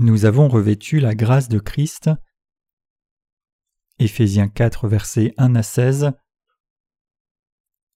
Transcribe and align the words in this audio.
Nous 0.00 0.26
avons 0.26 0.46
revêtu 0.46 1.00
la 1.00 1.16
grâce 1.16 1.48
de 1.48 1.58
Christ. 1.58 2.08
Éphésiens 3.98 4.46
4, 4.46 4.86
versets 4.86 5.34
1 5.38 5.56
à 5.56 5.64
16. 5.64 6.12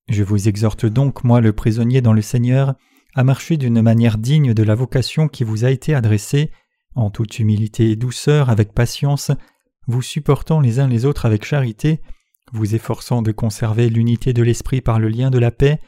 Je 0.09 0.25
vous 0.25 0.49
exhorte 0.49 0.85
donc, 0.85 1.23
moi 1.23 1.41
le 1.41 1.53
prisonnier 1.53 2.01
dans 2.01 2.13
le 2.13 2.21
Seigneur, 2.21 2.75
à 3.15 3.23
marcher 3.23 3.57
d'une 3.57 3.81
manière 3.83 4.19
digne 4.19 4.53
de 4.53 4.65
la 4.65 4.75
vocation 4.75 5.29
qui 5.29 5.45
vous 5.45 5.65
a 5.65 5.71
été 5.71 5.95
adressée, 5.95 6.51
en 6.97 7.11
toute 7.11 7.39
humilité 7.39 7.93
et 7.93 7.97
douceur, 7.97 8.51
avec 8.51 8.73
patience, 8.73 9.31
vous 9.87 10.03
supportant 10.03 10.59
les 10.59 10.81
uns 10.81 10.89
les 10.89 11.05
autres 11.05 11.25
avec 11.25 11.45
charité, 11.45 12.01
vous 12.53 12.75
efforçant 12.75 13.23
de 13.23 13.31
conserver 13.31 13.89
l'unité 13.89 14.33
de 14.33 14.43
l'esprit 14.43 14.81
par 14.81 14.99
le 14.99 15.09
lien 15.09 15.31
de 15.31 15.39
la 15.39 15.53
paix. 15.53 15.79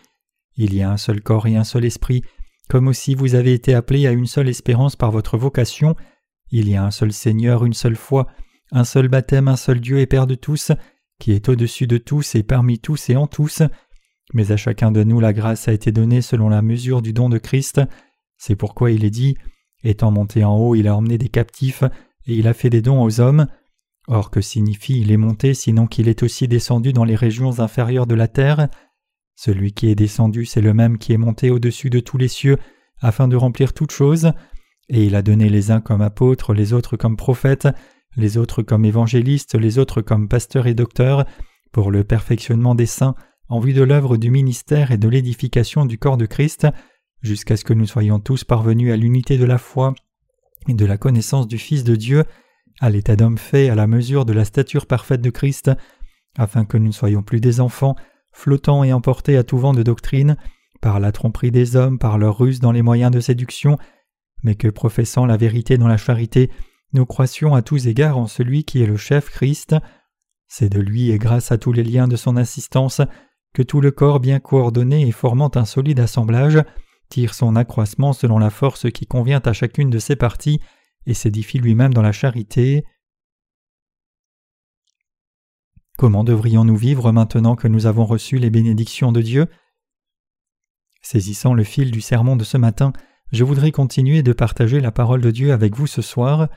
Il 0.55 0.75
y 0.75 0.83
a 0.83 0.93
un 0.93 0.97
seul 0.97 1.21
corps 1.23 1.49
et 1.49 1.57
un 1.57 1.65
seul 1.65 1.85
esprit, 1.85 2.23
comme 2.69 2.89
aussi 2.89 3.15
vous 3.15 3.35
avez 3.35 3.53
été 3.53 3.75
appelés 3.75 4.07
à 4.07 4.13
une 4.13 4.27
seule 4.27 4.49
espérance 4.49 4.97
par 4.97 5.11
votre 5.11 5.37
vocation. 5.37 5.95
Il 6.51 6.69
y 6.69 6.77
a 6.77 6.85
un 6.85 6.91
seul 6.91 7.13
Seigneur, 7.13 7.65
une 7.65 7.75
seule 7.75 7.97
foi, 7.97 8.27
un 8.73 8.85
seul 8.85 9.09
baptême, 9.09 9.49
un 9.49 9.57
seul 9.57 9.81
Dieu 9.81 9.99
et 9.99 10.07
Père 10.07 10.27
de 10.27 10.35
tous, 10.35 10.73
qui 11.19 11.33
est 11.33 11.49
au-dessus 11.49 11.87
de 11.87 11.99
tous 11.99 12.35
et 12.35 12.43
parmi 12.43 12.79
tous 12.79 13.11
et 13.11 13.17
en 13.17 13.27
tous. 13.27 13.63
Mais 14.33 14.53
à 14.53 14.57
chacun 14.57 14.91
de 14.91 15.05
nous 15.05 15.21
la 15.21 15.33
grâce 15.33 15.69
a 15.69 15.73
été 15.73 15.93
donnée 15.93 16.23
selon 16.23 16.49
la 16.49 16.63
mesure 16.63 17.03
du 17.03 17.13
don 17.13 17.29
de 17.29 17.39
Christ. 17.39 17.81
C'est 18.39 18.57
pourquoi 18.57 18.91
il 18.91 19.05
est 19.05 19.11
dit 19.11 19.37
Étant 19.83 20.11
monté 20.11 20.45
en 20.45 20.57
haut, 20.57 20.75
il 20.75 20.89
a 20.89 20.97
emmené 20.97 21.19
des 21.19 21.29
captifs, 21.29 21.85
et 22.27 22.35
il 22.35 22.49
a 22.49 22.55
fait 22.55 22.71
des 22.71 22.81
dons 22.81 23.03
aux 23.03 23.21
hommes. 23.21 23.47
Or, 24.07 24.31
que 24.31 24.41
signifie 24.41 25.01
il 25.01 25.13
est 25.13 25.19
monté 25.19 25.55
sinon 25.55 25.87
qu'il 25.87 26.09
est 26.09 26.23
aussi 26.23 26.49
descendu 26.49 26.93
dans 26.93 27.05
les 27.05 27.17
régions 27.17 27.61
inférieures 27.61 28.07
de 28.07 28.15
la 28.15 28.29
terre? 28.29 28.69
Celui 29.37 29.73
qui 29.73 29.89
est 29.89 29.95
descendu, 29.95 30.45
c'est 30.47 30.61
le 30.61 30.75
même 30.75 30.99
qui 30.99 31.13
est 31.13 31.19
monté 31.19 31.51
au-dessus 31.51 31.91
de 31.91 32.01
tous 32.01 32.19
les 32.19 32.29
cieux, 32.29 32.57
afin 33.01 33.29
de 33.29 33.37
remplir 33.37 33.73
toutes 33.73 33.93
choses. 33.93 34.33
Et 34.89 35.05
il 35.05 35.15
a 35.15 35.23
donné 35.23 35.49
les 35.49 35.71
uns 35.71 35.81
comme 35.81 36.03
apôtres, 36.03 36.55
les 36.55 36.73
autres 36.73 36.97
comme 36.97 37.17
prophètes, 37.17 37.69
les 38.17 38.39
autres 38.39 38.63
comme 38.63 38.85
évangélistes, 38.85 39.55
les 39.55 39.79
autres 39.79 40.03
comme 40.03 40.29
pasteurs 40.29 40.67
et 40.67 40.75
docteurs, 40.75 41.25
pour 41.73 41.91
le 41.91 42.05
perfectionnement 42.05 42.75
des 42.75 42.87
saints, 42.87 43.15
en 43.49 43.61
vue 43.61 43.73
de 43.73 43.83
l'œuvre 43.83 44.17
du 44.17 44.31
ministère 44.31 44.91
et 44.91 44.99
de 44.99 45.09
l'édification 45.09 45.85
du 45.85 45.99
corps 45.99 46.17
de 46.17 46.27
Christ, 46.27 46.67
jusqu'à 47.23 47.57
ce 47.57 47.65
que 47.65 47.75
nous 47.75 47.87
soyons 47.87 48.21
tous 48.21 48.45
parvenus 48.45 48.93
à 48.93 48.97
l'unité 48.97 49.39
de 49.39 49.45
la 49.45 49.59
foi 49.59 49.95
et 50.69 50.75
de 50.75 50.87
la 50.87 50.97
connaissance 50.97 51.49
du 51.49 51.59
Fils 51.59 51.85
de 51.85 51.97
Dieu, 51.97 52.25
à 52.81 52.91
l'état 52.91 53.17
d'homme 53.17 53.39
fait 53.39 53.69
à 53.69 53.75
la 53.75 53.87
mesure 53.87 54.25
de 54.25 54.33
la 54.33 54.45
stature 54.45 54.87
parfaite 54.87 55.21
de 55.21 55.31
Christ, 55.31 55.71
afin 56.39 56.65
que 56.65 56.77
nous 56.77 56.89
ne 56.89 56.93
soyons 56.93 57.23
plus 57.23 57.41
des 57.41 57.61
enfants, 57.61 57.97
flottants 58.35 58.85
et 58.85 58.93
emportés 58.93 59.39
à 59.39 59.45
tout 59.45 59.57
vent 59.57 59.73
de 59.73 59.83
doctrine, 59.83 60.37
par 60.83 61.01
la 61.01 61.13
tromperie 61.13 61.51
des 61.51 61.77
hommes, 61.77 61.99
par 61.99 62.19
leur 62.19 62.37
ruse 62.37 62.61
dans 62.61 62.73
les 62.73 62.83
moyens 62.83 63.11
de 63.11 63.21
séduction, 63.21 63.79
mais 64.43 64.55
que, 64.55 64.69
professant 64.69 65.25
la 65.25 65.39
vérité 65.39 65.79
dans 65.79 65.89
la 65.89 65.97
charité, 65.97 66.51
nous 66.93 67.07
croissions 67.07 67.55
à 67.55 67.63
tous 67.63 67.87
égards 67.87 68.19
en 68.19 68.27
celui 68.27 68.65
qui 68.65 68.83
est 68.83 68.87
le 68.87 68.99
chef 68.99 69.31
Christ. 69.31 69.75
C'est 70.47 70.69
de 70.69 70.81
lui 70.81 71.11
et 71.11 71.19
grâce 71.19 71.51
à 71.51 71.59
tous 71.59 71.73
les 71.73 71.83
liens 71.83 72.07
de 72.07 72.17
son 72.17 72.37
assistance 72.37 73.01
que 73.55 73.63
tout 73.63 73.81
le 73.81 73.91
corps 73.91 74.21
bien 74.21 74.41
coordonné 74.41 75.07
et 75.07 75.13
formant 75.13 75.51
un 75.55 75.65
solide 75.65 76.01
assemblage 76.01 76.63
tire 77.09 77.35
son 77.35 77.57
accroissement 77.57 78.13
selon 78.13 78.39
la 78.39 78.51
force 78.51 78.91
qui 78.91 79.07
convient 79.07 79.41
à 79.45 79.53
chacune 79.53 79.91
de 79.91 79.99
ses 79.99 80.17
parties 80.17 80.61
et 81.07 81.15
s'édifie 81.15 81.59
lui-même 81.59 81.95
dans 81.95 82.03
la 82.03 82.13
charité. 82.13 82.85
Comment 85.97 86.25
devrions-nous 86.25 86.77
vivre 86.77 87.13
maintenant 87.13 87.55
que 87.55 87.69
nous 87.69 87.87
avons 87.87 88.05
reçu 88.05 88.39
les 88.39 88.51
bénédictions 88.51 89.13
de 89.13 89.23
Dieu? 89.23 89.47
Saisissant 91.03 91.55
le 91.55 91.63
fil 91.63 91.93
du 91.93 92.01
sermon 92.01 92.35
de 92.35 92.43
ce 92.43 92.57
matin, 92.57 92.93
je 93.31 93.45
voudrais 93.45 93.71
continuer 93.71 94.23
de 94.23 94.33
partager 94.33 94.81
la 94.81 94.91
parole 94.91 95.21
de 95.21 95.31
Dieu 95.31 95.53
avec 95.53 95.77
vous 95.77 95.87
ce 95.87 96.03
soir. 96.03 96.49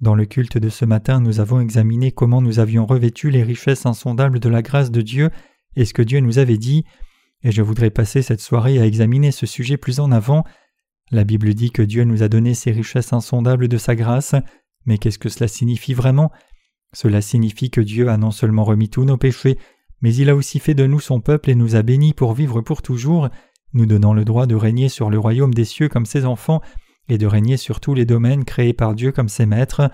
Dans 0.00 0.14
le 0.14 0.24
culte 0.24 0.56
de 0.56 0.70
ce 0.70 0.86
matin, 0.86 1.20
nous 1.20 1.40
avons 1.40 1.60
examiné 1.60 2.10
comment 2.10 2.40
nous 2.40 2.58
avions 2.58 2.86
revêtu 2.86 3.30
les 3.30 3.42
richesses 3.42 3.84
insondables 3.84 4.40
de 4.40 4.48
la 4.48 4.62
grâce 4.62 4.90
de 4.90 5.02
Dieu 5.02 5.30
et 5.76 5.84
ce 5.84 5.92
que 5.92 6.02
Dieu 6.02 6.20
nous 6.20 6.38
avait 6.38 6.58
dit, 6.58 6.84
et 7.42 7.52
je 7.52 7.62
voudrais 7.62 7.90
passer 7.90 8.22
cette 8.22 8.40
soirée 8.40 8.80
à 8.80 8.86
examiner 8.86 9.30
ce 9.30 9.44
sujet 9.44 9.76
plus 9.76 10.00
en 10.00 10.10
avant. 10.10 10.44
La 11.10 11.24
Bible 11.24 11.52
dit 11.52 11.70
que 11.70 11.82
Dieu 11.82 12.04
nous 12.04 12.22
a 12.22 12.28
donné 12.28 12.54
ces 12.54 12.70
richesses 12.70 13.12
insondables 13.12 13.68
de 13.68 13.76
sa 13.76 13.94
grâce, 13.94 14.34
mais 14.86 14.96
qu'est-ce 14.96 15.18
que 15.18 15.28
cela 15.28 15.48
signifie 15.48 15.94
vraiment? 15.94 16.32
Cela 16.92 17.20
signifie 17.20 17.70
que 17.70 17.80
Dieu 17.80 18.08
a 18.08 18.16
non 18.16 18.30
seulement 18.30 18.64
remis 18.64 18.88
tous 18.88 19.04
nos 19.04 19.16
péchés, 19.16 19.58
mais 20.02 20.14
il 20.14 20.30
a 20.30 20.36
aussi 20.36 20.58
fait 20.58 20.74
de 20.74 20.86
nous 20.86 21.00
son 21.00 21.20
peuple 21.20 21.50
et 21.50 21.54
nous 21.54 21.76
a 21.76 21.82
bénis 21.82 22.14
pour 22.14 22.32
vivre 22.32 22.60
pour 22.60 22.82
toujours, 22.82 23.28
nous 23.72 23.86
donnant 23.86 24.14
le 24.14 24.24
droit 24.24 24.46
de 24.46 24.54
régner 24.54 24.88
sur 24.88 25.10
le 25.10 25.18
royaume 25.18 25.54
des 25.54 25.64
cieux 25.64 25.88
comme 25.88 26.06
ses 26.06 26.24
enfants, 26.24 26.60
et 27.08 27.18
de 27.18 27.26
régner 27.26 27.56
sur 27.56 27.80
tous 27.80 27.94
les 27.94 28.04
domaines 28.04 28.44
créés 28.44 28.72
par 28.72 28.94
Dieu 28.94 29.12
comme 29.12 29.28
ses 29.28 29.46
maîtres. 29.46 29.90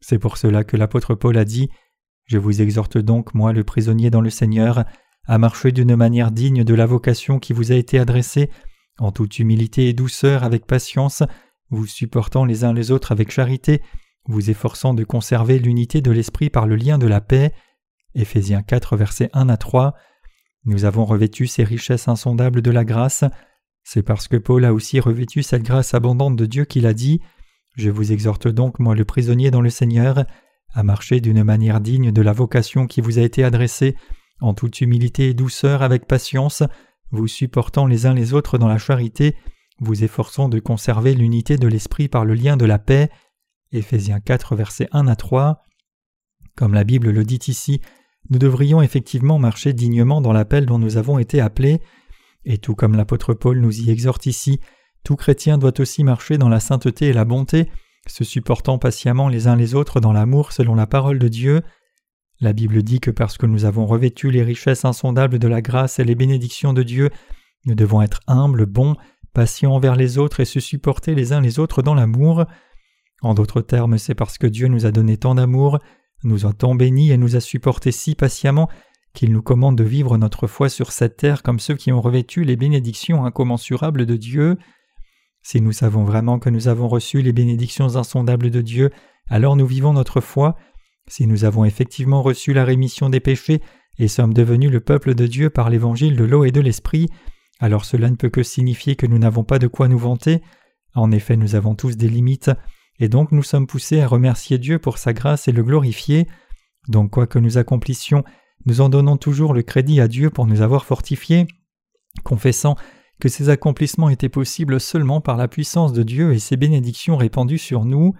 C'est 0.00 0.18
pour 0.18 0.36
cela 0.36 0.64
que 0.64 0.76
l'apôtre 0.76 1.14
Paul 1.14 1.38
a 1.38 1.44
dit 1.44 1.70
je 2.26 2.38
vous 2.38 2.62
exhorte 2.62 2.98
donc, 2.98 3.34
moi 3.34 3.52
le 3.52 3.64
prisonnier 3.64 4.10
dans 4.10 4.20
le 4.20 4.30
Seigneur, 4.30 4.84
à 5.26 5.38
marcher 5.38 5.72
d'une 5.72 5.96
manière 5.96 6.30
digne 6.30 6.64
de 6.64 6.74
la 6.74 6.86
vocation 6.86 7.38
qui 7.38 7.52
vous 7.52 7.72
a 7.72 7.74
été 7.74 7.98
adressée, 7.98 8.50
en 8.98 9.12
toute 9.12 9.38
humilité 9.38 9.88
et 9.88 9.92
douceur, 9.92 10.44
avec 10.44 10.66
patience, 10.66 11.22
vous 11.70 11.86
supportant 11.86 12.44
les 12.44 12.64
uns 12.64 12.72
les 12.72 12.90
autres 12.90 13.12
avec 13.12 13.30
charité, 13.30 13.82
vous 14.26 14.50
efforçant 14.50 14.94
de 14.94 15.04
conserver 15.04 15.58
l'unité 15.58 16.00
de 16.00 16.10
l'esprit 16.10 16.50
par 16.50 16.66
le 16.66 16.76
lien 16.76 16.98
de 16.98 17.06
la 17.06 17.20
paix. 17.20 17.52
Éphésiens 18.14 18.62
4, 18.62 18.96
versets 18.96 19.30
1 19.32 19.48
à 19.48 19.56
3. 19.56 19.94
Nous 20.64 20.84
avons 20.84 21.04
revêtu 21.04 21.46
ces 21.46 21.64
richesses 21.64 22.08
insondables 22.08 22.62
de 22.62 22.70
la 22.70 22.84
grâce. 22.84 23.24
C'est 23.82 24.02
parce 24.02 24.28
que 24.28 24.36
Paul 24.36 24.64
a 24.64 24.72
aussi 24.72 25.00
revêtu 25.00 25.42
cette 25.42 25.64
grâce 25.64 25.94
abondante 25.94 26.36
de 26.36 26.46
Dieu 26.46 26.64
qu'il 26.64 26.86
a 26.86 26.94
dit 26.94 27.20
Je 27.76 27.90
vous 27.90 28.12
exhorte 28.12 28.46
donc, 28.46 28.78
moi 28.78 28.94
le 28.94 29.04
prisonnier 29.04 29.50
dans 29.50 29.60
le 29.60 29.70
Seigneur, 29.70 30.24
à 30.72 30.82
marcher 30.82 31.20
d'une 31.20 31.42
manière 31.42 31.80
digne 31.80 32.12
de 32.12 32.22
la 32.22 32.32
vocation 32.32 32.86
qui 32.86 33.00
vous 33.00 33.18
a 33.18 33.22
été 33.22 33.42
adressée, 33.42 33.96
en 34.40 34.54
toute 34.54 34.80
humilité 34.80 35.28
et 35.28 35.34
douceur 35.34 35.82
avec 35.82 36.06
patience, 36.06 36.62
vous 37.10 37.26
supportant 37.26 37.86
les 37.86 38.06
uns 38.06 38.14
les 38.14 38.34
autres 38.34 38.58
dans 38.58 38.68
la 38.68 38.78
charité, 38.78 39.36
vous 39.80 40.04
efforçant 40.04 40.48
de 40.48 40.60
conserver 40.60 41.14
l'unité 41.14 41.56
de 41.56 41.68
l'esprit 41.68 42.08
par 42.08 42.24
le 42.24 42.34
lien 42.34 42.56
de 42.56 42.64
la 42.64 42.78
paix. 42.78 43.10
Éphésiens 43.72 44.20
4, 44.20 44.54
versets 44.56 44.88
1 44.92 45.08
à 45.08 45.16
3. 45.16 45.64
Comme 46.56 46.74
la 46.74 46.84
Bible 46.84 47.10
le 47.10 47.24
dit 47.24 47.40
ici, 47.48 47.80
nous 48.30 48.38
devrions 48.38 48.82
effectivement 48.82 49.38
marcher 49.38 49.72
dignement 49.72 50.20
dans 50.20 50.32
l'appel 50.32 50.66
dont 50.66 50.78
nous 50.78 50.96
avons 50.96 51.18
été 51.18 51.40
appelés, 51.40 51.80
et 52.44 52.58
tout 52.58 52.74
comme 52.74 52.96
l'apôtre 52.96 53.34
Paul 53.34 53.60
nous 53.60 53.80
y 53.80 53.90
exhorte 53.90 54.26
ici, 54.26 54.60
tout 55.04 55.16
chrétien 55.16 55.58
doit 55.58 55.80
aussi 55.80 56.04
marcher 56.04 56.38
dans 56.38 56.48
la 56.48 56.60
sainteté 56.60 57.08
et 57.08 57.12
la 57.12 57.24
bonté, 57.24 57.70
se 58.06 58.24
supportant 58.24 58.78
patiemment 58.78 59.28
les 59.28 59.46
uns 59.46 59.56
les 59.56 59.74
autres 59.74 60.00
dans 60.00 60.12
l'amour 60.12 60.52
selon 60.52 60.74
la 60.74 60.86
parole 60.86 61.18
de 61.18 61.28
Dieu. 61.28 61.62
La 62.40 62.52
Bible 62.52 62.82
dit 62.82 63.00
que 63.00 63.10
parce 63.10 63.38
que 63.38 63.46
nous 63.46 63.64
avons 63.64 63.86
revêtu 63.86 64.30
les 64.30 64.42
richesses 64.42 64.84
insondables 64.84 65.38
de 65.38 65.48
la 65.48 65.62
grâce 65.62 65.98
et 65.98 66.04
les 66.04 66.14
bénédictions 66.14 66.72
de 66.72 66.82
Dieu, 66.82 67.10
nous 67.64 67.74
devons 67.74 68.02
être 68.02 68.20
humbles, 68.26 68.66
bons, 68.66 68.96
patients 69.32 69.72
envers 69.72 69.96
les 69.96 70.18
autres 70.18 70.40
et 70.40 70.44
se 70.44 70.60
supporter 70.60 71.14
les 71.14 71.32
uns 71.32 71.40
les 71.40 71.58
autres 71.58 71.82
dans 71.82 71.94
l'amour. 71.94 72.44
En 73.22 73.34
d'autres 73.34 73.62
termes, 73.62 73.98
c'est 73.98 74.14
parce 74.14 74.36
que 74.36 74.46
Dieu 74.46 74.68
nous 74.68 74.84
a 74.84 74.90
donné 74.90 75.16
tant 75.16 75.34
d'amour, 75.34 75.78
nous 76.24 76.46
a 76.46 76.52
tant 76.52 76.74
bénis 76.74 77.10
et 77.10 77.16
nous 77.16 77.36
a 77.36 77.40
supportés 77.40 77.92
si 77.92 78.14
patiemment 78.14 78.68
qu'il 79.14 79.32
nous 79.32 79.42
commande 79.42 79.76
de 79.76 79.84
vivre 79.84 80.16
notre 80.16 80.46
foi 80.46 80.68
sur 80.68 80.92
cette 80.92 81.16
terre 81.16 81.42
comme 81.42 81.60
ceux 81.60 81.76
qui 81.76 81.92
ont 81.92 82.00
revêtu 82.00 82.44
les 82.44 82.56
bénédictions 82.56 83.24
incommensurables 83.24 84.06
de 84.06 84.16
Dieu. 84.16 84.56
Si 85.42 85.60
nous 85.60 85.72
savons 85.72 86.04
vraiment 86.04 86.38
que 86.38 86.50
nous 86.50 86.68
avons 86.68 86.88
reçu 86.88 87.22
les 87.22 87.32
bénédictions 87.32 87.96
insondables 87.96 88.50
de 88.50 88.60
Dieu, 88.60 88.90
alors 89.28 89.56
nous 89.56 89.66
vivons 89.66 89.92
notre 89.92 90.20
foi. 90.20 90.56
Si 91.08 91.26
nous 91.26 91.44
avons 91.44 91.64
effectivement 91.64 92.22
reçu 92.22 92.52
la 92.52 92.64
rémission 92.64 93.10
des 93.10 93.20
péchés 93.20 93.60
et 93.98 94.08
sommes 94.08 94.34
devenus 94.34 94.70
le 94.70 94.80
peuple 94.80 95.14
de 95.14 95.26
Dieu 95.26 95.50
par 95.50 95.68
l'évangile 95.68 96.16
de 96.16 96.24
l'eau 96.24 96.44
et 96.44 96.52
de 96.52 96.60
l'esprit, 96.60 97.08
alors 97.60 97.84
cela 97.84 98.10
ne 98.10 98.16
peut 98.16 98.30
que 98.30 98.42
signifier 98.42 98.96
que 98.96 99.06
nous 99.06 99.18
n'avons 99.18 99.44
pas 99.44 99.58
de 99.58 99.66
quoi 99.66 99.88
nous 99.88 99.98
vanter. 99.98 100.42
En 100.94 101.10
effet, 101.12 101.36
nous 101.36 101.54
avons 101.54 101.74
tous 101.74 101.96
des 101.96 102.08
limites, 102.08 102.50
et 102.98 103.08
donc 103.08 103.32
nous 103.32 103.42
sommes 103.42 103.66
poussés 103.66 104.00
à 104.00 104.06
remercier 104.06 104.58
Dieu 104.58 104.78
pour 104.78 104.98
sa 104.98 105.12
grâce 105.12 105.48
et 105.48 105.52
le 105.52 105.62
glorifier. 105.62 106.26
Donc 106.88 107.10
quoi 107.10 107.26
que 107.26 107.38
nous 107.38 107.58
accomplissions, 107.58 108.24
nous 108.66 108.80
en 108.80 108.88
donnons 108.88 109.16
toujours 109.16 109.54
le 109.54 109.62
crédit 109.62 110.00
à 110.00 110.08
Dieu 110.08 110.30
pour 110.30 110.46
nous 110.46 110.60
avoir 110.62 110.84
fortifiés, 110.84 111.46
confessant 112.24 112.76
que 113.20 113.28
ces 113.28 113.48
accomplissements 113.48 114.08
étaient 114.08 114.28
possibles 114.28 114.80
seulement 114.80 115.20
par 115.20 115.36
la 115.36 115.48
puissance 115.48 115.92
de 115.92 116.02
Dieu 116.02 116.32
et 116.32 116.38
ses 116.38 116.56
bénédictions 116.56 117.16
répandues 117.16 117.58
sur 117.58 117.84
nous. 117.84 118.14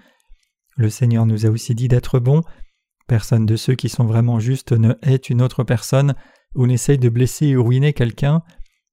Le 0.77 0.89
Seigneur 0.89 1.27
nous 1.27 1.45
a 1.45 1.51
aussi 1.51 1.75
dit 1.75 1.89
d'être 1.89 2.19
bons. 2.19 2.43
Personne 3.09 3.47
de 3.47 3.57
ceux 3.57 3.75
qui 3.75 3.89
sont 3.89 4.05
vraiment 4.05 4.39
justes 4.39 4.73
ne 4.73 4.95
hait 5.03 5.17
une 5.17 5.43
autre 5.43 5.65
personne 5.65 6.15
ou 6.55 6.67
n'essaye 6.67 6.99
de 6.99 7.09
blesser 7.09 7.57
ou 7.57 7.65
ruiner 7.65 7.93
quelqu'un. 7.93 8.43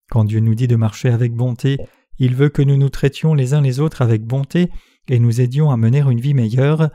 Quand 0.09 0.23
Dieu 0.23 0.39
nous 0.39 0.55
dit 0.55 0.67
de 0.67 0.75
marcher 0.75 1.09
avec 1.09 1.33
bonté, 1.33 1.77
il 2.17 2.35
veut 2.35 2.49
que 2.49 2.61
nous 2.61 2.77
nous 2.77 2.89
traitions 2.89 3.33
les 3.33 3.53
uns 3.53 3.61
les 3.61 3.79
autres 3.79 4.01
avec 4.01 4.23
bonté 4.23 4.69
et 5.09 5.19
nous 5.19 5.41
aidions 5.41 5.71
à 5.71 5.77
mener 5.77 5.99
une 5.99 6.21
vie 6.21 6.33
meilleure. 6.33 6.89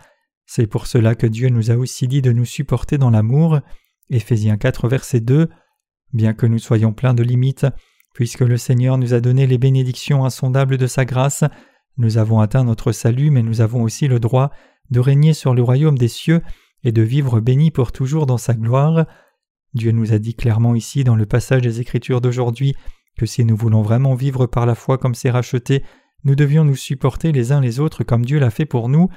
C'est 0.46 0.66
pour 0.66 0.86
cela 0.86 1.14
que 1.14 1.26
Dieu 1.26 1.48
nous 1.48 1.70
a 1.70 1.76
aussi 1.76 2.08
dit 2.08 2.22
de 2.22 2.32
nous 2.32 2.44
supporter 2.44 2.96
dans 2.96 3.10
l'amour. 3.10 3.60
Éphésiens 4.10 4.56
4, 4.56 4.88
verset 4.88 5.20
2. 5.20 5.48
Bien 6.12 6.32
que 6.32 6.46
nous 6.46 6.58
soyons 6.58 6.92
pleins 6.92 7.14
de 7.14 7.22
limites, 7.22 7.66
puisque 8.14 8.40
le 8.40 8.56
Seigneur 8.56 8.98
nous 8.98 9.14
a 9.14 9.20
donné 9.20 9.46
les 9.46 9.58
bénédictions 9.58 10.24
insondables 10.24 10.78
de 10.78 10.86
sa 10.86 11.04
grâce, 11.04 11.44
Nous 11.96 12.18
avons 12.18 12.40
atteint 12.40 12.64
notre 12.64 12.90
salut, 12.90 13.30
mais 13.30 13.42
nous 13.42 13.60
avons 13.60 13.82
aussi 13.82 14.08
le 14.08 14.18
droit 14.18 14.50
de 14.90 14.98
régner 15.00 15.32
sur 15.32 15.54
le 15.54 15.62
royaume 15.62 15.96
des 15.96 16.08
cieux 16.08 16.42
et 16.82 16.90
de 16.90 17.02
vivre 17.02 17.40
bénis 17.40 17.70
pour 17.70 17.92
toujours 17.92 18.26
dans 18.26 18.38
sa 18.38 18.54
gloire. 18.54 19.06
Dieu 19.74 19.92
nous 19.92 20.12
a 20.12 20.18
dit 20.18 20.34
clairement 20.34 20.74
ici 20.74 21.04
dans 21.04 21.16
le 21.16 21.26
passage 21.26 21.62
des 21.62 21.80
Écritures 21.80 22.20
d'aujourd'hui 22.20 22.74
que 23.16 23.26
si 23.26 23.44
nous 23.44 23.56
voulons 23.56 23.82
vraiment 23.82 24.14
vivre 24.14 24.46
par 24.46 24.66
la 24.66 24.74
foi 24.74 24.98
comme 24.98 25.14
c'est 25.14 25.30
racheté, 25.30 25.84
nous 26.24 26.34
devions 26.34 26.64
nous 26.64 26.76
supporter 26.76 27.32
les 27.32 27.52
uns 27.52 27.60
les 27.60 27.80
autres 27.80 28.04
comme 28.04 28.24
Dieu 28.24 28.38
l'a 28.38 28.50
fait 28.50 28.66
pour 28.66 28.88
nous, 28.88 29.08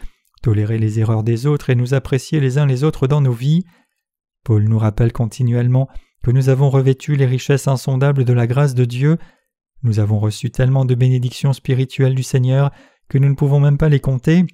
tolérer 0.42 0.78
les 0.78 1.00
erreurs 1.00 1.24
des 1.24 1.46
autres 1.46 1.70
et 1.70 1.76
nous 1.76 1.94
apprécier 1.94 2.40
les 2.40 2.58
uns 2.58 2.66
les 2.66 2.84
autres 2.84 3.08
dans 3.08 3.22
nos 3.22 3.34
vies. 3.34 3.66
Paul 4.44 4.64
nous 4.64 4.80
rappelle 4.80 5.12
continuellement 5.12 5.88
que 6.24 6.32
nous 6.32 6.50
avons 6.50 6.70
revêtu 6.70 7.16
les 7.16 7.26
richesses 7.26 7.68
insondables 7.68 8.26
de 8.26 8.34
la 8.34 8.48
grâce 8.48 8.76
de 8.76 8.86
Dieu, 8.86 9.18
nous 9.84 10.00
avons 10.00 10.20
reçu 10.20 10.50
tellement 10.50 10.86
de 10.86 10.96
bénédictions 10.96 11.54
spirituelles 11.54 12.16
du 12.16 12.24
Seigneur 12.24 12.72
que 13.10 13.18
nous 13.18 13.30
ne 13.30 13.36
pouvons 13.36 13.60
même 13.60 13.78
pas 13.78 13.90
les 13.90 14.00
compter, 14.00 14.46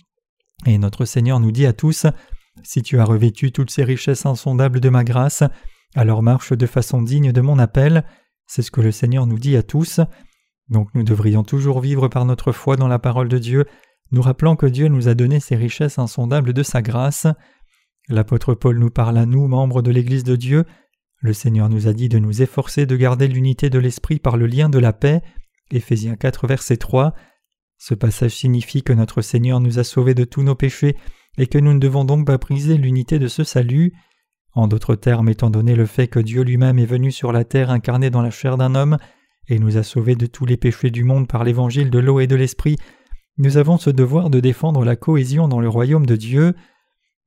et 0.66 0.78
notre 0.78 1.06
Seigneur 1.06 1.40
nous 1.40 1.52
dit 1.52 1.66
à 1.66 1.74
tous 1.74 2.06
Si 2.62 2.82
tu 2.82 3.00
as 3.00 3.06
revêtu 3.06 3.52
toutes 3.52 3.72
ces 3.72 3.84
richesses 3.84 4.26
insondables 4.26 4.80
de 4.80 4.90
ma 4.90 5.04
grâce, 5.04 5.44
alors 5.96 6.24
marche 6.24 6.54
de 6.54 6.66
façon 6.66 7.02
digne 7.02 7.32
de 7.32 7.42
mon 7.42 7.58
appel. 7.58 8.04
C'est 8.46 8.62
ce 8.62 8.72
que 8.72 8.82
le 8.82 8.92
Seigneur 8.92 9.26
nous 9.26 9.40
dit 9.40 9.56
à 9.56 9.64
tous. 9.64 10.02
Donc 10.70 10.90
nous 10.96 11.04
devrions 11.04 11.44
toujours 11.44 11.82
vivre 11.82 12.08
par 12.08 12.26
notre 12.26 12.52
foi 12.52 12.76
dans 12.76 12.88
la 12.88 13.00
parole 13.00 13.30
de 13.30 13.38
Dieu, 13.38 13.66
nous 14.12 14.22
rappelant 14.22 14.56
que 14.56 14.66
Dieu 14.66 14.88
nous 14.88 15.08
a 15.08 15.14
donné 15.14 15.40
ces 15.40 15.56
richesses 15.56 16.00
insondables 16.00 16.54
de 16.54 16.64
sa 16.64 16.82
grâce. 16.82 17.28
L'apôtre 18.10 18.54
Paul 18.54 18.78
nous 18.78 18.90
parle 18.90 19.18
à 19.18 19.26
nous, 19.26 19.48
membres 19.48 19.82
de 19.82 19.92
l'Église 19.92 20.24
de 20.24 20.36
Dieu, 20.36 20.66
le 21.24 21.32
Seigneur 21.32 21.70
nous 21.70 21.88
a 21.88 21.94
dit 21.94 22.10
de 22.10 22.20
nous 22.20 22.42
efforcer 22.42 22.86
de 22.86 22.98
garder 22.98 23.30
l'unité 23.30 23.70
de 23.70 23.80
l'esprit 23.80 24.20
par 24.20 24.36
le 24.36 24.46
lien 24.46 24.68
de 24.68 24.78
la 24.78 24.92
paix. 24.92 25.22
Éphésiens 25.72 26.18
4, 26.18 26.48
verset 26.48 26.76
3. 26.76 27.14
Ce 27.78 27.94
passage 27.94 28.36
signifie 28.36 28.84
que 28.84 28.92
notre 28.92 29.22
Seigneur 29.22 29.62
nous 29.62 29.80
a 29.80 29.86
sauvés 29.86 30.16
de 30.16 30.26
tous 30.26 30.44
nos 30.44 30.54
péchés 30.54 30.98
et 31.38 31.48
que 31.48 31.58
nous 31.58 31.74
ne 31.74 31.80
devons 31.80 32.04
donc 32.04 32.28
pas 32.28 32.38
briser 32.38 32.76
l'unité 32.76 33.20
de 33.20 33.30
ce 33.30 33.46
salut. 33.46 33.94
En 34.52 34.68
d'autres 34.68 34.96
termes, 34.96 35.30
étant 35.30 35.50
donné 35.50 35.78
le 35.78 35.86
fait 35.86 36.10
que 36.10 36.20
Dieu 36.20 36.44
lui-même 36.44 36.78
est 36.78 36.86
venu 36.86 37.10
sur 37.10 37.32
la 37.32 37.46
terre 37.46 37.70
incarné 37.70 38.10
dans 38.10 38.22
la 38.22 38.30
chair 38.30 38.58
d'un 38.58 38.76
homme 38.76 38.98
et 39.48 39.60
nous 39.60 39.78
a 39.78 39.84
sauvés 39.84 40.16
de 40.16 40.26
tous 40.26 40.46
les 40.46 40.58
péchés 40.58 40.92
du 40.92 41.04
monde 41.04 41.28
par 41.28 41.44
l'évangile 41.44 41.90
de 41.90 42.00
l'eau 42.00 42.20
et 42.20 42.28
de 42.28 42.36
l'esprit, 42.36 42.78
nous 43.38 43.58
avons 43.58 43.78
ce 43.78 43.90
devoir 43.90 44.30
de 44.30 44.40
défendre 44.40 44.86
la 44.86 44.96
cohésion 44.96 45.48
dans 45.48 45.60
le 45.60 45.68
royaume 45.68 46.06
de 46.06 46.16
Dieu. 46.16 46.54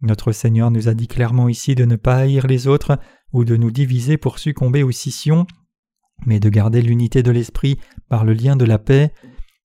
Notre 0.03 0.31
Seigneur 0.31 0.71
nous 0.71 0.89
a 0.89 0.95
dit 0.95 1.09
clairement 1.09 1.49
ici 1.49 1.75
de 1.75 1.85
ne 1.85 1.97
pas 1.97 2.17
haïr 2.17 2.47
les 2.47 2.69
autres 2.69 2.99
ou 3.33 3.45
de 3.45 3.57
nous 3.57 3.73
diviser 3.73 4.17
pour 4.17 4.39
succomber 4.39 4.85
aux 4.85 4.93
scissions, 4.93 5.47
mais 6.25 6.39
de 6.39 6.49
garder 6.49 6.81
l'unité 6.81 7.25
de 7.25 7.33
l'esprit 7.33 7.79
par 8.09 8.25
le 8.25 8.35
lien 8.35 8.55
de 8.55 8.65
la 8.65 8.79
paix. 8.79 9.13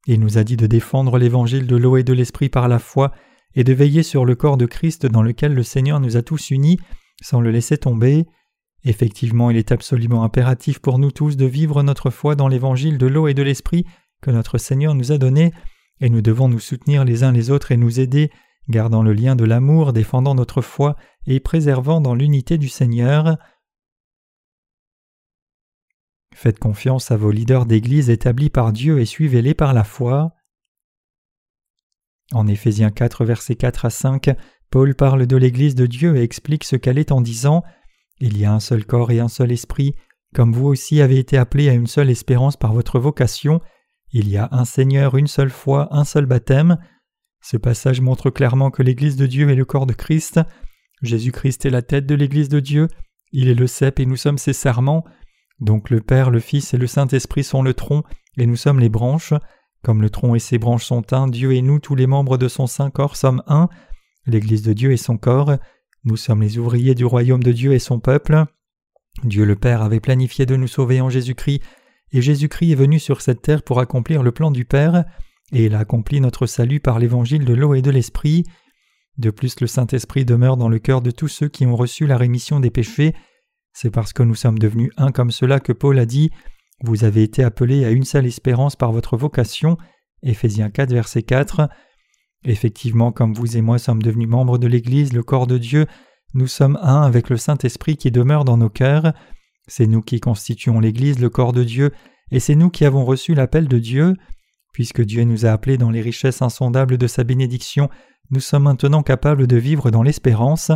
Il 0.08 0.20
nous 0.20 0.40
a 0.40 0.44
dit 0.44 0.58
de 0.58 0.66
défendre 0.66 1.20
l'évangile 1.20 1.68
de 1.68 1.76
l'eau 1.76 1.96
et 1.98 2.04
de 2.04 2.14
l'esprit 2.14 2.50
par 2.50 2.68
la 2.68 2.80
foi 2.80 3.12
et 3.54 3.64
de 3.64 3.74
veiller 3.74 4.02
sur 4.02 4.26
le 4.26 4.34
corps 4.34 4.58
de 4.58 4.66
Christ 4.66 5.06
dans 5.06 5.22
lequel 5.22 5.54
le 5.54 5.64
Seigneur 5.64 6.00
nous 6.00 6.18
a 6.18 6.24
tous 6.24 6.50
unis 6.50 6.80
sans 7.22 7.40
le 7.40 7.52
laisser 7.52 7.78
tomber. 7.78 8.26
Effectivement, 8.84 9.52
il 9.52 9.58
est 9.58 9.72
absolument 9.72 10.24
impératif 10.24 10.80
pour 10.80 10.98
nous 10.98 11.12
tous 11.12 11.38
de 11.38 11.46
vivre 11.46 11.84
notre 11.84 12.10
foi 12.10 12.36
dans 12.36 12.48
l'évangile 12.48 12.98
de 12.98 13.08
l'eau 13.08 13.28
et 13.28 13.34
de 13.34 13.44
l'esprit 13.44 13.86
que 14.22 14.32
notre 14.32 14.58
Seigneur 14.58 14.96
nous 14.96 15.12
a 15.12 15.18
donné, 15.18 15.52
et 16.00 16.10
nous 16.10 16.22
devons 16.22 16.48
nous 16.48 16.60
soutenir 16.60 17.06
les 17.06 17.24
uns 17.24 17.32
les 17.32 17.52
autres 17.52 17.72
et 17.72 17.78
nous 17.78 18.00
aider 18.00 18.32
gardant 18.70 19.04
le 19.04 19.14
lien 19.14 19.36
de 19.36 19.46
l'amour, 19.46 19.94
défendant 19.94 20.36
notre 20.36 20.62
foi 20.62 20.96
et 21.28 21.40
préservant 21.40 22.02
dans 22.02 22.16
l'unité 22.16 22.58
du 22.58 22.70
Seigneur. 22.70 23.38
Faites 26.34 26.60
confiance 26.60 27.12
à 27.12 27.18
vos 27.18 27.32
leaders 27.32 27.66
d'Église 27.66 28.10
établis 28.10 28.50
par 28.50 28.72
Dieu 28.72 29.00
et 29.00 29.06
suivez-les 29.06 29.54
par 29.54 29.74
la 29.74 29.84
foi. 29.84 30.34
En 32.32 32.48
Éphésiens 32.48 32.92
4, 32.92 33.26
versets 33.26 33.56
4 33.56 33.86
à 33.86 33.90
5, 33.90 34.30
Paul 34.70 34.96
parle 34.96 35.28
de 35.28 35.36
l'Église 35.36 35.76
de 35.76 35.86
Dieu 35.86 36.16
et 36.16 36.24
explique 36.24 36.64
ce 36.64 36.78
qu'elle 36.78 36.98
est 36.98 37.12
en 37.12 37.22
disant 37.22 37.64
Il 38.22 38.38
y 38.38 38.46
a 38.46 38.54
un 38.54 38.60
seul 38.60 38.86
corps 38.86 39.12
et 39.12 39.20
un 39.20 39.28
seul 39.28 39.52
esprit, 39.52 39.96
comme 40.34 40.54
vous 40.54 40.68
aussi 40.68 41.02
avez 41.02 41.18
été 41.18 41.38
appelés 41.38 41.68
à 41.68 41.74
une 41.74 41.88
seule 41.88 42.10
espérance 42.10 42.56
par 42.56 42.72
votre 42.72 43.00
vocation. 43.00 43.60
Il 44.14 44.30
y 44.30 44.38
a 44.38 44.48
un 44.52 44.64
Seigneur, 44.64 45.18
une 45.18 45.28
seule 45.28 45.50
foi, 45.50 45.90
un 45.92 46.06
seul 46.06 46.28
baptême. 46.28 46.78
Ce 47.42 47.58
passage 47.58 48.00
montre 48.00 48.30
clairement 48.30 48.70
que 48.70 48.84
l'Église 48.84 49.18
de 49.18 49.26
Dieu 49.26 49.50
est 49.50 49.56
le 49.56 49.66
corps 49.66 49.88
de 49.88 49.94
Christ. 49.94 50.40
Jésus-Christ 51.02 51.66
est 51.66 51.72
la 51.72 51.82
tête 51.82 52.06
de 52.06 52.16
l'Église 52.16 52.48
de 52.48 52.60
Dieu, 52.60 52.88
il 53.32 53.48
est 53.48 53.56
le 53.56 53.68
cep 53.68 54.00
et 54.00 54.06
nous 54.06 54.18
sommes 54.18 54.38
ses 54.38 54.54
serments. 54.54 55.06
Donc 55.60 55.90
le 55.90 56.02
Père, 56.02 56.30
le 56.30 56.40
Fils 56.40 56.74
et 56.74 56.78
le 56.78 56.88
Saint-Esprit 56.88 57.44
sont 57.44 57.64
le 57.64 57.74
tronc, 57.74 58.04
et 58.38 58.46
nous 58.46 58.56
sommes 58.56 58.80
les 58.80 58.90
branches. 58.90 59.34
Comme 59.84 60.02
le 60.02 60.10
tronc 60.10 60.36
et 60.36 60.40
ses 60.40 60.58
branches 60.58 60.86
sont 60.86 61.14
un, 61.14 61.28
Dieu 61.28 61.54
et 61.54 61.62
nous, 61.62 61.80
tous 61.80 61.96
les 61.96 62.08
membres 62.08 62.38
de 62.38 62.48
son 62.48 62.68
saint 62.68 62.92
corps, 62.92 63.16
sommes 63.16 63.42
un. 63.48 63.70
L'Église 64.28 64.62
de 64.62 64.74
Dieu 64.74 64.92
est 64.92 64.98
son 64.98 65.18
corps. 65.18 65.58
Nous 66.04 66.18
sommes 66.18 66.42
les 66.42 66.58
ouvriers 66.58 66.96
du 66.96 67.06
royaume 67.06 67.44
de 67.44 67.52
Dieu 67.52 67.74
et 67.74 67.80
son 67.80 68.00
peuple. 68.00 68.46
Dieu 69.24 69.46
le 69.46 69.56
Père 69.56 69.82
avait 69.82 70.00
planifié 70.00 70.46
de 70.46 70.56
nous 70.56 70.68
sauver 70.68 71.02
en 71.02 71.10
Jésus-Christ, 71.10 71.62
et 72.12 72.22
Jésus-Christ 72.22 72.72
est 72.72 72.76
venu 72.76 73.00
sur 73.00 73.22
cette 73.22 73.42
terre 73.42 73.64
pour 73.64 73.80
accomplir 73.80 74.24
le 74.24 74.32
plan 74.32 74.52
du 74.52 74.66
Père 74.66 75.06
et 75.52 75.66
il 75.66 75.76
a 75.76 75.80
accompli 75.80 76.22
notre 76.22 76.46
salut 76.46 76.80
par 76.80 77.00
l'évangile 77.00 77.46
de 77.46 77.54
l'eau 77.54 77.74
et 77.74 77.82
de 77.82 77.92
l'esprit. 77.92 78.44
De 79.18 79.30
plus, 79.30 79.60
le 79.60 79.68
Saint-Esprit 79.68 80.26
demeure 80.26 80.58
dans 80.58 80.70
le 80.70 80.80
cœur 80.80 81.02
de 81.02 81.12
tous 81.12 81.28
ceux 81.28 81.50
qui 81.50 81.66
ont 81.66 81.76
reçu 81.76 82.08
la 82.08 82.18
rémission 82.18 82.60
des 82.60 82.72
péchés. 82.72 83.14
C'est 83.74 83.92
parce 83.92 84.14
que 84.14 84.24
nous 84.24 84.36
sommes 84.36 84.60
devenus 84.60 84.92
un 84.98 85.12
comme 85.12 85.32
cela 85.32 85.60
que 85.60 85.74
Paul 85.74 86.00
a 86.00 86.06
dit 86.06 86.32
Vous 86.84 87.04
avez 87.04 87.24
été 87.24 87.44
appelés 87.44 87.86
à 87.86 87.92
une 87.92 88.06
seule 88.06 88.26
espérance 88.26 88.76
par 88.76 88.92
votre 88.92 89.18
vocation. 89.18 89.78
Éphésiens 90.24 90.70
4, 90.70 90.92
verset 90.92 91.24
4. 91.24 91.70
Effectivement, 92.44 93.12
comme 93.12 93.34
vous 93.34 93.58
et 93.58 93.62
moi 93.62 93.78
sommes 93.78 94.02
devenus 94.02 94.28
membres 94.28 94.58
de 94.58 94.68
l'Église, 94.68 95.14
le 95.14 95.24
corps 95.24 95.48
de 95.48 95.58
Dieu, 95.58 95.86
nous 96.34 96.48
sommes 96.48 96.80
un 96.82 97.02
avec 97.02 97.30
le 97.30 97.38
Saint-Esprit 97.38 97.98
qui 97.98 98.10
demeure 98.10 98.46
dans 98.46 98.58
nos 98.58 98.70
cœurs. 98.70 99.14
C'est 99.68 99.86
nous 99.86 100.02
qui 100.02 100.20
constituons 100.20 100.80
l'Église, 100.80 101.20
le 101.20 101.30
corps 101.30 101.54
de 101.54 101.64
Dieu, 101.64 101.92
et 102.32 102.40
c'est 102.40 102.56
nous 102.56 102.70
qui 102.70 102.86
avons 102.86 103.06
reçu 103.06 103.34
l'appel 103.34 103.68
de 103.68 103.78
Dieu. 103.78 104.16
Puisque 104.74 105.02
Dieu 105.02 105.24
nous 105.24 105.46
a 105.46 105.52
appelés 105.52 105.78
dans 105.78 105.92
les 105.92 106.02
richesses 106.02 106.42
insondables 106.42 106.98
de 106.98 107.08
sa 107.08 107.24
bénédiction, 107.24 107.90
nous 108.32 108.40
sommes 108.40 108.64
maintenant 108.64 109.04
capables 109.04 109.46
de 109.46 109.58
vivre 109.58 109.92
dans 109.92 110.04
l'espérance. 110.04 110.72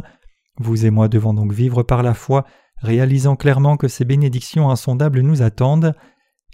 Vous 0.59 0.85
et 0.85 0.91
moi 0.91 1.07
devons 1.07 1.33
donc 1.33 1.53
vivre 1.53 1.83
par 1.83 2.03
la 2.03 2.13
foi, 2.13 2.45
réalisant 2.81 3.37
clairement 3.37 3.77
que 3.77 3.87
ces 3.87 4.03
bénédictions 4.03 4.69
insondables 4.69 5.21
nous 5.21 5.41
attendent. 5.41 5.95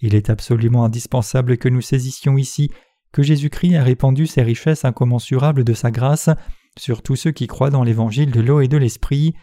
Il 0.02 0.14
est 0.14 0.30
absolument 0.30 0.86
indispensable 0.86 1.58
que 1.58 1.70
nous 1.70 1.82
saisissions 1.82 2.38
ici 2.38 2.70
que 3.14 3.24
Jésus-Christ 3.24 3.76
a 3.76 3.84
répandu 3.84 4.26
ces 4.26 4.42
richesses 4.42 4.86
incommensurables 4.86 5.64
de 5.64 5.74
sa 5.74 5.92
grâce 5.92 6.30
sur 6.78 7.02
tous 7.02 7.16
ceux 7.16 7.32
qui 7.32 7.48
croient 7.48 7.70
dans 7.70 7.84
l'évangile 7.84 8.32
de 8.32 8.42
l'eau 8.42 8.62
et 8.62 8.68
de 8.68 8.78
l'esprit. 8.78 9.34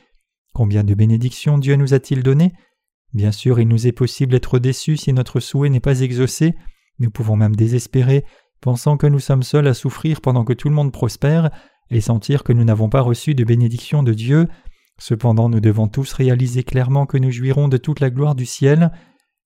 Combien 0.54 0.84
de 0.84 0.94
bénédictions 0.94 1.58
Dieu 1.58 1.76
nous 1.76 1.94
a-t-il 1.94 2.22
données? 2.22 2.52
Bien 3.12 3.32
sûr, 3.32 3.60
il 3.60 3.68
nous 3.68 3.86
est 3.86 3.92
possible 3.92 4.32
d'être 4.32 4.58
déçus 4.58 4.96
si 4.96 5.12
notre 5.12 5.40
souhait 5.40 5.70
n'est 5.70 5.80
pas 5.80 6.00
exaucé, 6.00 6.54
nous 6.98 7.10
pouvons 7.10 7.36
même 7.36 7.56
désespérer, 7.56 8.24
pensant 8.60 8.96
que 8.96 9.06
nous 9.06 9.20
sommes 9.20 9.42
seuls 9.42 9.66
à 9.66 9.74
souffrir 9.74 10.20
pendant 10.20 10.44
que 10.44 10.52
tout 10.52 10.68
le 10.68 10.74
monde 10.74 10.92
prospère, 10.92 11.50
et 11.90 12.00
sentir 12.00 12.44
que 12.44 12.52
nous 12.52 12.64
n'avons 12.64 12.88
pas 12.88 13.00
reçu 13.00 13.34
de 13.34 13.44
bénédiction 13.44 14.02
de 14.02 14.12
Dieu. 14.12 14.48
Cependant 14.98 15.48
nous 15.48 15.60
devons 15.60 15.88
tous 15.88 16.12
réaliser 16.12 16.64
clairement 16.64 17.06
que 17.06 17.16
nous 17.16 17.30
jouirons 17.30 17.68
de 17.68 17.76
toute 17.76 18.00
la 18.00 18.10
gloire 18.10 18.34
du 18.34 18.46
ciel. 18.46 18.90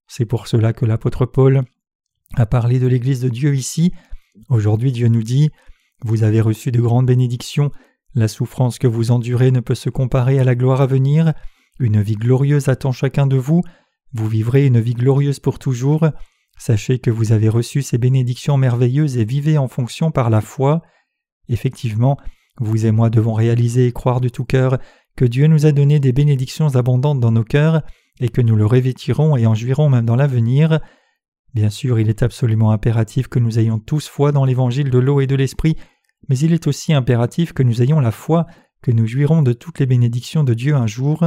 C'est 0.08 0.24
pour 0.24 0.48
cela 0.48 0.72
que 0.72 0.84
l'apôtre 0.84 1.24
Paul 1.24 1.62
a 2.34 2.46
parlé 2.46 2.80
de 2.80 2.86
l'Église 2.86 3.20
de 3.20 3.28
Dieu 3.28 3.54
ici. 3.54 3.92
Aujourd'hui 4.48 4.92
Dieu 4.92 5.08
nous 5.08 5.22
dit 5.22 5.50
Vous 6.02 6.22
avez 6.22 6.40
reçu 6.40 6.72
de 6.72 6.80
grandes 6.80 7.06
bénédictions, 7.06 7.70
la 8.14 8.28
souffrance 8.28 8.78
que 8.78 8.86
vous 8.86 9.10
endurez 9.10 9.50
ne 9.50 9.60
peut 9.60 9.74
se 9.74 9.90
comparer 9.90 10.38
à 10.38 10.44
la 10.44 10.54
gloire 10.54 10.80
à 10.80 10.86
venir, 10.86 11.32
une 11.78 12.00
vie 12.02 12.16
glorieuse 12.16 12.68
attend 12.68 12.92
chacun 12.92 13.26
de 13.26 13.36
vous, 13.36 13.62
vous 14.12 14.28
vivrez 14.28 14.66
une 14.66 14.80
vie 14.80 14.94
glorieuse 14.94 15.40
pour 15.40 15.58
toujours. 15.58 16.06
Sachez 16.58 16.98
que 16.98 17.10
vous 17.10 17.32
avez 17.32 17.48
reçu 17.48 17.82
ces 17.82 17.98
bénédictions 17.98 18.56
merveilleuses 18.56 19.16
et 19.16 19.24
vivez 19.24 19.56
en 19.56 19.68
fonction 19.68 20.10
par 20.10 20.28
la 20.28 20.42
foi. 20.42 20.82
Effectivement, 21.48 22.18
vous 22.60 22.84
et 22.84 22.90
moi 22.90 23.08
devons 23.08 23.32
réaliser 23.32 23.86
et 23.86 23.92
croire 23.92 24.20
de 24.20 24.28
tout 24.28 24.44
cœur 24.44 24.78
que 25.16 25.24
Dieu 25.24 25.46
nous 25.46 25.66
a 25.66 25.72
donné 25.72 25.98
des 25.98 26.12
bénédictions 26.12 26.76
abondantes 26.76 27.20
dans 27.20 27.32
nos 27.32 27.44
cœurs 27.44 27.82
et 28.20 28.28
que 28.28 28.42
nous 28.42 28.54
le 28.54 28.66
revêtirons 28.66 29.36
et 29.36 29.46
en 29.46 29.54
jouirons 29.54 29.88
même 29.88 30.04
dans 30.04 30.16
l'avenir. 30.16 30.80
Bien 31.54 31.70
sûr, 31.70 31.98
il 31.98 32.08
est 32.08 32.22
absolument 32.22 32.72
impératif 32.72 33.28
que 33.28 33.38
nous 33.38 33.58
ayons 33.58 33.78
tous 33.78 34.08
foi 34.08 34.32
dans 34.32 34.44
l'évangile 34.44 34.90
de 34.90 34.98
l'eau 34.98 35.20
et 35.20 35.26
de 35.26 35.36
l'esprit, 35.36 35.76
mais 36.28 36.38
il 36.38 36.52
est 36.52 36.66
aussi 36.66 36.92
impératif 36.94 37.52
que 37.52 37.62
nous 37.62 37.82
ayons 37.82 38.00
la 38.00 38.12
foi 38.12 38.46
que 38.82 38.90
nous 38.90 39.06
jouirons 39.06 39.42
de 39.42 39.52
toutes 39.52 39.78
les 39.78 39.86
bénédictions 39.86 40.44
de 40.44 40.54
Dieu 40.54 40.74
un 40.74 40.86
jour. 40.86 41.24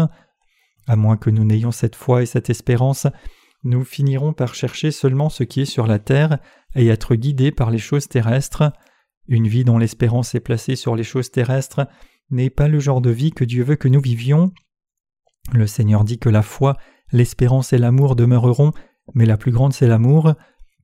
À 0.88 0.96
moins 0.96 1.18
que 1.18 1.30
nous 1.30 1.46
n'ayons 1.46 1.72
cette 1.72 1.96
foi 1.96 2.22
et 2.22 2.26
cette 2.26 2.50
espérance, 2.50 3.08
nous 3.64 3.84
finirons 3.84 4.34
par 4.34 4.54
chercher 4.54 4.92
seulement 4.92 5.30
ce 5.30 5.44
qui 5.44 5.62
est 5.62 5.66
sur 5.66 5.88
la 5.88 6.00
terre 6.00 6.38
et 6.76 6.88
être 6.88 7.16
guidés 7.16 7.52
par 7.52 7.72
les 7.72 7.78
choses 7.78 8.08
terrestres. 8.08 8.72
Une 9.28 9.48
vie 9.48 9.64
dont 9.64 9.78
l'espérance 9.78 10.36
est 10.36 10.40
placée 10.40 10.76
sur 10.76 10.96
les 10.96 11.04
choses 11.04 11.32
terrestres 11.32 11.88
n'est 12.30 12.50
pas 12.50 12.68
le 12.68 12.80
genre 12.80 13.02
de 13.02 13.10
vie 13.10 13.32
que 13.32 13.44
Dieu 13.44 13.64
veut 13.64 13.76
que 13.76 13.88
nous 13.88 14.02
vivions. 14.02 14.52
Le 15.54 15.68
Seigneur 15.68 16.04
dit 16.04 16.20
que 16.20 16.30
la 16.30 16.42
foi, 16.42 16.76
l'espérance 17.12 17.74
et 17.74 17.78
l'amour 17.78 18.16
demeureront, 18.16 18.72
mais 19.14 19.26
la 19.26 19.38
plus 19.38 19.52
grande 19.52 19.74
c'est 19.74 19.88
l'amour. 19.88 20.34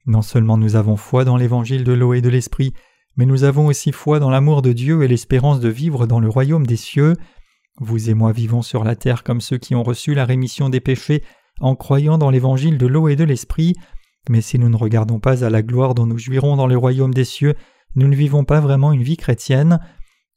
Non 0.05 0.21
seulement 0.21 0.57
nous 0.57 0.75
avons 0.75 0.97
foi 0.97 1.25
dans 1.25 1.37
l'évangile 1.37 1.83
de 1.83 1.93
l'eau 1.93 2.13
et 2.13 2.21
de 2.21 2.29
l'esprit, 2.29 2.73
mais 3.17 3.25
nous 3.25 3.43
avons 3.43 3.67
aussi 3.67 3.91
foi 3.91 4.19
dans 4.19 4.29
l'amour 4.29 4.61
de 4.61 4.73
Dieu 4.73 5.03
et 5.03 5.07
l'espérance 5.07 5.59
de 5.59 5.69
vivre 5.69 6.07
dans 6.07 6.19
le 6.19 6.29
royaume 6.29 6.65
des 6.65 6.77
cieux. 6.77 7.15
Vous 7.79 8.09
et 8.09 8.13
moi 8.13 8.31
vivons 8.31 8.61
sur 8.61 8.83
la 8.83 8.95
terre 8.95 9.23
comme 9.23 9.41
ceux 9.41 9.57
qui 9.57 9.75
ont 9.75 9.83
reçu 9.83 10.13
la 10.13 10.25
rémission 10.25 10.69
des 10.69 10.79
péchés 10.79 11.23
en 11.59 11.75
croyant 11.75 12.17
dans 12.17 12.29
l'évangile 12.29 12.77
de 12.77 12.87
l'eau 12.87 13.07
et 13.07 13.15
de 13.15 13.23
l'esprit, 13.23 13.75
mais 14.29 14.41
si 14.41 14.59
nous 14.59 14.69
ne 14.69 14.75
regardons 14.75 15.19
pas 15.19 15.43
à 15.43 15.49
la 15.49 15.61
gloire 15.61 15.95
dont 15.95 16.05
nous 16.05 16.17
jouirons 16.17 16.55
dans 16.55 16.67
le 16.67 16.77
royaume 16.77 17.13
des 17.13 17.25
cieux, 17.25 17.55
nous 17.95 18.07
ne 18.07 18.15
vivons 18.15 18.45
pas 18.45 18.59
vraiment 18.59 18.91
une 18.91 19.03
vie 19.03 19.17
chrétienne. 19.17 19.79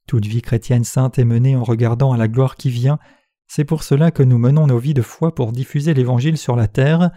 Toute 0.06 0.26
vie 0.26 0.42
chrétienne 0.42 0.84
sainte 0.84 1.18
est 1.18 1.24
menée 1.24 1.56
en 1.56 1.64
regardant 1.64 2.12
à 2.12 2.16
la 2.16 2.28
gloire 2.28 2.56
qui 2.56 2.70
vient. 2.70 2.98
C'est 3.46 3.64
pour 3.64 3.82
cela 3.82 4.10
que 4.10 4.22
nous 4.22 4.38
menons 4.38 4.66
nos 4.66 4.78
vies 4.78 4.94
de 4.94 5.02
foi 5.02 5.34
pour 5.34 5.52
diffuser 5.52 5.94
l'Évangile 5.94 6.38
sur 6.38 6.56
la 6.56 6.66
terre. 6.66 7.10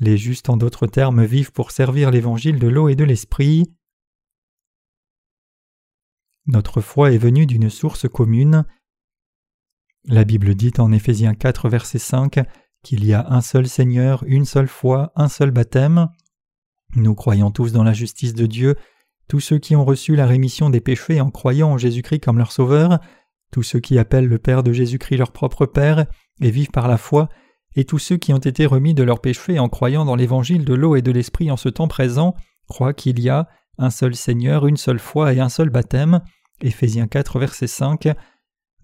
Les 0.00 0.16
justes, 0.16 0.48
en 0.48 0.56
d'autres 0.56 0.86
termes, 0.86 1.24
vivent 1.24 1.52
pour 1.52 1.70
servir 1.70 2.10
l'Évangile 2.10 2.58
de 2.58 2.68
l'eau 2.68 2.88
et 2.88 2.96
de 2.96 3.04
l'Esprit. 3.04 3.70
Notre 6.46 6.80
foi 6.80 7.12
est 7.12 7.18
venue 7.18 7.46
d'une 7.46 7.70
source 7.70 8.08
commune. 8.08 8.64
La 10.04 10.24
Bible 10.24 10.54
dit 10.54 10.72
en 10.78 10.90
Éphésiens 10.90 11.34
4, 11.34 11.68
verset 11.68 11.98
5 11.98 12.40
qu'il 12.82 13.04
y 13.04 13.12
a 13.12 13.28
un 13.28 13.42
seul 13.42 13.68
Seigneur, 13.68 14.24
une 14.26 14.46
seule 14.46 14.68
foi, 14.68 15.12
un 15.14 15.28
seul 15.28 15.50
baptême. 15.50 16.08
Nous 16.96 17.14
croyons 17.14 17.50
tous 17.50 17.72
dans 17.72 17.84
la 17.84 17.92
justice 17.92 18.34
de 18.34 18.46
Dieu 18.46 18.76
tous 19.30 19.38
ceux 19.38 19.58
qui 19.58 19.76
ont 19.76 19.84
reçu 19.84 20.16
la 20.16 20.26
rémission 20.26 20.70
des 20.70 20.80
péchés 20.80 21.20
en 21.20 21.30
croyant 21.30 21.70
en 21.70 21.78
Jésus-Christ 21.78 22.18
comme 22.18 22.38
leur 22.38 22.50
Sauveur, 22.50 22.98
tous 23.52 23.62
ceux 23.62 23.78
qui 23.78 23.96
appellent 23.96 24.26
le 24.26 24.38
Père 24.38 24.64
de 24.64 24.72
Jésus-Christ 24.72 25.18
leur 25.18 25.30
propre 25.30 25.66
Père 25.66 26.06
et 26.40 26.50
vivent 26.50 26.72
par 26.72 26.88
la 26.88 26.98
foi, 26.98 27.28
et 27.76 27.84
tous 27.84 27.98
ceux 27.98 28.16
qui 28.16 28.32
ont 28.32 28.38
été 28.38 28.66
remis 28.66 28.94
de 28.94 29.02
leurs 29.02 29.20
péchés 29.20 29.58
en 29.58 29.68
croyant 29.68 30.04
dans 30.04 30.16
l'évangile 30.16 30.64
de 30.64 30.74
l'eau 30.74 30.96
et 30.96 31.02
de 31.02 31.12
l'esprit 31.12 31.50
en 31.50 31.56
ce 31.56 31.68
temps 31.68 31.88
présent, 31.88 32.34
croient 32.68 32.94
qu'il 32.94 33.20
y 33.20 33.28
a 33.28 33.48
un 33.78 33.90
seul 33.90 34.14
Seigneur, 34.14 34.66
une 34.66 34.76
seule 34.76 34.98
foi 34.98 35.32
et 35.32 35.40
un 35.40 35.48
seul 35.48 35.70
baptême. 35.70 36.20
Éphésiens 36.60 37.06
4, 37.06 37.38
verset 37.38 37.66
5. 37.66 38.08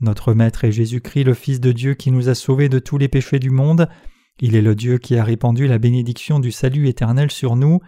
Notre 0.00 0.34
Maître 0.34 0.64
est 0.64 0.72
Jésus-Christ, 0.72 1.24
le 1.24 1.34
Fils 1.34 1.60
de 1.60 1.72
Dieu 1.72 1.94
qui 1.94 2.10
nous 2.10 2.28
a 2.28 2.34
sauvés 2.34 2.68
de 2.68 2.78
tous 2.78 2.98
les 2.98 3.08
péchés 3.08 3.38
du 3.38 3.50
monde. 3.50 3.88
Il 4.40 4.54
est 4.54 4.62
le 4.62 4.74
Dieu 4.74 4.98
qui 4.98 5.16
a 5.16 5.24
répandu 5.24 5.66
la 5.66 5.78
bénédiction 5.78 6.38
du 6.38 6.52
salut 6.52 6.88
éternel 6.88 7.30
sur 7.30 7.56
nous. 7.56 7.80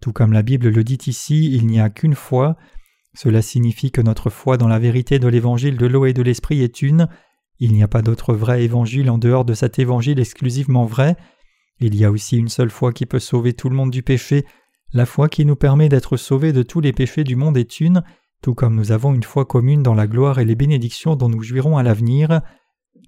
Tout 0.00 0.12
comme 0.12 0.32
la 0.32 0.42
Bible 0.42 0.68
le 0.68 0.84
dit 0.84 0.98
ici, 1.06 1.50
il 1.52 1.66
n'y 1.66 1.80
a 1.80 1.90
qu'une 1.90 2.14
foi. 2.14 2.56
Cela 3.14 3.40
signifie 3.42 3.90
que 3.90 4.00
notre 4.00 4.28
foi 4.28 4.56
dans 4.56 4.68
la 4.68 4.78
vérité 4.78 5.18
de 5.18 5.28
l'évangile 5.28 5.76
de 5.76 5.86
l'eau 5.86 6.04
et 6.04 6.12
de 6.12 6.22
l'esprit 6.22 6.62
est 6.62 6.82
une. 6.82 7.08
Il 7.58 7.72
n'y 7.72 7.82
a 7.82 7.88
pas 7.88 8.02
d'autre 8.02 8.34
vrai 8.34 8.64
évangile 8.64 9.10
en 9.10 9.18
dehors 9.18 9.44
de 9.44 9.54
cet 9.54 9.78
évangile 9.78 10.20
exclusivement 10.20 10.84
vrai. 10.84 11.16
Il 11.80 11.94
y 11.94 12.04
a 12.04 12.10
aussi 12.10 12.36
une 12.36 12.48
seule 12.48 12.70
foi 12.70 12.92
qui 12.92 13.06
peut 13.06 13.18
sauver 13.18 13.52
tout 13.52 13.68
le 13.68 13.76
monde 13.76 13.90
du 13.90 14.02
péché. 14.02 14.44
La 14.92 15.06
foi 15.06 15.28
qui 15.28 15.44
nous 15.44 15.56
permet 15.56 15.88
d'être 15.88 16.16
sauvés 16.16 16.52
de 16.52 16.62
tous 16.62 16.80
les 16.80 16.92
péchés 16.92 17.24
du 17.24 17.36
monde 17.36 17.56
est 17.56 17.80
une, 17.80 18.02
tout 18.42 18.54
comme 18.54 18.74
nous 18.74 18.92
avons 18.92 19.14
une 19.14 19.22
foi 19.22 19.44
commune 19.44 19.82
dans 19.82 19.94
la 19.94 20.06
gloire 20.06 20.38
et 20.38 20.44
les 20.44 20.54
bénédictions 20.54 21.16
dont 21.16 21.28
nous 21.28 21.42
jouirons 21.42 21.76
à 21.76 21.82
l'avenir. 21.82 22.40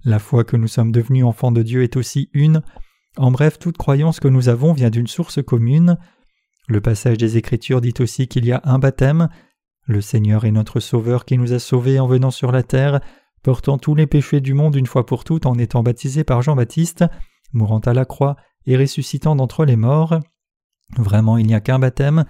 La 0.03 0.19
foi 0.19 0.43
que 0.43 0.57
nous 0.57 0.67
sommes 0.67 0.91
devenus 0.91 1.25
enfants 1.25 1.51
de 1.51 1.63
Dieu 1.63 1.83
est 1.83 1.95
aussi 1.95 2.29
une. 2.33 2.61
En 3.17 3.31
bref, 3.31 3.59
toute 3.59 3.77
croyance 3.77 4.19
que 4.19 4.27
nous 4.27 4.49
avons 4.49 4.73
vient 4.73 4.89
d'une 4.89 5.07
source 5.07 5.41
commune. 5.41 5.97
Le 6.67 6.81
passage 6.81 7.17
des 7.17 7.37
Écritures 7.37 7.81
dit 7.81 7.93
aussi 7.99 8.27
qu'il 8.27 8.45
y 8.45 8.51
a 8.51 8.61
un 8.63 8.79
baptême. 8.79 9.29
Le 9.85 10.01
Seigneur 10.01 10.45
est 10.45 10.51
notre 10.51 10.79
Sauveur 10.79 11.25
qui 11.25 11.37
nous 11.37 11.53
a 11.53 11.59
sauvés 11.59 11.99
en 11.99 12.07
venant 12.07 12.31
sur 12.31 12.51
la 12.51 12.61
terre, 12.61 13.01
portant 13.43 13.77
tous 13.77 13.95
les 13.95 14.07
péchés 14.07 14.41
du 14.41 14.53
monde 14.53 14.75
une 14.75 14.85
fois 14.85 15.05
pour 15.05 15.23
toutes 15.23 15.45
en 15.45 15.55
étant 15.55 15.83
baptisé 15.83 16.23
par 16.23 16.41
Jean-Baptiste, 16.41 17.05
mourant 17.53 17.79
à 17.79 17.93
la 17.93 18.05
croix 18.05 18.35
et 18.65 18.77
ressuscitant 18.77 19.35
d'entre 19.35 19.65
les 19.65 19.75
morts. 19.75 20.19
Vraiment, 20.97 21.37
il 21.37 21.47
n'y 21.47 21.55
a 21.55 21.61
qu'un 21.61 21.79
baptême. 21.79 22.25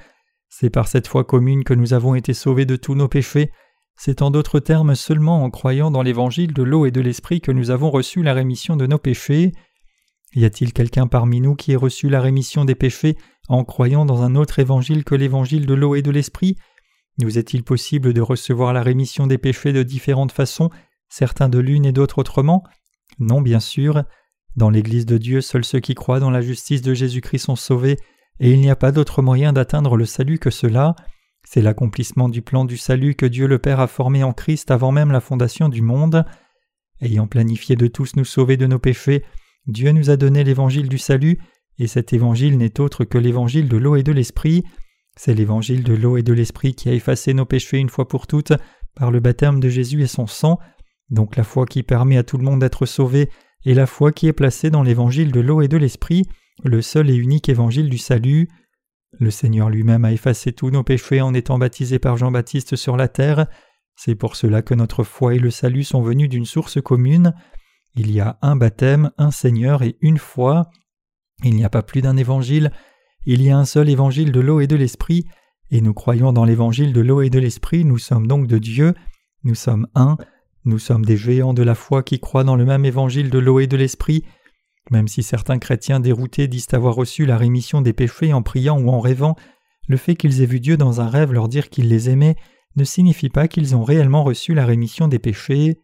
C'est 0.50 0.70
par 0.70 0.88
cette 0.88 1.08
foi 1.08 1.24
commune 1.24 1.64
que 1.64 1.74
nous 1.74 1.94
avons 1.94 2.16
été 2.16 2.34
sauvés 2.34 2.66
de 2.66 2.76
tous 2.76 2.96
nos 2.96 3.08
péchés. 3.08 3.52
C'est 3.96 4.22
en 4.22 4.32
d'autres 4.32 4.60
termes 4.60 4.96
seulement 4.96 5.44
en 5.44 5.50
croyant 5.50 5.92
dans 5.92 6.02
l'évangile 6.02 6.54
de 6.54 6.64
l'eau 6.64 6.86
et 6.86 6.92
de 6.92 7.02
l'esprit 7.02 7.42
que 7.42 7.52
nous 7.52 7.70
avons 7.70 7.90
reçu 7.90 8.24
la 8.24 8.34
rémission 8.34 8.76
de 8.76 8.88
nos 8.88 8.98
péchés. 8.98 9.52
Y 10.36 10.46
a-t-il 10.46 10.74
quelqu'un 10.74 11.08
parmi 11.08 11.42
nous 11.42 11.56
qui 11.56 11.72
ait 11.72 11.78
reçu 11.78 12.08
la 12.08 12.22
rémission 12.22 12.64
des 12.64 12.76
péchés 12.76 13.18
en 13.48 13.64
croyant 13.64 14.06
dans 14.06 14.22
un 14.22 14.36
autre 14.36 14.60
évangile 14.60 15.04
que 15.04 15.16
l'évangile 15.16 15.66
de 15.66 15.74
l'eau 15.74 15.96
et 15.96 16.02
de 16.02 16.12
l'esprit? 16.12 16.56
Nous 17.20 17.38
est-il 17.38 17.64
possible 17.64 18.14
de 18.14 18.22
recevoir 18.22 18.72
la 18.72 18.82
rémission 18.82 19.28
des 19.28 19.38
péchés 19.38 19.74
de 19.74 19.84
différentes 19.84 20.32
façons, 20.32 20.70
certains 21.10 21.50
de 21.50 21.60
l'une 21.60 21.86
et 21.86 21.92
d'autres 21.92 22.20
autrement? 22.20 22.64
Non, 23.20 23.42
bien 23.42 23.60
sûr. 23.60 24.04
Dans 24.56 24.70
l'Église 24.70 25.06
de 25.06 25.18
Dieu, 25.18 25.42
seuls 25.42 25.66
ceux 25.66 25.80
qui 25.80 25.96
croient 25.96 26.20
dans 26.20 26.30
la 26.30 26.42
justice 26.42 26.82
de 26.82 26.94
Jésus-Christ 26.94 27.40
sont 27.40 27.56
sauvés, 27.56 27.98
et 28.40 28.52
il 28.52 28.62
n'y 28.62 28.70
a 28.70 28.76
pas 28.76 28.92
d'autre 28.92 29.22
moyen 29.22 29.54
d'atteindre 29.54 29.98
le 29.98 30.06
salut 30.06 30.40
que 30.40 30.50
cela. 30.50 30.96
C'est 31.44 31.62
l'accomplissement 31.62 32.30
du 32.30 32.42
plan 32.42 32.66
du 32.66 32.78
salut 32.78 33.16
que 33.16 33.26
Dieu 33.26 33.48
le 33.48 33.60
Père 33.60 33.80
a 33.80 33.88
formé 33.88 34.24
en 34.24 34.34
Christ 34.34 34.72
avant 34.72 34.92
même 34.92 35.12
la 35.12 35.20
fondation 35.20 35.70
du 35.70 35.82
monde. 35.82 36.26
Ayant 37.02 37.28
planifié 37.28 37.76
de 37.76 37.88
tous 37.88 38.16
nous 38.16 38.26
sauver 38.26 38.58
de 38.58 38.68
nos 38.68 38.80
péchés, 38.80 39.24
Dieu 39.68 39.92
nous 39.92 40.10
a 40.10 40.18
donné 40.18 40.44
l'évangile 40.44 40.90
du 40.90 40.98
salut, 40.98 41.40
et 41.78 41.88
cet 41.88 42.14
évangile 42.14 42.58
n'est 42.58 42.80
autre 42.80 43.06
que 43.06 43.18
l'évangile 43.18 43.70
de 43.70 43.78
l'eau 43.78 43.96
et 43.96 44.04
de 44.04 44.12
l'esprit. 44.12 44.64
C'est 45.16 45.34
l'évangile 45.34 45.84
de 45.84 45.94
l'eau 45.94 46.18
et 46.18 46.24
de 46.24 46.34
l'esprit 46.34 46.76
qui 46.76 46.90
a 46.90 46.94
effacé 46.94 47.34
nos 47.34 47.46
péchés 47.46 47.78
une 47.78 47.90
fois 47.90 48.08
pour 48.08 48.28
toutes 48.28 48.54
par 48.96 49.12
le 49.12 49.20
baptême 49.20 49.60
de 49.60 49.70
Jésus 49.70 50.02
et 50.02 50.08
son 50.08 50.28
sang, 50.28 50.60
donc 51.10 51.36
la 51.36 51.44
foi 51.44 51.66
qui 51.66 51.84
permet 51.84 52.18
à 52.18 52.24
tout 52.24 52.38
le 52.38 52.44
monde 52.44 52.60
d'être 52.60 52.86
sauvé, 52.86 53.30
et 53.66 53.74
la 53.74 53.86
foi 53.86 54.12
qui 54.12 54.28
est 54.28 54.34
placée 54.34 54.70
dans 54.70 54.84
l'évangile 54.84 55.32
de 55.32 55.40
l'eau 55.40 55.62
et 55.62 55.68
de 55.68 55.78
l'esprit, 55.78 56.28
le 56.64 56.82
seul 56.82 57.10
et 57.10 57.16
unique 57.16 57.50
évangile 57.50 57.90
du 57.90 57.98
salut. 57.98 58.48
Le 59.20 59.32
Seigneur 59.32 59.70
lui-même 59.70 60.06
a 60.06 60.12
effacé 60.12 60.54
tous 60.54 60.70
nos 60.70 60.84
péchés 60.84 61.22
en 61.22 61.34
étant 61.34 61.58
baptisé 61.58 62.00
par 62.00 62.16
Jean-Baptiste 62.16 62.76
sur 62.76 62.96
la 62.96 63.08
terre. 63.08 63.48
C'est 63.96 64.16
pour 64.16 64.36
cela 64.36 64.62
que 64.62 64.74
notre 64.74 65.04
foi 65.04 65.36
et 65.36 65.40
le 65.40 65.52
salut 65.52 65.84
sont 65.84 66.02
venus 66.02 66.30
d'une 66.30 66.46
source 66.46 66.82
commune. 66.82 67.34
Il 67.96 68.12
y 68.12 68.20
a 68.20 68.38
un 68.42 68.56
baptême, 68.56 69.12
un 69.18 69.32
Seigneur 69.32 69.84
et 69.84 69.98
une 70.00 70.20
foi. 70.20 70.70
Il 71.44 71.56
n'y 71.56 71.66
a 71.66 71.70
pas 71.70 71.84
plus 71.84 72.02
d'un 72.02 72.18
évangile, 72.18 72.72
il 73.26 73.42
y 73.42 73.50
a 73.50 73.58
un 73.58 73.66
seul 73.66 73.90
évangile 73.90 74.32
de 74.32 74.40
l'eau 74.40 74.60
et 74.60 74.68
de 74.68 74.76
l'esprit, 74.76 75.26
et 75.72 75.82
nous 75.82 75.94
croyons 75.94 76.34
dans 76.34 76.46
l'évangile 76.46 76.94
de 76.94 77.02
l'eau 77.02 77.22
et 77.22 77.30
de 77.30 77.40
l'esprit, 77.40 77.86
nous 77.86 77.98
sommes 77.98 78.28
donc 78.28 78.48
de 78.48 78.58
Dieu, 78.58 78.94
nous 79.44 79.56
sommes 79.56 79.88
un, 79.96 80.18
nous 80.66 80.80
sommes 80.80 81.06
des 81.06 81.18
géants 81.18 81.54
de 81.54 81.64
la 81.64 81.76
foi 81.76 82.04
qui 82.04 82.20
croient 82.20 82.44
dans 82.44 82.56
le 82.56 82.66
même 82.66 82.86
évangile 82.86 83.30
de 83.30 83.40
l'eau 83.40 83.60
et 83.60 83.68
de 83.68 83.78
l'esprit, 83.78 84.26
même 84.92 85.08
si 85.08 85.24
certains 85.24 85.60
chrétiens 85.60 86.00
déroutés 86.00 86.48
disent 86.48 86.74
avoir 86.74 86.96
reçu 86.96 87.26
la 87.26 87.38
rémission 87.38 87.82
des 87.82 87.94
péchés 87.94 88.34
en 88.34 88.42
priant 88.42 88.80
ou 88.80 88.90
en 88.90 89.00
rêvant, 89.00 89.36
le 89.88 89.98
fait 89.98 90.16
qu'ils 90.16 90.42
aient 90.42 90.48
vu 90.48 90.60
Dieu 90.60 90.78
dans 90.78 91.02
un 91.02 91.10
rêve 91.10 91.34
leur 91.34 91.48
dire 91.48 91.70
qu'il 91.70 91.90
les 91.90 92.10
aimait 92.10 92.36
ne 92.76 92.84
signifie 92.84 93.30
pas 93.30 93.48
qu'ils 93.48 93.76
ont 93.76 93.84
réellement 93.84 94.24
reçu 94.24 94.54
la 94.54 94.66
rémission 94.66 95.08
des 95.08 95.20
péchés. 95.20 95.82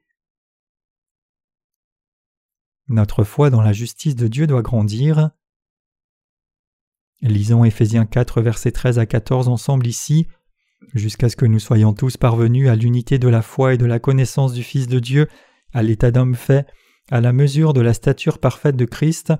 Notre 2.87 3.23
foi 3.23 3.49
dans 3.49 3.61
la 3.61 3.73
justice 3.73 4.15
de 4.15 4.27
Dieu 4.27 4.45
doit 4.45 4.61
grandir. 4.61 5.31
Lisons 7.21 7.63
Éphésiens 7.63 8.05
4 8.05 8.41
versets 8.41 8.71
13 8.71 8.99
à 8.99 9.05
14 9.05 9.47
ensemble 9.47 9.87
ici, 9.87 10.27
jusqu'à 10.93 11.29
ce 11.29 11.35
que 11.35 11.45
nous 11.45 11.59
soyons 11.59 11.93
tous 11.93 12.17
parvenus 12.17 12.69
à 12.69 12.75
l'unité 12.75 13.17
de 13.19 13.27
la 13.27 13.41
foi 13.41 13.73
et 13.73 13.77
de 13.77 13.85
la 13.85 13.99
connaissance 13.99 14.53
du 14.53 14.63
Fils 14.63 14.87
de 14.87 14.99
Dieu, 14.99 15.27
à 15.73 15.83
l'état 15.83 16.11
d'homme 16.11 16.35
fait, 16.35 16.67
à 17.11 17.21
la 17.21 17.33
mesure 17.33 17.73
de 17.73 17.81
la 17.81 17.93
stature 17.93 18.39
parfaite 18.39 18.75
de 18.75 18.85
Christ, 18.85 19.33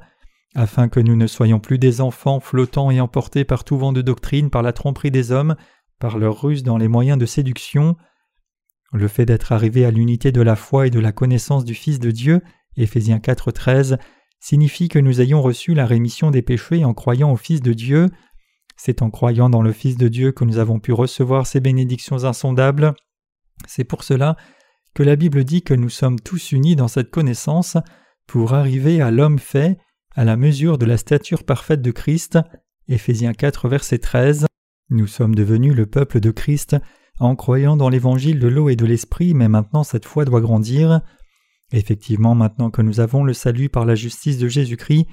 afin 0.56 0.88
que 0.88 1.00
nous 1.00 1.16
ne 1.16 1.28
soyons 1.28 1.60
plus 1.60 1.80
des 1.80 2.02
enfants 2.02 2.40
flottants 2.40 2.92
et 2.92 3.02
emportés 3.02 3.44
par 3.44 3.64
tout 3.64 3.78
vent 3.78 3.92
de 3.92 4.02
doctrine 4.02 4.50
par 4.50 4.62
la 4.62 4.74
tromperie 4.74 5.12
des 5.12 5.32
hommes, 5.32 5.56
par 6.00 6.18
leur 6.18 6.42
ruse 6.42 6.64
dans 6.64 6.78
les 6.78 6.88
moyens 6.88 7.18
de 7.18 7.26
séduction. 7.26 7.96
Le 8.94 9.08
fait 9.08 9.26
d'être 9.26 9.52
arrivé 9.52 9.86
à 9.86 9.92
l'unité 9.92 10.32
de 10.32 10.42
la 10.42 10.56
foi 10.56 10.88
et 10.88 10.90
de 10.90 11.00
la 11.00 11.12
connaissance 11.12 11.66
du 11.66 11.74
Fils 11.74 12.00
de 12.00 12.12
Dieu 12.12 12.42
Éphésiens 12.78 13.18
4.13 13.18 13.98
signifie 14.40 14.90
que 14.90 15.00
nous 15.00 15.22
ayons 15.22 15.42
reçu 15.42 15.74
la 15.74 15.86
rémission 15.86 16.30
des 16.32 16.42
péchés 16.42 16.86
en 16.86 16.94
croyant 16.94 17.32
au 17.32 17.38
Fils 17.38 17.62
de 17.62 17.74
Dieu. 17.74 18.10
C'est 18.76 19.02
en 19.02 19.10
croyant 19.10 19.50
dans 19.50 19.62
le 19.62 19.72
Fils 19.72 19.98
de 19.98 20.08
Dieu 20.08 20.32
que 20.32 20.44
nous 20.44 20.58
avons 20.58 20.80
pu 20.80 20.92
recevoir 20.92 21.48
ces 21.48 21.60
bénédictions 21.60 22.24
insondables. 22.26 22.94
C'est 23.68 23.84
pour 23.84 24.04
cela 24.04 24.36
que 24.94 25.04
la 25.04 25.16
Bible 25.16 25.44
dit 25.44 25.62
que 25.62 25.74
nous 25.74 25.90
sommes 25.90 26.20
tous 26.20 26.52
unis 26.52 26.76
dans 26.76 26.88
cette 26.88 27.12
connaissance 27.12 27.78
pour 28.28 28.54
arriver 28.54 29.02
à 29.02 29.12
l'homme 29.12 29.40
fait, 29.40 29.78
à 30.16 30.24
la 30.24 30.38
mesure 30.38 30.78
de 30.78 30.86
la 30.86 30.98
stature 30.98 31.44
parfaite 31.44 31.82
de 31.82 31.92
Christ. 31.92 32.40
Éphésiens 32.88 33.34
4, 33.34 33.68
verset 33.68 34.00
13. 34.00 34.46
Nous 34.90 35.08
sommes 35.08 35.36
devenus 35.36 35.74
le 35.74 35.86
peuple 35.86 36.20
de 36.20 36.32
Christ 36.32 36.76
en 37.20 37.36
croyant 37.36 37.78
dans 37.78 37.90
l'évangile 37.90 38.40
de 38.40 38.48
l'eau 38.48 38.70
et 38.70 38.76
de 38.76 38.86
l'esprit, 38.86 39.34
mais 39.34 39.48
maintenant 39.48 39.84
cette 39.84 40.06
foi 40.06 40.26
doit 40.26 40.42
grandir. 40.42 41.02
Effectivement, 41.72 42.36
maintenant 42.36 42.70
que 42.70 42.82
nous 42.82 43.00
avons 43.00 43.24
le 43.24 43.34
salut 43.34 43.70
par 43.70 43.86
la 43.86 43.96
justice 43.96 44.38
de 44.38 44.48
Jésus-Christ, 44.48 45.08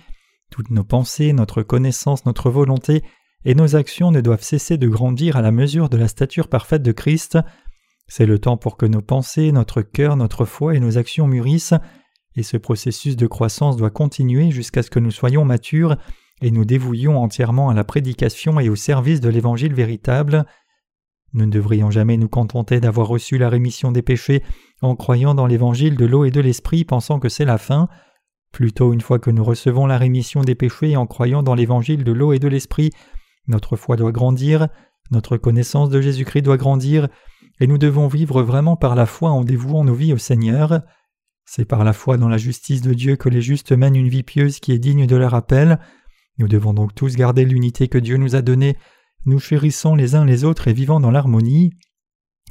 toutes 0.50 0.71
nos 0.71 0.85
pensées, 0.85 1.33
notre 1.33 1.62
connaissance, 1.62 2.26
notre 2.26 2.50
volonté 2.50 3.02
et 3.44 3.54
nos 3.54 3.76
actions 3.76 4.11
ne 4.11 4.20
doivent 4.20 4.42
cesser 4.42 4.76
de 4.76 4.88
grandir 4.88 5.37
à 5.37 5.42
la 5.42 5.50
mesure 5.50 5.88
de 5.88 5.96
la 5.96 6.08
stature 6.08 6.49
parfaite 6.49 6.82
de 6.82 6.92
Christ. 6.92 7.38
C'est 8.06 8.26
le 8.26 8.38
temps 8.38 8.56
pour 8.56 8.76
que 8.76 8.87
nos 8.87 9.02
pensées, 9.02 9.52
notre 9.52 9.82
cœur, 9.82 10.16
notre 10.16 10.44
foi 10.44 10.75
et 10.75 10.80
nos 10.80 10.99
actions 10.99 11.26
mûrissent, 11.26 11.75
et 12.37 12.42
ce 12.42 12.56
processus 12.56 13.16
de 13.16 13.26
croissance 13.26 13.76
doit 13.76 13.90
continuer 13.90 14.50
jusqu'à 14.50 14.82
ce 14.82 14.90
que 14.90 15.00
nous 15.00 15.11
soyons 15.11 15.44
matures 15.44 15.96
et 16.40 16.50
nous 16.50 16.64
dévouions 16.64 17.22
entièrement 17.22 17.68
à 17.68 17.75
la 17.75 17.84
prédication 17.84 18.58
et 18.58 18.68
au 18.68 18.76
service 18.76 19.20
de 19.20 19.28
l'Évangile 19.28 19.75
véritable. 19.75 20.44
Nous 21.34 21.46
ne 21.46 21.50
devrions 21.50 21.90
jamais 21.90 22.16
nous 22.16 22.28
contenter 22.28 22.80
d'avoir 22.80 23.06
reçu 23.08 23.38
la 23.38 23.49
rémission 23.49 23.92
des 23.92 24.02
péchés 24.02 24.42
en 24.82 24.96
croyant 24.96 25.34
dans 25.34 25.46
l'évangile 25.46 25.96
de 25.96 26.04
l'eau 26.04 26.25
et 26.25 26.30
de 26.30 26.40
l'esprit 26.40 26.84
pensant 26.84 27.18
que 27.18 27.28
c'est 27.28 27.44
la 27.44 27.58
fin. 27.58 27.88
Plutôt 28.50 28.92
une 28.92 29.00
fois 29.00 29.18
que 29.18 29.30
nous 29.30 29.44
recevons 29.44 29.87
la 29.87 29.96
rémission 29.96 30.42
des 30.42 30.54
péchés 30.54 30.96
en 30.96 31.06
croyant 31.06 31.42
dans 31.42 31.54
l'évangile 31.54 32.04
de 32.04 32.12
l'eau 32.12 32.32
et 32.34 32.38
de 32.38 32.49
l'esprit, 32.49 32.90
notre 33.46 33.76
foi 33.76 33.96
doit 33.96 34.12
grandir, 34.12 34.68
notre 35.11 35.37
connaissance 35.37 35.90
de 35.90 36.00
Jésus-Christ 36.00 36.42
doit 36.42 36.56
grandir, 36.56 37.08
et 37.61 37.66
nous 37.66 37.78
devons 37.78 38.08
vivre 38.08 38.42
vraiment 38.42 38.76
par 38.76 38.94
la 38.94 39.06
foi 39.06 39.30
en 39.30 39.44
dévouant 39.44 39.84
nos 39.84 39.94
vies 39.94 40.12
au 40.12 40.18
Seigneur. 40.18 40.82
C'est 41.44 41.64
par 41.64 41.84
la 41.84 41.92
foi 41.92 42.16
dans 42.16 42.28
la 42.28 42.38
justice 42.38 42.82
de 42.82 42.94
Dieu 42.94 43.16
que 43.16 43.28
les 43.28 43.42
justes 43.42 43.72
mènent 43.72 43.96
une 43.96 44.08
vie 44.08 44.22
pieuse 44.22 44.61
qui 44.61 44.72
est 44.72 44.78
digne 44.78 45.06
de 45.06 45.16
leur 45.16 45.34
appel. 45.34 45.78
Nous 46.38 46.49
devons 46.49 46.72
donc 46.72 46.94
tous 46.94 47.16
garder 47.16 47.44
l'unité 47.44 47.88
que 47.88 47.99
Dieu 47.99 48.16
nous 48.16 48.34
a 48.34 48.42
donnée, 48.42 48.76
nous 49.26 49.38
chérissons 49.38 49.94
les 49.94 50.14
uns 50.14 50.25
les 50.25 50.44
autres 50.44 50.68
et 50.68 50.72
vivant 50.72 50.99
dans 50.99 51.11
l'harmonie. 51.11 51.72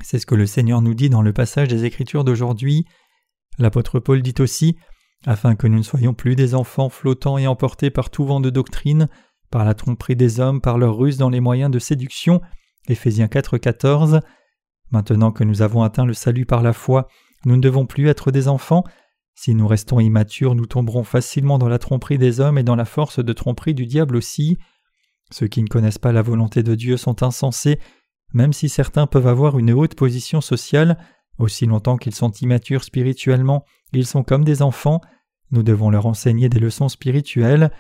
C'est 0.04 0.20
ce 0.20 0.26
que 0.26 0.36
le 0.36 0.46
Seigneur 0.46 0.82
nous 0.82 0.94
dit 0.94 1.10
dans 1.10 1.22
le 1.22 1.34
passage 1.34 1.68
des 1.68 1.86
Écritures 1.86 2.24
d'aujourd'hui. 2.24 2.86
L'apôtre 3.58 4.00
Paul 4.00 4.22
dit 4.22 4.36
aussi 4.40 4.78
afin 5.26 5.56
que 5.56 5.68
nous 5.68 5.78
ne 5.78 5.84
soyons 5.84 6.14
plus 6.14 6.36
des 6.36 6.56
enfants 6.56 6.90
flottants 6.90 7.38
et 7.38 7.48
emportés 7.48 7.90
par 7.90 8.10
tout 8.10 8.26
vent 8.26 8.40
de 8.40 8.50
doctrine, 8.50 9.08
par 9.52 9.66
la 9.66 9.74
tromperie 9.74 10.16
des 10.16 10.40
hommes, 10.40 10.62
par 10.62 10.78
leur 10.78 10.98
ruse 10.98 11.18
dans 11.18 11.30
les 11.30 11.40
moyens 11.40 11.70
de 11.70 11.80
séduction. 11.80 12.42
Éphésiens 12.88 13.28
4, 13.28 13.58
14. 13.58 14.22
Maintenant 14.92 15.32
que 15.32 15.44
nous 15.44 15.62
avons 15.62 15.84
atteint 15.84 16.06
le 16.06 16.14
salut 16.14 16.46
par 16.46 16.64
la 16.64 16.74
foi, 16.74 17.08
nous 17.46 17.56
ne 17.56 17.62
devons 17.62 17.86
plus 17.86 18.08
être 18.08 18.32
des 18.32 18.48
enfants. 18.48 18.84
Si 19.36 19.54
nous 19.54 19.68
restons 19.68 20.00
immatures, 20.00 20.56
nous 20.56 20.66
tomberons 20.66 21.04
facilement 21.04 21.58
dans 21.58 21.70
la 21.70 21.80
tromperie 21.80 22.18
des 22.18 22.40
hommes 22.40 22.58
et 22.58 22.64
dans 22.64 22.76
la 22.76 22.86
force 22.86 23.24
de 23.24 23.34
tromperie 23.34 23.74
du 23.74 23.86
diable 23.86 24.16
aussi. 24.16 24.58
Ceux 25.32 25.48
qui 25.48 25.64
ne 25.64 25.68
connaissent 25.68 25.98
pas 25.98 26.12
la 26.12 26.22
volonté 26.22 26.64
de 26.64 26.76
Dieu 26.76 26.98
sont 26.98 27.24
insensés, 27.24 27.80
même 28.34 28.54
si 28.54 28.70
certains 28.70 29.08
peuvent 29.08 29.28
avoir 29.28 29.58
une 29.58 29.72
haute 29.72 29.96
position 29.96 30.42
sociale, 30.42 30.98
aussi 31.38 31.66
longtemps 31.66 31.98
qu'ils 31.98 32.16
sont 32.16 32.32
immatures 32.32 32.84
spirituellement, 32.84 33.66
ils 33.94 34.06
sont 34.06 34.24
comme 34.24 34.44
des 34.44 34.62
enfants, 34.62 35.02
nous 35.52 35.64
devons 35.64 35.90
leur 35.90 36.06
enseigner 36.06 36.50
des 36.50 36.60
leçons 36.60 36.90
spirituelles, 36.90 37.72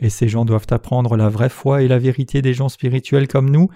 et 0.00 0.10
ces 0.10 0.28
gens 0.28 0.44
doivent 0.44 0.66
apprendre 0.70 1.16
la 1.16 1.28
vraie 1.28 1.48
foi 1.48 1.82
et 1.82 1.88
la 1.88 1.98
vérité 1.98 2.42
des 2.42 2.54
gens 2.54 2.68
spirituels 2.68 3.28
comme 3.28 3.50
nous. 3.50 3.68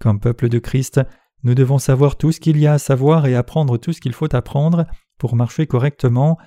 Comme 0.00 0.20
peuple 0.20 0.48
de 0.48 0.58
Christ, 0.58 1.00
nous 1.42 1.54
devons 1.54 1.78
savoir 1.78 2.16
tout 2.16 2.32
ce 2.32 2.40
qu'il 2.40 2.58
y 2.58 2.66
a 2.66 2.74
à 2.74 2.78
savoir 2.78 3.26
et 3.26 3.34
apprendre 3.34 3.78
tout 3.78 3.92
ce 3.92 4.00
qu'il 4.00 4.12
faut 4.12 4.34
apprendre 4.34 4.86
pour 5.18 5.36
marcher 5.36 5.66
correctement. 5.66 6.38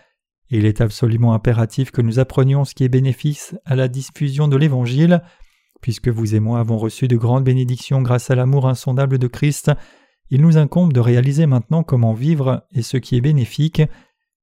Il 0.50 0.65
est 0.65 0.82
absolument 0.82 1.34
impératif 1.34 1.92
que 1.92 2.01
nous 2.01 2.20
apprenions 2.20 2.65
ce 2.65 2.75
qui 2.75 2.84
est 2.84 2.89
bénéfice 2.89 3.56
à 3.65 3.75
la 3.75 3.88
diffusion 3.88 4.48
de 4.48 4.58
l'Évangile. 4.58 5.22
Puisque 5.82 6.10
vous 6.10 6.36
et 6.36 6.39
moi 6.39 6.60
avons 6.60 6.77
reçu 6.77 7.08
de 7.08 7.18
grandes 7.18 7.44
bénédictions 7.44 8.01
grâce 8.01 8.30
à 8.30 8.36
l'amour 8.36 8.68
insondable 8.68 9.18
de 9.18 9.27
Christ, 9.27 9.72
il 10.30 10.42
nous 10.42 10.58
incombe 10.58 10.94
de 10.94 11.00
réaliser 11.00 11.46
maintenant 11.46 11.84
comment 11.84 12.13
vivre 12.13 12.65
et 12.72 12.82
ce 12.82 12.98
qui 12.98 13.15
est 13.15 13.22
bénéfique. 13.22 13.82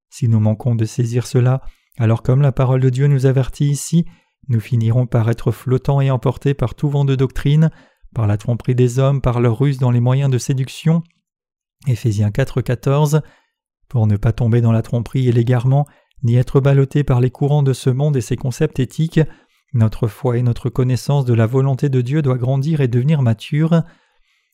Si 0.09 0.27
nous 0.27 0.39
manquons 0.39 0.75
de 0.75 0.85
saisir 0.85 1.25
cela, 1.25 1.61
alors 1.97 2.23
comme 2.23 2.41
la 2.41 2.51
parole 2.51 2.81
de 2.81 2.89
Dieu 2.89 3.07
nous 3.07 3.25
avertit 3.25 3.69
ici, 3.69 4.05
nous 4.47 4.59
finirons 4.59 5.05
par 5.05 5.29
être 5.29 5.51
flottants 5.51 6.01
et 6.01 6.11
emportés 6.11 6.53
par 6.53 6.75
tout 6.75 6.89
vent 6.89 7.05
de 7.05 7.15
doctrine, 7.15 7.69
par 8.13 8.27
la 8.27 8.37
tromperie 8.37 8.75
des 8.75 8.99
hommes, 8.99 9.21
par 9.21 9.39
leur 9.39 9.57
ruse 9.57 9.77
dans 9.77 9.91
les 9.91 9.99
moyens 9.99 10.31
de 10.31 10.37
séduction. 10.37 11.03
Éphésiens 11.87 12.29
4.14 12.29 13.21
Pour 13.87 14.07
ne 14.07 14.17
pas 14.17 14.33
tomber 14.33 14.61
dans 14.61 14.71
la 14.71 14.81
tromperie 14.81 15.27
et 15.27 15.31
l'égarement, 15.31 15.87
ni 16.23 16.35
être 16.35 16.59
ballottés 16.59 17.03
par 17.03 17.19
les 17.19 17.31
courants 17.31 17.63
de 17.63 17.73
ce 17.73 17.89
monde 17.89 18.17
et 18.17 18.21
ses 18.21 18.35
concepts 18.35 18.79
éthiques, 18.79 19.21
notre 19.73 20.07
foi 20.07 20.37
et 20.37 20.43
notre 20.43 20.69
connaissance 20.69 21.25
de 21.25 21.33
la 21.33 21.45
volonté 21.45 21.89
de 21.89 22.01
Dieu 22.01 22.21
doit 22.21 22.37
grandir 22.37 22.81
et 22.81 22.87
devenir 22.87 23.21
mature. 23.21 23.83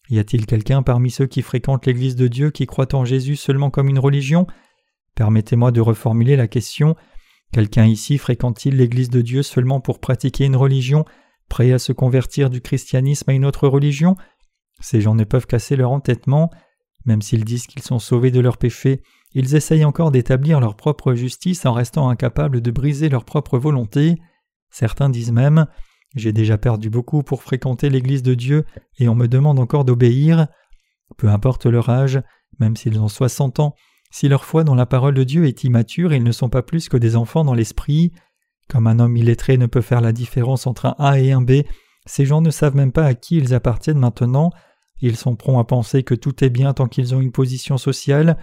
Y 0.09 0.19
a-t-il 0.19 0.45
quelqu'un 0.45 0.83
parmi 0.83 1.11
ceux 1.11 1.25
qui 1.25 1.41
fréquentent 1.41 1.85
l'Église 1.85 2.15
de 2.15 2.27
Dieu 2.27 2.51
qui 2.51 2.67
croit 2.67 2.93
en 2.93 3.03
Jésus 3.03 3.35
seulement 3.35 3.71
comme 3.71 3.89
une 3.89 3.99
religion? 3.99 4.47
Permettez-moi 5.15 5.71
de 5.71 5.81
reformuler 5.81 6.35
la 6.35 6.47
question. 6.47 6.95
Quelqu'un 7.51 7.85
ici 7.85 8.17
fréquente-t-il 8.17 8.75
l'Église 8.75 9.09
de 9.09 9.21
Dieu 9.21 9.43
seulement 9.43 9.79
pour 9.79 9.99
pratiquer 9.99 10.45
une 10.45 10.55
religion, 10.55 11.05
prêt 11.49 11.71
à 11.71 11.79
se 11.79 11.91
convertir 11.93 12.49
du 12.49 12.61
christianisme 12.61 13.29
à 13.29 13.33
une 13.33 13.45
autre 13.45 13.67
religion? 13.67 14.15
Ces 14.79 15.01
gens 15.01 15.15
ne 15.15 15.23
peuvent 15.23 15.47
casser 15.47 15.75
leur 15.75 15.91
entêtement. 15.91 16.51
Même 17.05 17.21
s'ils 17.21 17.45
disent 17.45 17.67
qu'ils 17.67 17.83
sont 17.83 17.99
sauvés 17.99 18.31
de 18.31 18.39
leurs 18.39 18.57
péchés, 18.57 19.01
ils 19.33 19.55
essayent 19.55 19.85
encore 19.85 20.11
d'établir 20.11 20.59
leur 20.59 20.75
propre 20.75 21.13
justice 21.13 21.65
en 21.65 21.73
restant 21.73 22.09
incapables 22.09 22.61
de 22.61 22.71
briser 22.71 23.09
leur 23.09 23.25
propre 23.25 23.57
volonté. 23.57 24.15
Certains 24.69 25.09
disent 25.09 25.31
même 25.31 25.67
J'ai 26.15 26.33
déjà 26.33 26.57
perdu 26.57 26.89
beaucoup 26.89 27.23
pour 27.23 27.43
fréquenter 27.43 27.89
l'Église 27.89 28.23
de 28.23 28.33
Dieu 28.33 28.65
et 28.99 29.07
on 29.07 29.15
me 29.15 29.27
demande 29.27 29.59
encore 29.59 29.85
d'obéir. 29.85 30.47
Peu 31.17 31.29
importe 31.29 31.65
leur 31.65 31.89
âge, 31.89 32.21
même 32.59 32.75
s'ils 32.75 32.99
ont 32.99 33.07
soixante 33.07 33.59
ans, 33.59 33.75
si 34.09 34.27
leur 34.27 34.45
foi 34.45 34.63
dans 34.63 34.75
la 34.75 34.85
parole 34.85 35.13
de 35.13 35.23
Dieu 35.23 35.45
est 35.45 35.63
immature, 35.63 36.13
ils 36.13 36.23
ne 36.23 36.31
sont 36.31 36.49
pas 36.49 36.63
plus 36.63 36.89
que 36.89 36.97
des 36.97 37.15
enfants 37.15 37.43
dans 37.43 37.53
l'esprit. 37.53 38.11
Comme 38.69 38.87
un 38.87 38.99
homme 38.99 39.17
illettré 39.17 39.57
ne 39.57 39.65
peut 39.65 39.81
faire 39.81 40.01
la 40.01 40.11
différence 40.11 40.67
entre 40.67 40.87
un 40.87 40.95
A 40.99 41.19
et 41.19 41.31
un 41.31 41.41
B, 41.41 41.63
ces 42.05 42.25
gens 42.25 42.41
ne 42.41 42.49
savent 42.49 42.75
même 42.75 42.91
pas 42.91 43.05
à 43.05 43.13
qui 43.13 43.37
ils 43.37 43.53
appartiennent 43.53 43.99
maintenant. 43.99 44.51
Ils 44.99 45.17
sont 45.17 45.35
prompts 45.35 45.59
à 45.59 45.63
penser 45.63 46.03
que 46.03 46.15
tout 46.15 46.43
est 46.43 46.49
bien 46.49 46.73
tant 46.73 46.87
qu'ils 46.87 47.13
ont 47.13 47.21
une 47.21 47.31
position 47.31 47.77
sociale, 47.77 48.37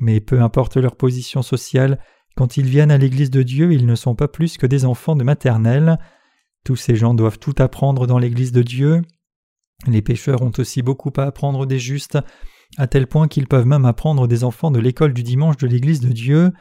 mais 0.00 0.20
peu 0.20 0.40
importe 0.42 0.76
leur 0.76 0.96
position 0.96 1.42
sociale, 1.42 1.98
quand 2.36 2.56
ils 2.56 2.66
viennent 2.66 2.90
à 2.90 2.98
l'Église 2.98 3.30
de 3.30 3.42
Dieu, 3.42 3.72
ils 3.72 3.86
ne 3.86 3.94
sont 3.94 4.16
pas 4.16 4.28
plus 4.28 4.56
que 4.56 4.66
des 4.66 4.84
enfants 4.84 5.16
de 5.16 5.24
maternelle. 5.24 5.98
Tous 6.64 6.76
ces 6.76 6.96
gens 6.96 7.14
doivent 7.14 7.38
tout 7.38 7.54
apprendre 7.58 8.06
dans 8.06 8.18
l'Église 8.18 8.52
de 8.52 8.62
Dieu. 8.62 9.02
Les 9.86 10.02
pécheurs 10.02 10.42
ont 10.42 10.52
aussi 10.58 10.82
beaucoup 10.82 11.12
à 11.16 11.22
apprendre 11.22 11.66
des 11.66 11.78
justes, 11.78 12.18
à 12.76 12.86
tel 12.86 13.06
point 13.06 13.28
qu'ils 13.28 13.46
peuvent 13.46 13.66
même 13.66 13.84
apprendre 13.84 14.26
des 14.26 14.44
enfants 14.44 14.70
de 14.70 14.80
l'école 14.80 15.12
du 15.12 15.22
dimanche 15.22 15.56
de 15.56 15.66
l'Église 15.66 16.00
de 16.00 16.12
Dieu. 16.12 16.52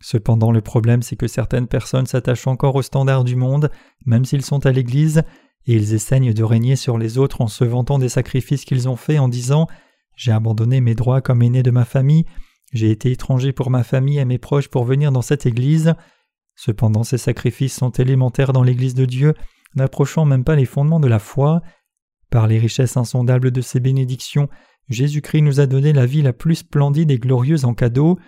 Cependant 0.00 0.52
le 0.52 0.60
problème 0.60 1.02
c'est 1.02 1.16
que 1.16 1.26
certaines 1.26 1.66
personnes 1.66 2.06
s'attachent 2.06 2.46
encore 2.46 2.76
aux 2.76 2.82
standards 2.82 3.24
du 3.24 3.36
monde, 3.36 3.70
même 4.06 4.24
s'ils 4.24 4.44
sont 4.44 4.64
à 4.66 4.72
l'Église, 4.72 5.22
et 5.66 5.74
ils 5.74 5.94
essayent 5.94 6.32
de 6.32 6.44
régner 6.44 6.76
sur 6.76 6.98
les 6.98 7.18
autres 7.18 7.40
en 7.40 7.48
se 7.48 7.64
vantant 7.64 7.98
des 7.98 8.08
sacrifices 8.08 8.64
qu'ils 8.64 8.88
ont 8.88 8.96
faits 8.96 9.20
en 9.20 9.28
disant 9.28 9.66
J'ai 10.16 10.32
abandonné 10.32 10.80
mes 10.80 10.94
droits 10.94 11.20
comme 11.20 11.42
aîné 11.42 11.62
de 11.62 11.70
ma 11.70 11.84
famille, 11.84 12.24
j'ai 12.72 12.90
été 12.90 13.10
étranger 13.10 13.52
pour 13.52 13.70
ma 13.70 13.82
famille 13.82 14.18
et 14.18 14.24
mes 14.24 14.38
proches 14.38 14.68
pour 14.68 14.84
venir 14.84 15.10
dans 15.12 15.22
cette 15.22 15.46
Église. 15.46 15.94
Cependant 16.54 17.02
ces 17.02 17.18
sacrifices 17.18 17.74
sont 17.74 17.90
élémentaires 17.90 18.52
dans 18.52 18.62
l'Église 18.62 18.94
de 18.94 19.06
Dieu, 19.06 19.34
n'approchant 19.74 20.24
même 20.24 20.44
pas 20.44 20.56
les 20.56 20.66
fondements 20.66 21.00
de 21.00 21.08
la 21.08 21.18
foi. 21.18 21.62
Par 22.30 22.46
les 22.46 22.60
richesses 22.60 22.96
insondables 22.96 23.50
de 23.50 23.60
ses 23.60 23.80
bénédictions, 23.80 24.48
Jésus-Christ 24.90 25.42
nous 25.42 25.60
a 25.60 25.66
donné 25.66 25.92
la 25.92 26.04
vie 26.04 26.22
la 26.22 26.32
plus 26.32 26.56
splendide 26.56 27.10
et 27.10 27.18
glorieuse 27.18 27.64
en 27.64 27.74
cadeau. 27.74 28.18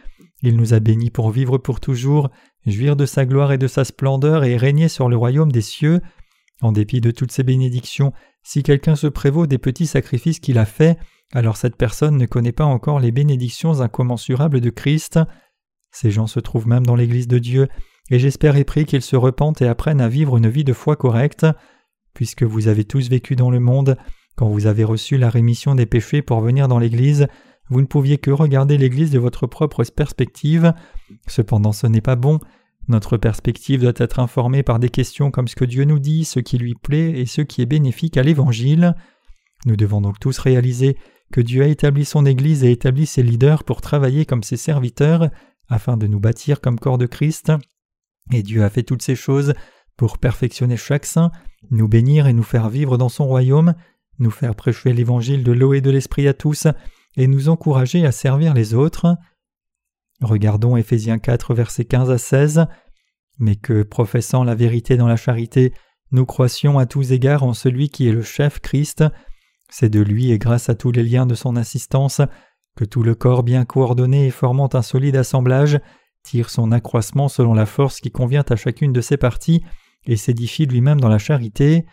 Il 0.42 0.57
nous 0.57 0.75
a 0.75 0.81
bénis 0.81 1.11
pour 1.11 1.31
vivre 1.31 1.59
pour 1.59 1.81
toujours, 1.81 2.31
jouir 2.66 2.96
de 2.96 3.05
sa 3.05 3.27
gloire 3.27 3.53
et 3.53 3.59
de 3.59 3.66
sa 3.66 3.85
splendeur 3.85 4.44
et 4.44 4.57
régner 4.57 4.88
sur 4.88 5.09
le 5.09 5.16
royaume 5.16 5.53
des 5.53 5.61
cieux. 5.61 6.01
En 6.62 6.70
dépit 6.70 7.01
de 7.01 7.11
toutes 7.11 7.33
ces 7.33 7.42
bénédictions, 7.42 8.12
si 8.44 8.62
quelqu'un 8.62 8.94
se 8.94 9.09
prévaut 9.09 9.46
des 9.46 9.59
petits 9.59 9.87
sacrifices 9.87 10.38
qu'il 10.38 10.59
a 10.59 10.64
faits, 10.64 10.98
alors 11.33 11.57
cette 11.57 11.77
personne 11.77 12.16
ne 12.16 12.27
connaît 12.27 12.53
pas 12.53 12.64
encore 12.64 13.01
les 13.01 13.11
bénédictions 13.11 13.81
incommensurables 13.81 14.61
de 14.61 14.70
Christ. 14.70 15.18
Ces 15.90 16.12
gens 16.12 16.29
se 16.29 16.40
trouvent 16.40 16.68
même 16.68 16.87
dans 16.87 16.96
l'Église 16.96 17.27
de 17.27 17.38
Dieu, 17.38 17.68
et 18.11 18.18
j'espère 18.18 18.57
et 18.57 18.64
prie 18.64 18.85
qu'ils 18.85 19.03
se 19.03 19.16
repentent 19.16 19.62
et 19.62 19.66
apprennent 19.66 20.01
à 20.01 20.09
vivre 20.09 20.37
une 20.37 20.48
vie 20.48 20.64
de 20.64 20.72
foi 20.72 20.94
correcte. 20.94 21.46
Puisque 22.14 22.42
vous 22.42 22.68
avez 22.68 22.85
tous 22.85 23.09
vécu 23.09 23.37
dans 23.37 23.51
le 23.51 23.61
monde, 23.61 23.96
quand 24.42 24.48
vous 24.48 24.66
avez 24.66 24.83
reçu 24.83 25.18
la 25.18 25.31
rémission 25.31 25.76
des 25.76 25.87
péchés 25.87 26.20
pour 26.20 26.40
venir 26.40 26.66
dans 26.66 26.81
l'Église, 26.81 27.28
vous 27.70 27.81
ne 27.81 27.87
pouviez 27.87 28.18
que 28.18 28.33
regarder 28.33 28.76
l'Église 28.76 29.12
de 29.12 29.20
votre 29.20 29.46
propre 29.46 29.85
perspective. 29.85 30.74
Cependant 31.28 31.70
ce 31.70 31.87
n'est 31.87 32.00
pas 32.00 32.16
bon. 32.16 32.40
Notre 32.88 33.18
perspective 33.18 33.83
doit 33.83 33.92
être 33.94 34.18
informée 34.18 34.64
par 34.64 34.81
des 34.81 34.90
questions 34.90 35.31
comme 35.31 35.46
ce 35.46 35.55
que 35.55 35.64
Dieu 35.64 35.85
nous 35.85 36.00
dit, 36.00 36.24
ce 36.24 36.40
qui 36.40 36.59
lui 36.59 36.74
plaît 36.74 37.20
et 37.20 37.26
ce 37.26 37.40
qui 37.40 37.62
est 37.62 37.66
bénéfique 37.66 38.16
à 38.16 38.24
l'Évangile. 38.24 38.96
Nous 39.64 39.76
devons 39.76 40.00
donc 40.00 40.18
tous 40.18 40.37
réaliser 40.38 40.96
que 41.33 41.40
Dieu 41.40 41.62
a 41.62 41.68
établi 41.68 42.05
son 42.05 42.26
Église 42.26 42.64
et 42.64 42.72
établi 42.72 43.07
ses 43.07 43.22
leaders 43.22 43.62
pour 43.62 43.81
travailler 43.81 44.26
comme 44.26 44.42
ses 44.42 44.57
serviteurs, 44.57 45.31
afin 45.68 45.96
de 45.96 46.09
nous 46.09 46.18
bâtir 46.18 46.61
comme 46.61 46.81
corps 46.81 46.98
de 46.98 47.07
Christ. 47.07 47.52
Et 48.33 48.42
Dieu 48.42 48.64
a 48.64 48.70
fait 48.70 48.83
toutes 48.83 49.02
ces 49.02 49.14
choses 49.14 49.55
pour 49.96 50.18
perfectionner 50.18 50.76
chaque 50.76 51.07
saint, 51.07 51.31
nous 51.70 51.87
bénir 51.87 52.26
et 52.26 52.33
nous 52.33 52.42
faire 52.42 52.70
vivre 52.70 52.98
dans 52.98 53.09
son 53.09 53.24
royaume, 53.24 53.74
nous 54.18 54.31
faire 54.31 54.55
prêcher 54.55 54.92
l'évangile 54.92 55.44
de 55.44 55.53
l'eau 55.53 55.75
et 55.75 55.81
de 55.81 55.90
l'esprit 55.90 56.29
à 56.29 56.35
tous, 56.35 56.66
et 57.16 57.27
nous 57.27 57.48
encourager 57.48 58.07
à 58.07 58.12
servir 58.12 58.55
les 58.55 58.75
autres. 58.75 59.16
Regardons 60.20 60.77
Éphésiens 60.77 61.18
4, 61.18 61.55
versets 61.55 61.85
15 61.85 62.11
à 62.11 62.18
16. 62.18 62.66
Mais 63.38 63.57
que, 63.57 63.83
professant 63.83 64.44
la 64.44 64.55
vérité 64.55 64.96
dans 64.96 65.09
la 65.09 65.16
charité, 65.16 65.72
nous 66.11 66.27
croissions 66.27 66.79
à 66.79 66.87
tous 66.87 67.12
égards 67.12 67.42
en 67.42 67.55
celui 67.55 67.88
qui 67.88 68.07
est 68.07 68.12
le 68.12 68.22
chef 68.22 68.61
Christ, 68.61 69.05
c'est 69.70 69.88
de 69.88 70.01
lui 70.01 70.31
et 70.31 70.38
grâce 70.38 70.68
à 70.68 70.75
tous 70.75 70.92
les 70.92 71.03
liens 71.03 71.25
de 71.25 71.35
son 71.35 71.57
assistance 71.57 72.20
que 72.77 72.85
tout 72.85 73.03
le 73.03 73.14
corps 73.14 73.42
bien 73.42 73.64
coordonné 73.64 74.27
et 74.27 74.31
formant 74.31 74.68
un 74.75 74.83
solide 74.83 75.16
assemblage 75.16 75.81
tire 76.22 76.51
son 76.51 76.72
accroissement 76.72 77.29
selon 77.29 77.55
la 77.55 77.66
force 77.66 78.01
qui 78.01 78.11
convient 78.11 78.44
à 78.48 78.57
chacune 78.57 78.92
de 78.92 79.01
ses 79.01 79.16
parties 79.16 79.62
et 80.05 80.16
s'édifie 80.16 80.66
lui-même 80.66 81.01
dans 81.01 81.09
la 81.09 81.18
charité. 81.18 81.87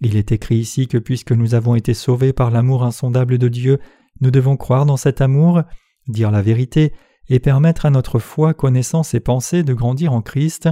Il 0.00 0.16
est 0.16 0.32
écrit 0.32 0.56
ici 0.56 0.86
que 0.86 0.98
puisque 0.98 1.32
nous 1.32 1.54
avons 1.54 1.74
été 1.74 1.94
sauvés 1.94 2.32
par 2.32 2.50
l'amour 2.50 2.84
insondable 2.84 3.38
de 3.38 3.48
Dieu, 3.48 3.78
nous 4.20 4.30
devons 4.30 4.56
croire 4.56 4.86
dans 4.86 4.96
cet 4.96 5.20
amour, 5.20 5.62
dire 6.06 6.30
la 6.30 6.42
vérité 6.42 6.92
et 7.28 7.40
permettre 7.40 7.86
à 7.86 7.90
notre 7.90 8.18
foi, 8.18 8.54
connaissance 8.54 9.14
et 9.14 9.20
pensée 9.20 9.62
de 9.62 9.74
grandir 9.74 10.12
en 10.12 10.22
Christ. 10.22 10.68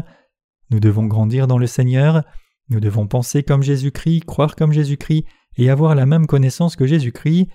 Nous 0.71 0.81
devons 0.81 1.07
grandir 1.07 1.47
dans 1.47 1.59
le 1.59 1.67
Seigneur, 1.67 2.23
nous 2.69 2.81
devons 2.81 3.07
penser 3.07 3.43
comme 3.43 3.62
Jésus-Christ, 3.62 4.25
croire 4.25 4.57
comme 4.57 4.73
Jésus-Christ 4.73 5.25
et 5.57 5.71
avoir 5.71 5.95
la 5.95 6.07
même 6.07 6.27
connaissance 6.27 6.77
que 6.77 6.87
Jésus-Christ. 6.87 7.49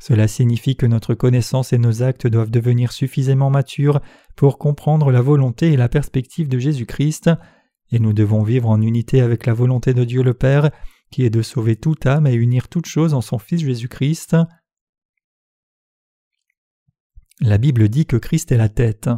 Cela 0.00 0.28
signifie 0.28 0.76
que 0.76 0.86
notre 0.86 1.14
connaissance 1.14 1.72
et 1.72 1.78
nos 1.78 2.02
actes 2.02 2.26
doivent 2.26 2.50
devenir 2.50 2.92
suffisamment 2.92 3.50
matures 3.50 4.00
pour 4.36 4.58
comprendre 4.58 5.10
la 5.10 5.20
volonté 5.20 5.72
et 5.72 5.76
la 5.76 5.88
perspective 5.88 6.48
de 6.48 6.58
Jésus-Christ, 6.58 7.30
et 7.90 7.98
nous 7.98 8.12
devons 8.12 8.42
vivre 8.42 8.68
en 8.68 8.80
unité 8.80 9.20
avec 9.20 9.46
la 9.46 9.54
volonté 9.54 9.94
de 9.94 10.04
Dieu 10.04 10.22
le 10.22 10.34
Père, 10.34 10.70
qui 11.10 11.24
est 11.24 11.30
de 11.30 11.42
sauver 11.42 11.76
toute 11.76 12.06
âme 12.06 12.26
et 12.26 12.34
unir 12.34 12.68
toutes 12.68 12.86
choses 12.86 13.14
en 13.14 13.20
son 13.20 13.38
Fils 13.38 13.60
Jésus-Christ. 13.60 14.36
La 17.40 17.58
Bible 17.58 17.88
dit 17.88 18.06
que 18.06 18.16
Christ 18.16 18.52
est 18.52 18.56
la 18.56 18.68
tête. 18.68 19.08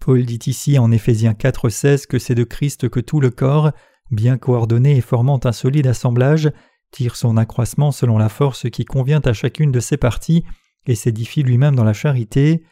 Paul 0.00 0.24
dit 0.24 0.40
ici 0.46 0.78
en 0.78 0.90
Éphésiens 0.90 1.32
4,16 1.32 2.06
que 2.06 2.18
c'est 2.18 2.34
de 2.34 2.44
Christ 2.44 2.88
que 2.88 3.00
tout 3.00 3.20
le 3.20 3.30
corps, 3.30 3.70
bien 4.10 4.38
coordonné 4.38 4.96
et 4.96 5.00
formant 5.00 5.38
un 5.44 5.52
solide 5.52 5.86
assemblage, 5.86 6.50
tire 6.90 7.16
son 7.16 7.36
accroissement 7.36 7.92
selon 7.92 8.18
la 8.18 8.28
force 8.28 8.68
qui 8.70 8.84
convient 8.84 9.20
à 9.24 9.32
chacune 9.32 9.70
de 9.70 9.80
ses 9.80 9.96
parties 9.96 10.44
et 10.86 10.94
s'édifie 10.94 11.42
lui-même 11.42 11.76
dans 11.76 11.84
la 11.84 11.92
charité. 11.92 12.64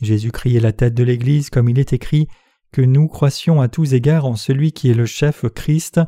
Jésus-Christ 0.00 0.56
est 0.56 0.60
la 0.60 0.72
tête 0.72 0.94
de 0.94 1.04
l'Église, 1.04 1.50
comme 1.50 1.68
il 1.68 1.78
est 1.78 1.92
écrit, 1.92 2.28
que 2.72 2.82
nous 2.82 3.08
croissions 3.08 3.60
à 3.60 3.68
tous 3.68 3.94
égards 3.94 4.26
en 4.26 4.36
celui 4.36 4.72
qui 4.72 4.90
est 4.90 4.94
le 4.94 5.06
chef 5.06 5.44
Christ. 5.54 6.00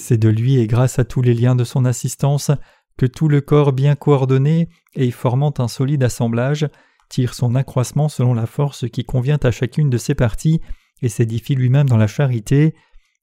C'est 0.00 0.16
de 0.16 0.30
lui 0.30 0.56
et 0.56 0.66
grâce 0.66 0.98
à 0.98 1.04
tous 1.04 1.20
les 1.20 1.34
liens 1.34 1.54
de 1.54 1.62
son 1.62 1.84
assistance 1.84 2.50
que 2.96 3.04
tout 3.04 3.28
le 3.28 3.42
corps 3.42 3.74
bien 3.74 3.94
coordonné 3.94 4.70
et 4.94 5.10
formant 5.10 5.52
un 5.58 5.68
solide 5.68 6.02
assemblage 6.02 6.66
tire 7.10 7.34
son 7.34 7.54
accroissement 7.54 8.08
selon 8.08 8.32
la 8.32 8.46
force 8.46 8.88
qui 8.88 9.04
convient 9.04 9.38
à 9.42 9.50
chacune 9.50 9.90
de 9.90 9.98
ses 9.98 10.14
parties 10.14 10.62
et 11.02 11.10
s'édifie 11.10 11.54
lui-même 11.54 11.88
dans 11.88 11.98
la 11.98 12.06
charité. 12.06 12.74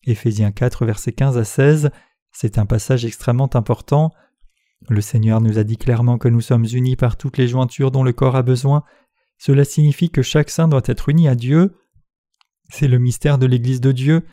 Éphésiens 0.05 0.51
4, 0.51 0.85
versets 0.85 1.13
15 1.13 1.39
à 1.39 1.43
16, 1.45 1.89
c'est 2.31 2.59
un 2.59 2.67
passage 2.67 3.05
extrêmement 3.05 3.49
important. 3.55 4.13
Le 4.87 5.01
Seigneur 5.01 5.41
nous 5.41 5.57
a 5.57 5.63
dit 5.63 5.77
clairement 5.77 6.19
que 6.19 6.27
nous 6.27 6.41
sommes 6.41 6.67
unis 6.71 6.95
par 6.95 7.17
toutes 7.17 7.37
les 7.37 7.47
jointures 7.47 7.89
dont 7.89 8.03
le 8.03 8.13
corps 8.13 8.35
a 8.35 8.43
besoin. 8.43 8.83
Cela 9.39 9.63
signifie 9.63 10.11
que 10.11 10.21
chaque 10.21 10.51
saint 10.51 10.67
doit 10.67 10.83
être 10.85 11.09
uni 11.09 11.27
à 11.27 11.33
Dieu. 11.33 11.75
C'est 12.69 12.87
le 12.87 12.99
mystère 12.99 13.39
de 13.39 13.47
l'Église 13.47 13.81
de 13.81 13.91
Dieu. 13.91 14.23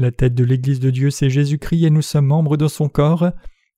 La 0.00 0.12
tête 0.12 0.36
de 0.36 0.44
l'Église 0.44 0.78
de 0.78 0.90
Dieu, 0.90 1.10
c'est 1.10 1.28
Jésus-Christ 1.28 1.84
et 1.84 1.90
nous 1.90 2.02
sommes 2.02 2.26
membres 2.26 2.56
de 2.56 2.68
son 2.68 2.88
corps. 2.88 3.32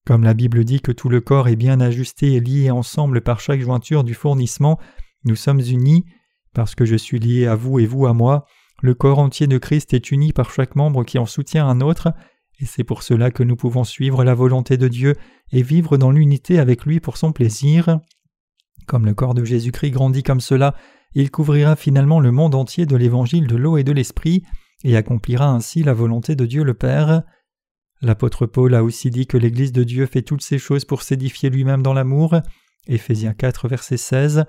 Comme 0.04 0.22
la 0.22 0.34
Bible 0.34 0.64
dit 0.64 0.82
que 0.82 0.92
tout 0.92 1.08
le 1.08 1.22
corps 1.22 1.48
est 1.48 1.56
bien 1.56 1.80
ajusté 1.80 2.34
et 2.34 2.40
lié 2.40 2.70
ensemble 2.70 3.22
par 3.22 3.40
chaque 3.40 3.62
jointure 3.62 4.04
du 4.04 4.12
fournissement, 4.12 4.78
nous 5.24 5.34
sommes 5.34 5.60
unis, 5.60 6.04
parce 6.52 6.74
que 6.74 6.84
je 6.84 6.96
suis 6.96 7.18
lié 7.18 7.46
à 7.46 7.54
vous 7.54 7.78
et 7.78 7.86
vous 7.86 8.04
à 8.04 8.12
moi, 8.12 8.44
le 8.82 8.92
corps 8.92 9.18
entier 9.18 9.46
de 9.46 9.56
Christ 9.56 9.94
est 9.94 10.10
uni 10.10 10.34
par 10.34 10.50
chaque 10.50 10.76
membre 10.76 11.04
qui 11.04 11.18
en 11.18 11.24
soutient 11.24 11.66
un 11.66 11.80
autre, 11.80 12.12
et 12.60 12.66
c'est 12.66 12.84
pour 12.84 13.02
cela 13.02 13.30
que 13.30 13.42
nous 13.42 13.56
pouvons 13.56 13.84
suivre 13.84 14.22
la 14.22 14.34
volonté 14.34 14.76
de 14.76 14.88
Dieu 14.88 15.14
et 15.52 15.62
vivre 15.62 15.96
dans 15.96 16.10
l'unité 16.10 16.58
avec 16.58 16.84
lui 16.84 17.00
pour 17.00 17.16
son 17.16 17.32
plaisir. 17.32 17.98
Comme 18.86 19.06
le 19.06 19.14
corps 19.14 19.32
de 19.32 19.44
Jésus-Christ 19.44 19.92
grandit 19.92 20.22
comme 20.22 20.40
cela, 20.40 20.74
il 21.14 21.30
couvrira 21.30 21.76
finalement 21.76 22.20
le 22.20 22.30
monde 22.30 22.54
entier 22.54 22.84
de 22.84 22.96
l'évangile 22.96 23.46
de 23.46 23.56
l'eau 23.56 23.78
et 23.78 23.84
de 23.84 23.92
l'esprit, 23.92 24.42
et 24.84 24.96
accomplira 24.96 25.48
ainsi 25.48 25.82
la 25.82 25.94
volonté 25.94 26.36
de 26.36 26.46
Dieu 26.46 26.64
le 26.64 26.74
Père. 26.74 27.22
L'apôtre 28.02 28.46
Paul 28.46 28.74
a 28.74 28.82
aussi 28.82 29.10
dit 29.10 29.26
que 29.26 29.36
l'Église 29.36 29.72
de 29.72 29.84
Dieu 29.84 30.06
fait 30.06 30.22
toutes 30.22 30.42
ces 30.42 30.58
choses 30.58 30.84
pour 30.84 31.02
s'édifier 31.02 31.50
lui-même 31.50 31.82
dans 31.82 31.92
l'amour. 31.92 32.36
Éphésiens 32.86 33.34
4, 33.34 33.68
verset 33.68 33.98
16. 33.98 34.44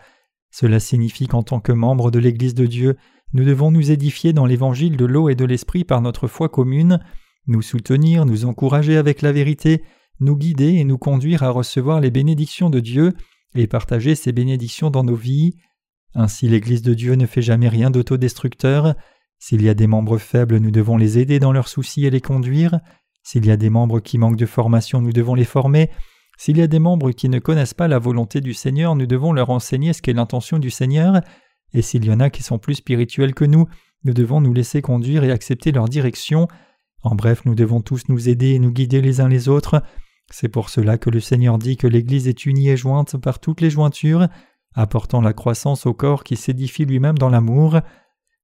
Cela 0.51 0.79
signifie 0.79 1.27
qu'en 1.27 1.43
tant 1.43 1.59
que 1.59 1.71
membres 1.71 2.11
de 2.11 2.19
l'Église 2.19 2.55
de 2.55 2.65
Dieu, 2.65 2.97
nous 3.33 3.45
devons 3.45 3.71
nous 3.71 3.91
édifier 3.91 4.33
dans 4.33 4.45
l'évangile 4.45 4.97
de 4.97 5.05
l'eau 5.05 5.29
et 5.29 5.35
de 5.35 5.45
l'esprit 5.45 5.83
par 5.83 6.01
notre 6.01 6.27
foi 6.27 6.49
commune, 6.49 6.99
nous 7.47 7.61
soutenir, 7.61 8.25
nous 8.25 8.45
encourager 8.45 8.97
avec 8.97 9.21
la 9.21 9.31
vérité, 9.31 9.83
nous 10.19 10.35
guider 10.35 10.75
et 10.75 10.83
nous 10.83 10.97
conduire 10.97 11.43
à 11.43 11.49
recevoir 11.49 12.01
les 12.01 12.11
bénédictions 12.11 12.69
de 12.69 12.79
Dieu 12.79 13.13
et 13.55 13.67
partager 13.67 14.15
ces 14.15 14.31
bénédictions 14.31 14.91
dans 14.91 15.03
nos 15.03 15.15
vies. 15.15 15.55
Ainsi 16.13 16.47
l'Église 16.47 16.81
de 16.81 16.93
Dieu 16.93 17.15
ne 17.15 17.25
fait 17.25 17.41
jamais 17.41 17.69
rien 17.69 17.89
d'autodestructeur. 17.89 18.95
S'il 19.43 19.63
y 19.63 19.69
a 19.69 19.73
des 19.73 19.87
membres 19.87 20.19
faibles, 20.19 20.57
nous 20.57 20.69
devons 20.69 20.97
les 20.97 21.17
aider 21.17 21.39
dans 21.39 21.51
leurs 21.51 21.67
soucis 21.67 22.05
et 22.05 22.11
les 22.11 22.21
conduire. 22.21 22.79
S'il 23.23 23.43
y 23.43 23.49
a 23.49 23.57
des 23.57 23.71
membres 23.71 23.99
qui 23.99 24.19
manquent 24.19 24.37
de 24.37 24.45
formation, 24.45 25.01
nous 25.01 25.11
devons 25.11 25.33
les 25.33 25.45
former. 25.45 25.89
S'il 26.37 26.57
y 26.57 26.61
a 26.61 26.67
des 26.67 26.77
membres 26.77 27.09
qui 27.09 27.27
ne 27.27 27.39
connaissent 27.39 27.73
pas 27.73 27.87
la 27.87 27.97
volonté 27.97 28.39
du 28.39 28.53
Seigneur, 28.53 28.95
nous 28.95 29.07
devons 29.07 29.33
leur 29.33 29.49
enseigner 29.49 29.93
ce 29.93 30.01
qu'est 30.03 30.13
l'intention 30.13 30.59
du 30.59 30.69
Seigneur, 30.69 31.21
et 31.73 31.81
s'il 31.81 32.05
y 32.05 32.11
en 32.11 32.19
a 32.19 32.29
qui 32.29 32.43
sont 32.43 32.59
plus 32.59 32.75
spirituels 32.75 33.33
que 33.33 33.43
nous, 33.43 33.65
nous 34.03 34.13
devons 34.13 34.41
nous 34.41 34.53
laisser 34.53 34.83
conduire 34.83 35.23
et 35.23 35.31
accepter 35.31 35.71
leur 35.71 35.85
direction. 35.89 36.47
En 37.01 37.15
bref, 37.15 37.41
nous 37.45 37.55
devons 37.55 37.81
tous 37.81 38.09
nous 38.09 38.29
aider 38.29 38.51
et 38.51 38.59
nous 38.59 38.71
guider 38.71 39.01
les 39.01 39.21
uns 39.21 39.27
les 39.27 39.49
autres. 39.49 39.81
C'est 40.29 40.49
pour 40.49 40.69
cela 40.69 40.99
que 40.99 41.09
le 41.09 41.19
Seigneur 41.19 41.57
dit 41.57 41.77
que 41.77 41.87
l'Église 41.87 42.27
est 42.27 42.45
unie 42.45 42.69
et 42.69 42.77
jointe 42.77 43.17
par 43.17 43.39
toutes 43.39 43.61
les 43.61 43.71
jointures, 43.71 44.27
apportant 44.75 45.19
la 45.19 45.33
croissance 45.33 45.87
au 45.87 45.95
corps 45.95 46.23
qui 46.23 46.35
s'édifie 46.35 46.85
lui-même 46.85 47.17
dans 47.17 47.29
l'amour. 47.29 47.81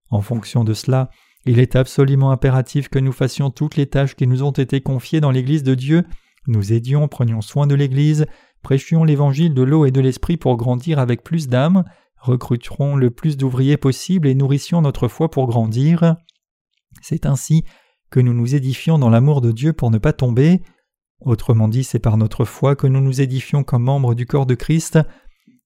En 0.09 0.21
fonction 0.21 0.63
de 0.63 0.73
cela, 0.73 1.09
il 1.45 1.59
est 1.59 1.75
absolument 1.75 2.31
impératif 2.31 2.89
que 2.89 2.99
nous 2.99 3.11
fassions 3.11 3.49
toutes 3.49 3.75
les 3.75 3.87
tâches 3.87 4.15
qui 4.15 4.27
nous 4.27 4.43
ont 4.43 4.51
été 4.51 4.81
confiées 4.81 5.21
dans 5.21 5.31
l'Église 5.31 5.63
de 5.63 5.75
Dieu, 5.75 6.03
nous 6.47 6.71
aidions, 6.71 7.07
prenions 7.07 7.41
soin 7.41 7.67
de 7.67 7.75
l'Église, 7.75 8.25
prêchions 8.63 9.03
l'évangile 9.03 9.53
de 9.53 9.63
l'eau 9.63 9.85
et 9.85 9.91
de 9.91 9.99
l'esprit 9.99 10.37
pour 10.37 10.55
grandir 10.55 10.97
avec 10.97 11.23
plus 11.23 11.49
d'âmes, 11.49 11.83
recruterons 12.17 12.95
le 12.95 13.11
plus 13.11 13.37
d'ouvriers 13.37 13.77
possible 13.77 14.27
et 14.27 14.35
nourrissions 14.35 14.81
notre 14.81 15.07
foi 15.07 15.29
pour 15.29 15.47
grandir. 15.47 16.15
C'est 17.01 17.25
ainsi 17.25 17.63
que 18.09 18.21
nous 18.21 18.33
nous 18.33 18.55
édifions 18.55 18.97
dans 18.97 19.09
l'amour 19.09 19.41
de 19.41 19.51
Dieu 19.51 19.73
pour 19.73 19.91
ne 19.91 19.97
pas 19.97 20.13
tomber. 20.13 20.61
Autrement 21.19 21.67
dit, 21.67 21.83
c'est 21.83 21.99
par 21.99 22.17
notre 22.17 22.45
foi 22.45 22.75
que 22.75 22.87
nous 22.87 23.01
nous 23.01 23.21
édifions 23.21 23.63
comme 23.63 23.83
membres 23.83 24.15
du 24.15 24.25
corps 24.25 24.45
de 24.45 24.55
Christ. 24.55 24.99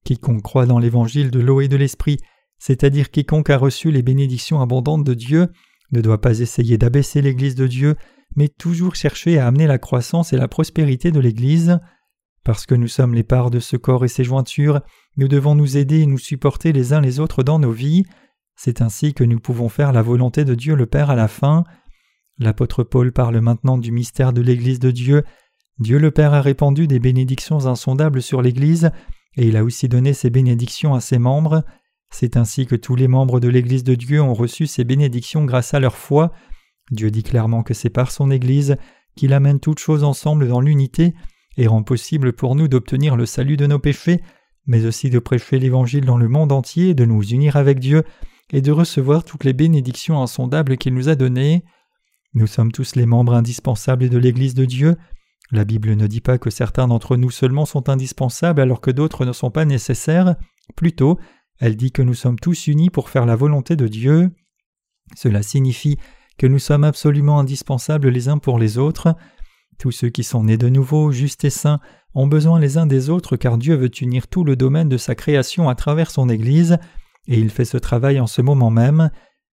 Quiconque 0.03 0.41
croit 0.41 0.65
dans 0.65 0.79
l'évangile 0.79 1.29
de 1.29 1.39
l'eau 1.39 1.61
et 1.61 1.67
de 1.67 1.77
l'esprit, 1.77 2.17
c'est-à-dire 2.61 3.09
quiconque 3.09 3.49
a 3.49 3.57
reçu 3.57 3.89
les 3.89 4.03
bénédictions 4.03 4.61
abondantes 4.61 5.03
de 5.03 5.15
Dieu, 5.15 5.47
ne 5.91 5.99
doit 5.99 6.21
pas 6.21 6.41
essayer 6.41 6.77
d'abaisser 6.77 7.19
l'Église 7.19 7.55
de 7.55 7.65
Dieu, 7.65 7.95
mais 8.35 8.49
toujours 8.49 8.93
chercher 8.93 9.39
à 9.39 9.47
amener 9.47 9.65
la 9.65 9.79
croissance 9.79 10.31
et 10.31 10.37
la 10.37 10.47
prospérité 10.47 11.11
de 11.11 11.19
l'Église. 11.19 11.79
Parce 12.43 12.67
que 12.67 12.75
nous 12.75 12.87
sommes 12.87 13.15
les 13.15 13.23
parts 13.23 13.49
de 13.49 13.59
ce 13.59 13.77
corps 13.77 14.05
et 14.05 14.07
ses 14.07 14.23
jointures, 14.23 14.81
nous 15.17 15.27
devons 15.27 15.55
nous 15.55 15.75
aider 15.75 16.01
et 16.01 16.05
nous 16.05 16.19
supporter 16.19 16.71
les 16.71 16.93
uns 16.93 17.01
les 17.01 17.19
autres 17.19 17.41
dans 17.41 17.57
nos 17.57 17.71
vies. 17.71 18.03
C'est 18.55 18.83
ainsi 18.83 19.15
que 19.15 19.23
nous 19.23 19.39
pouvons 19.39 19.67
faire 19.67 19.91
la 19.91 20.03
volonté 20.03 20.45
de 20.45 20.53
Dieu 20.53 20.75
le 20.75 20.85
Père 20.85 21.09
à 21.09 21.15
la 21.15 21.27
fin. 21.27 21.63
L'apôtre 22.37 22.83
Paul 22.83 23.11
parle 23.11 23.39
maintenant 23.39 23.79
du 23.79 23.91
mystère 23.91 24.33
de 24.33 24.41
l'Église 24.41 24.79
de 24.79 24.91
Dieu. 24.91 25.23
Dieu 25.79 25.97
le 25.97 26.11
Père 26.11 26.35
a 26.35 26.41
répandu 26.41 26.85
des 26.85 26.99
bénédictions 26.99 27.65
insondables 27.65 28.21
sur 28.21 28.43
l'Église, 28.43 28.91
et 29.35 29.47
il 29.47 29.57
a 29.57 29.63
aussi 29.63 29.89
donné 29.89 30.13
ces 30.13 30.29
bénédictions 30.29 30.93
à 30.93 31.01
ses 31.01 31.17
membres. 31.17 31.63
C'est 32.11 32.37
ainsi 32.37 32.65
que 32.65 32.75
tous 32.75 32.95
les 32.95 33.07
membres 33.07 33.39
de 33.39 33.47
l'Église 33.47 33.83
de 33.83 33.95
Dieu 33.95 34.21
ont 34.21 34.33
reçu 34.33 34.67
ces 34.67 34.83
bénédictions 34.83 35.45
grâce 35.45 35.73
à 35.73 35.79
leur 35.79 35.95
foi, 35.95 36.31
Dieu 36.91 37.09
dit 37.09 37.23
clairement 37.23 37.63
que 37.63 37.73
c'est 37.73 37.89
par 37.89 38.11
son 38.11 38.29
Église 38.31 38.75
qu'il 39.15 39.33
amène 39.33 39.59
toutes 39.59 39.79
choses 39.79 40.03
ensemble 40.03 40.47
dans 40.47 40.61
l'unité 40.61 41.13
et 41.57 41.67
rend 41.67 41.83
possible 41.83 42.33
pour 42.33 42.55
nous 42.55 42.67
d'obtenir 42.67 43.15
le 43.15 43.25
salut 43.25 43.57
de 43.57 43.65
nos 43.65 43.79
péchés, 43.79 44.21
mais 44.65 44.85
aussi 44.85 45.09
de 45.09 45.19
prêcher 45.19 45.57
l'Évangile 45.57 46.05
dans 46.05 46.17
le 46.17 46.27
monde 46.27 46.51
entier, 46.51 46.93
de 46.93 47.05
nous 47.05 47.23
unir 47.23 47.55
avec 47.55 47.79
Dieu 47.79 48.03
et 48.51 48.61
de 48.61 48.71
recevoir 48.71 49.23
toutes 49.23 49.45
les 49.45 49.53
bénédictions 49.53 50.21
insondables 50.21 50.77
qu'il 50.77 50.93
nous 50.93 51.09
a 51.09 51.15
données. 51.15 51.63
Nous 52.33 52.47
sommes 52.47 52.71
tous 52.71 52.95
les 52.95 53.05
membres 53.05 53.33
indispensables 53.33 54.09
de 54.09 54.17
l'Église 54.17 54.53
de 54.53 54.65
Dieu. 54.65 54.95
La 55.51 55.65
Bible 55.65 55.95
ne 55.95 56.07
dit 56.07 56.21
pas 56.21 56.37
que 56.37 56.49
certains 56.49 56.87
d'entre 56.87 57.17
nous 57.17 57.31
seulement 57.31 57.65
sont 57.65 57.89
indispensables 57.89 58.61
alors 58.61 58.81
que 58.81 58.91
d'autres 58.91 59.25
ne 59.25 59.33
sont 59.33 59.51
pas 59.51 59.65
nécessaires, 59.65 60.35
plutôt 60.75 61.19
elle 61.61 61.77
dit 61.77 61.91
que 61.91 62.01
nous 62.01 62.15
sommes 62.15 62.39
tous 62.39 62.67
unis 62.67 62.89
pour 62.89 63.09
faire 63.09 63.27
la 63.27 63.35
volonté 63.35 63.75
de 63.75 63.87
Dieu. 63.87 64.31
Cela 65.15 65.43
signifie 65.43 65.97
que 66.37 66.47
nous 66.47 66.59
sommes 66.59 66.83
absolument 66.83 67.39
indispensables 67.39 68.09
les 68.09 68.29
uns 68.29 68.39
pour 68.39 68.57
les 68.57 68.79
autres. 68.79 69.15
Tous 69.77 69.91
ceux 69.91 70.09
qui 70.09 70.23
sont 70.23 70.45
nés 70.45 70.57
de 70.57 70.69
nouveau, 70.69 71.11
justes 71.11 71.45
et 71.45 71.51
saints, 71.51 71.79
ont 72.15 72.25
besoin 72.25 72.59
les 72.59 72.79
uns 72.79 72.87
des 72.87 73.11
autres 73.11 73.37
car 73.37 73.59
Dieu 73.59 73.75
veut 73.75 73.91
unir 74.01 74.27
tout 74.27 74.43
le 74.43 74.55
domaine 74.55 74.89
de 74.89 74.97
sa 74.97 75.13
création 75.13 75.69
à 75.69 75.75
travers 75.75 76.09
son 76.09 76.29
Église, 76.29 76.79
et 77.27 77.39
il 77.39 77.51
fait 77.51 77.65
ce 77.65 77.77
travail 77.77 78.19
en 78.19 78.27
ce 78.27 78.41
moment 78.41 78.71
même. 78.71 79.11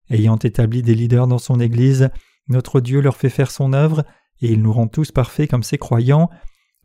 Ayant 0.10 0.38
établi 0.38 0.82
des 0.82 0.96
leaders 0.96 1.28
dans 1.28 1.38
son 1.38 1.60
Église, 1.60 2.10
notre 2.48 2.80
Dieu 2.80 3.02
leur 3.02 3.18
fait 3.18 3.30
faire 3.30 3.52
son 3.52 3.74
œuvre, 3.74 4.06
et 4.42 4.54
il 4.54 4.62
nous 4.62 4.72
rend 4.72 4.88
tous 4.88 5.12
parfaits 5.12 5.50
comme 5.50 5.64
ses 5.64 5.78
croyants. 5.78 6.30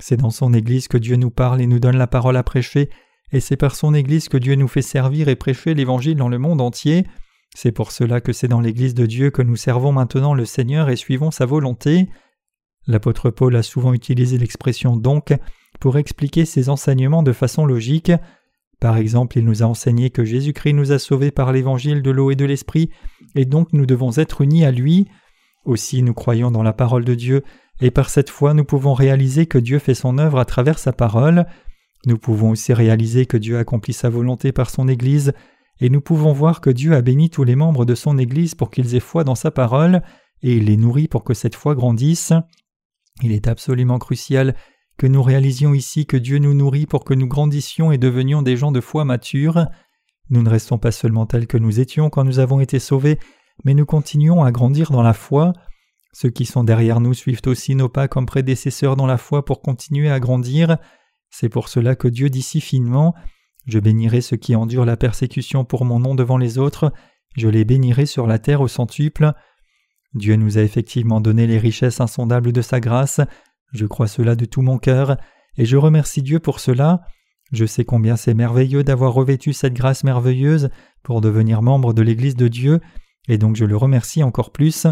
C'est 0.00 0.16
dans 0.16 0.30
son 0.30 0.52
Église 0.52 0.88
que 0.88 0.98
Dieu 0.98 1.14
nous 1.14 1.30
parle 1.30 1.60
et 1.60 1.68
nous 1.68 1.78
donne 1.78 1.96
la 1.96 2.08
parole 2.08 2.36
à 2.36 2.42
prêcher, 2.42 2.90
et 3.32 3.40
c'est 3.40 3.56
par 3.56 3.74
son 3.74 3.94
Église 3.94 4.28
que 4.28 4.36
Dieu 4.36 4.54
nous 4.54 4.68
fait 4.68 4.82
servir 4.82 5.28
et 5.28 5.36
prêcher 5.36 5.74
l'Évangile 5.74 6.16
dans 6.16 6.28
le 6.28 6.38
monde 6.38 6.60
entier. 6.60 7.06
C'est 7.54 7.72
pour 7.72 7.92
cela 7.92 8.20
que 8.20 8.32
c'est 8.32 8.48
dans 8.48 8.60
l'Église 8.60 8.94
de 8.94 9.06
Dieu 9.06 9.30
que 9.30 9.42
nous 9.42 9.56
servons 9.56 9.92
maintenant 9.92 10.34
le 10.34 10.44
Seigneur 10.44 10.88
et 10.90 10.96
suivons 10.96 11.30
sa 11.30 11.46
volonté. 11.46 12.08
L'apôtre 12.86 13.30
Paul 13.30 13.54
a 13.56 13.62
souvent 13.62 13.92
utilisé 13.92 14.38
l'expression 14.38 14.96
donc 14.96 15.34
pour 15.80 15.98
expliquer 15.98 16.44
ses 16.44 16.68
enseignements 16.68 17.22
de 17.22 17.32
façon 17.32 17.64
logique. 17.64 18.12
Par 18.80 18.96
exemple, 18.96 19.38
il 19.38 19.44
nous 19.44 19.62
a 19.62 19.66
enseigné 19.66 20.10
que 20.10 20.24
Jésus-Christ 20.24 20.72
nous 20.72 20.92
a 20.92 20.98
sauvés 20.98 21.30
par 21.30 21.52
l'évangile 21.52 22.02
de 22.02 22.10
l'eau 22.10 22.30
et 22.30 22.36
de 22.36 22.44
l'esprit, 22.44 22.90
et 23.34 23.44
donc 23.44 23.72
nous 23.72 23.86
devons 23.86 24.18
être 24.18 24.40
unis 24.40 24.64
à 24.64 24.72
lui. 24.72 25.06
Aussi 25.64 26.02
nous 26.02 26.14
croyons 26.14 26.50
dans 26.50 26.64
la 26.64 26.72
parole 26.72 27.04
de 27.04 27.14
Dieu, 27.14 27.44
et 27.80 27.92
par 27.92 28.10
cette 28.10 28.30
foi 28.30 28.54
nous 28.54 28.64
pouvons 28.64 28.94
réaliser 28.94 29.46
que 29.46 29.58
Dieu 29.58 29.78
fait 29.78 29.94
son 29.94 30.18
œuvre 30.18 30.40
à 30.40 30.44
travers 30.44 30.78
sa 30.78 30.92
parole. 30.92 31.46
Nous 32.06 32.18
pouvons 32.18 32.50
aussi 32.50 32.72
réaliser 32.72 33.26
que 33.26 33.36
Dieu 33.36 33.58
accomplit 33.58 33.92
sa 33.92 34.08
volonté 34.08 34.52
par 34.52 34.70
son 34.70 34.88
Église, 34.88 35.32
et 35.80 35.88
nous 35.88 36.00
pouvons 36.00 36.32
voir 36.32 36.60
que 36.60 36.70
Dieu 36.70 36.94
a 36.94 37.02
béni 37.02 37.30
tous 37.30 37.44
les 37.44 37.56
membres 37.56 37.84
de 37.84 37.94
son 37.94 38.18
Église 38.18 38.54
pour 38.54 38.70
qu'ils 38.70 38.94
aient 38.94 39.00
foi 39.00 39.24
dans 39.24 39.34
sa 39.34 39.50
parole, 39.50 40.02
et 40.42 40.56
il 40.56 40.64
les 40.64 40.76
nourrit 40.76 41.08
pour 41.08 41.24
que 41.24 41.34
cette 41.34 41.54
foi 41.54 41.74
grandisse. 41.74 42.32
Il 43.22 43.32
est 43.32 43.46
absolument 43.46 43.98
crucial 43.98 44.54
que 44.98 45.06
nous 45.06 45.22
réalisions 45.22 45.74
ici 45.74 46.06
que 46.06 46.16
Dieu 46.16 46.38
nous 46.38 46.54
nourrit 46.54 46.86
pour 46.86 47.04
que 47.04 47.14
nous 47.14 47.26
grandissions 47.26 47.92
et 47.92 47.98
devenions 47.98 48.42
des 48.42 48.56
gens 48.56 48.72
de 48.72 48.80
foi 48.80 49.04
matures. 49.04 49.66
Nous 50.30 50.42
ne 50.42 50.50
restons 50.50 50.78
pas 50.78 50.92
seulement 50.92 51.26
tels 51.26 51.46
que 51.46 51.58
nous 51.58 51.80
étions 51.80 52.10
quand 52.10 52.24
nous 52.24 52.38
avons 52.38 52.60
été 52.60 52.78
sauvés, 52.78 53.18
mais 53.64 53.74
nous 53.74 53.86
continuons 53.86 54.44
à 54.44 54.50
grandir 54.50 54.90
dans 54.90 55.02
la 55.02 55.14
foi. 55.14 55.52
Ceux 56.12 56.30
qui 56.30 56.46
sont 56.46 56.64
derrière 56.64 57.00
nous 57.00 57.14
suivent 57.14 57.40
aussi 57.46 57.74
nos 57.74 57.88
pas 57.88 58.08
comme 58.08 58.26
prédécesseurs 58.26 58.96
dans 58.96 59.06
la 59.06 59.18
foi 59.18 59.44
pour 59.44 59.62
continuer 59.62 60.10
à 60.10 60.20
grandir. 60.20 60.76
C'est 61.32 61.48
pour 61.48 61.68
cela 61.68 61.96
que 61.96 62.08
Dieu 62.08 62.28
dit 62.28 62.42
si 62.42 62.60
finement 62.60 63.14
Je 63.66 63.78
bénirai 63.80 64.20
ceux 64.20 64.36
qui 64.36 64.54
endurent 64.54 64.84
la 64.84 64.98
persécution 64.98 65.64
pour 65.64 65.84
mon 65.84 65.98
nom 65.98 66.14
devant 66.14 66.36
les 66.36 66.58
autres, 66.58 66.92
je 67.36 67.48
les 67.48 67.64
bénirai 67.64 68.06
sur 68.06 68.26
la 68.26 68.38
terre 68.38 68.60
au 68.60 68.68
centuple. 68.68 69.32
Dieu 70.14 70.36
nous 70.36 70.58
a 70.58 70.62
effectivement 70.62 71.22
donné 71.22 71.46
les 71.46 71.58
richesses 71.58 72.00
insondables 72.00 72.52
de 72.52 72.60
sa 72.60 72.80
grâce, 72.80 73.20
je 73.72 73.86
crois 73.86 74.06
cela 74.06 74.36
de 74.36 74.44
tout 74.44 74.60
mon 74.60 74.78
cœur, 74.78 75.16
et 75.56 75.64
je 75.64 75.78
remercie 75.78 76.22
Dieu 76.22 76.38
pour 76.38 76.60
cela. 76.60 77.00
Je 77.50 77.64
sais 77.64 77.84
combien 77.84 78.16
c'est 78.16 78.34
merveilleux 78.34 78.84
d'avoir 78.84 79.14
revêtu 79.14 79.54
cette 79.54 79.74
grâce 79.74 80.04
merveilleuse 80.04 80.68
pour 81.02 81.22
devenir 81.22 81.62
membre 81.62 81.94
de 81.94 82.02
l'Église 82.02 82.36
de 82.36 82.48
Dieu, 82.48 82.80
et 83.28 83.38
donc 83.38 83.56
je 83.56 83.64
le 83.64 83.76
remercie 83.76 84.22
encore 84.22 84.52
plus. 84.52 84.86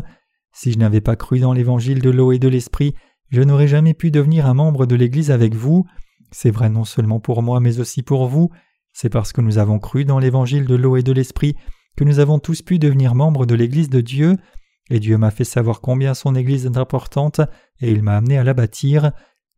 Si 0.53 0.73
je 0.73 0.79
n'avais 0.79 1.03
pas 1.03 1.17
cru 1.17 1.39
dans 1.41 1.53
l'évangile 1.53 2.01
de 2.01 2.11
l'eau 2.11 2.33
et 2.33 2.39
de 2.39 2.49
l'esprit, 2.49 2.95
je 3.29 3.43
n'aurais 3.43 3.69
jamais 3.69 3.95
pu 3.95 4.11
devenir 4.11 4.47
un 4.47 4.55
membre 4.55 4.87
de 4.87 4.97
l'Église 4.97 5.31
avec 5.31 5.55
vous. 5.55 5.87
C'est 6.31 6.51
vrai 6.51 6.71
non 6.71 6.85
seulement 6.85 7.21
pour 7.21 7.43
moi, 7.43 7.61
mais 7.61 7.81
aussi 7.81 8.03
pour 8.03 8.27
vous. 8.29 8.51
C'est 8.93 9.09
parce 9.09 9.33
que 9.33 9.41
nous 9.41 9.59
avons 9.59 9.79
cru 9.79 10.05
dans 10.05 10.19
l'évangile 10.19 10.65
de 10.65 10.75
l'eau 10.75 10.97
et 10.97 11.03
de 11.03 11.13
l'esprit 11.13 11.57
que 11.97 12.05
nous 12.05 12.19
avons 12.19 12.39
tous 12.39 12.63
pu 12.63 12.79
devenir 12.79 13.15
membres 13.15 13.47
de 13.47 13.55
l'Église 13.55 13.91
de 13.91 14.01
Dieu, 14.01 14.37
et 14.91 14.99
Dieu 14.99 15.19
m'a 15.19 15.31
fait 15.31 15.45
savoir 15.45 15.81
combien 15.81 16.15
son 16.15 16.35
Église 16.35 16.67
est 16.67 16.77
importante, 16.77 17.41
et 17.81 17.91
il 17.91 18.03
m'a 18.03 18.17
amené 18.17 18.39
à 18.39 18.45
la 18.45 18.55
bâtir. 18.55 19.13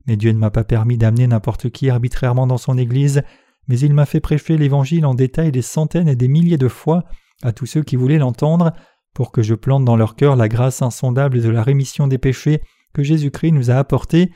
Mais 0.06 0.16
Dieu 0.16 0.32
ne 0.32 0.38
m'a 0.38 0.50
pas 0.50 0.64
permis 0.64 0.98
d'amener 0.98 1.26
n'importe 1.26 1.70
qui 1.70 1.88
arbitrairement 1.88 2.46
dans 2.46 2.58
son 2.58 2.76
Église, 2.76 3.22
mais 3.68 3.78
il 3.78 3.94
m'a 3.94 4.06
fait 4.06 4.20
prêcher 4.20 4.56
l'Évangile 4.56 5.06
en 5.06 5.14
détail 5.14 5.52
des 5.52 5.62
centaines 5.62 6.08
et 6.08 6.16
des 6.16 6.28
milliers 6.28 6.58
de 6.58 6.68
fois 6.68 7.04
à 7.42 7.52
tous 7.52 7.66
ceux 7.66 7.82
qui 7.82 7.96
voulaient 7.96 8.18
l'entendre, 8.18 8.72
pour 9.14 9.30
que 9.30 9.42
je 9.42 9.54
plante 9.54 9.84
dans 9.84 9.96
leur 9.96 10.16
cœur 10.16 10.36
la 10.36 10.48
grâce 10.48 10.82
insondable 10.82 11.40
de 11.40 11.48
la 11.48 11.62
rémission 11.62 12.08
des 12.08 12.18
péchés 12.18 12.60
que 12.92 13.02
Jésus-Christ 13.02 13.52
nous 13.52 13.70
a 13.70 13.74
apporté, 13.74 14.32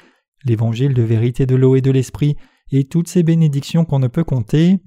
l'Évangile 0.46 0.94
de 0.94 1.02
vérité 1.02 1.46
de 1.46 1.56
l'eau 1.56 1.76
et 1.76 1.80
de 1.80 1.90
l'Esprit, 1.90 2.37
et 2.72 2.85
toutes 2.85 3.09
ces 3.09 3.22
bénédictions 3.22 3.85
qu'on 3.85 3.98
ne 3.98 4.09
peut 4.09 4.24
compter. 4.24 4.78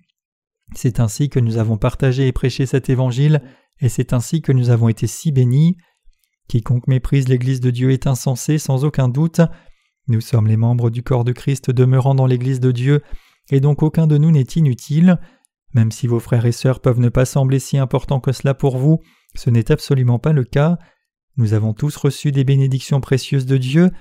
C'est 0.75 0.99
ainsi 0.99 1.29
que 1.29 1.39
nous 1.39 1.57
avons 1.57 1.77
partagé 1.77 2.27
et 2.27 2.31
prêché 2.31 2.65
cet 2.65 2.89
Évangile, 2.89 3.41
et 3.79 3.89
c'est 3.89 4.13
ainsi 4.13 4.41
que 4.41 4.51
nous 4.51 4.69
avons 4.69 4.89
été 4.89 5.07
si 5.07 5.31
bénis. 5.31 5.77
Quiconque 6.47 6.87
méprise 6.87 7.27
l'Église 7.27 7.61
de 7.61 7.71
Dieu 7.71 7.91
est 7.91 8.07
insensé 8.07 8.57
sans 8.57 8.83
aucun 8.83 9.07
doute. 9.07 9.41
Nous 10.07 10.21
sommes 10.21 10.47
les 10.47 10.57
membres 10.57 10.89
du 10.89 11.03
corps 11.03 11.23
de 11.23 11.31
Christ 11.31 11.71
demeurant 11.71 12.15
dans 12.15 12.25
l'Église 12.25 12.59
de 12.59 12.71
Dieu, 12.71 13.01
et 13.51 13.59
donc 13.59 13.83
aucun 13.83 14.07
de 14.07 14.17
nous 14.17 14.31
n'est 14.31 14.41
inutile. 14.55 15.19
Même 15.73 15.91
si 15.91 16.07
vos 16.07 16.19
frères 16.19 16.45
et 16.45 16.51
sœurs 16.51 16.81
peuvent 16.81 16.99
ne 16.99 17.09
pas 17.09 17.25
sembler 17.25 17.59
si 17.59 17.77
importants 17.77 18.19
que 18.19 18.31
cela 18.31 18.53
pour 18.53 18.77
vous, 18.77 18.99
ce 19.35 19.49
n'est 19.49 19.71
absolument 19.71 20.17
pas 20.19 20.33
le 20.33 20.43
cas. 20.43 20.77
Nous 21.37 21.53
avons 21.53 21.73
tous 21.73 21.95
reçu 21.95 22.31
des 22.31 22.43
bénédictions 22.43 23.01
précieuses 23.01 23.45
de 23.45 23.57
Dieu. 23.57 23.91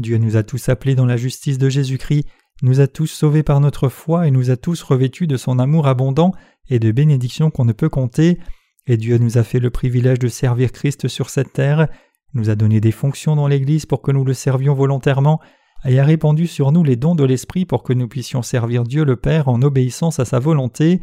Dieu 0.00 0.18
nous 0.18 0.36
a 0.36 0.42
tous 0.42 0.68
appelés 0.68 0.94
dans 0.94 1.06
la 1.06 1.16
justice 1.16 1.58
de 1.58 1.68
Jésus-Christ, 1.68 2.26
nous 2.62 2.80
a 2.80 2.86
tous 2.86 3.06
sauvés 3.06 3.42
par 3.42 3.60
notre 3.60 3.88
foi 3.88 4.26
et 4.26 4.30
nous 4.30 4.50
a 4.50 4.56
tous 4.56 4.82
revêtus 4.82 5.26
de 5.26 5.36
son 5.36 5.58
amour 5.58 5.86
abondant 5.86 6.32
et 6.68 6.78
de 6.78 6.92
bénédictions 6.92 7.50
qu'on 7.50 7.64
ne 7.64 7.72
peut 7.72 7.88
compter. 7.88 8.38
Et 8.86 8.96
Dieu 8.96 9.18
nous 9.18 9.38
a 9.38 9.42
fait 9.42 9.60
le 9.60 9.70
privilège 9.70 10.18
de 10.18 10.28
servir 10.28 10.72
Christ 10.72 11.08
sur 11.08 11.30
cette 11.30 11.52
terre, 11.52 11.88
nous 12.34 12.50
a 12.50 12.54
donné 12.54 12.80
des 12.80 12.92
fonctions 12.92 13.36
dans 13.36 13.46
l'Église 13.46 13.86
pour 13.86 14.02
que 14.02 14.12
nous 14.12 14.24
le 14.24 14.34
servions 14.34 14.74
volontairement, 14.74 15.40
et 15.84 15.98
a 15.98 16.04
répandu 16.04 16.46
sur 16.46 16.72
nous 16.72 16.84
les 16.84 16.96
dons 16.96 17.14
de 17.14 17.24
l'Esprit 17.24 17.64
pour 17.64 17.82
que 17.82 17.92
nous 17.92 18.08
puissions 18.08 18.42
servir 18.42 18.84
Dieu 18.84 19.04
le 19.04 19.16
Père 19.16 19.48
en 19.48 19.62
obéissance 19.62 20.20
à 20.20 20.24
sa 20.24 20.38
volonté. 20.38 21.00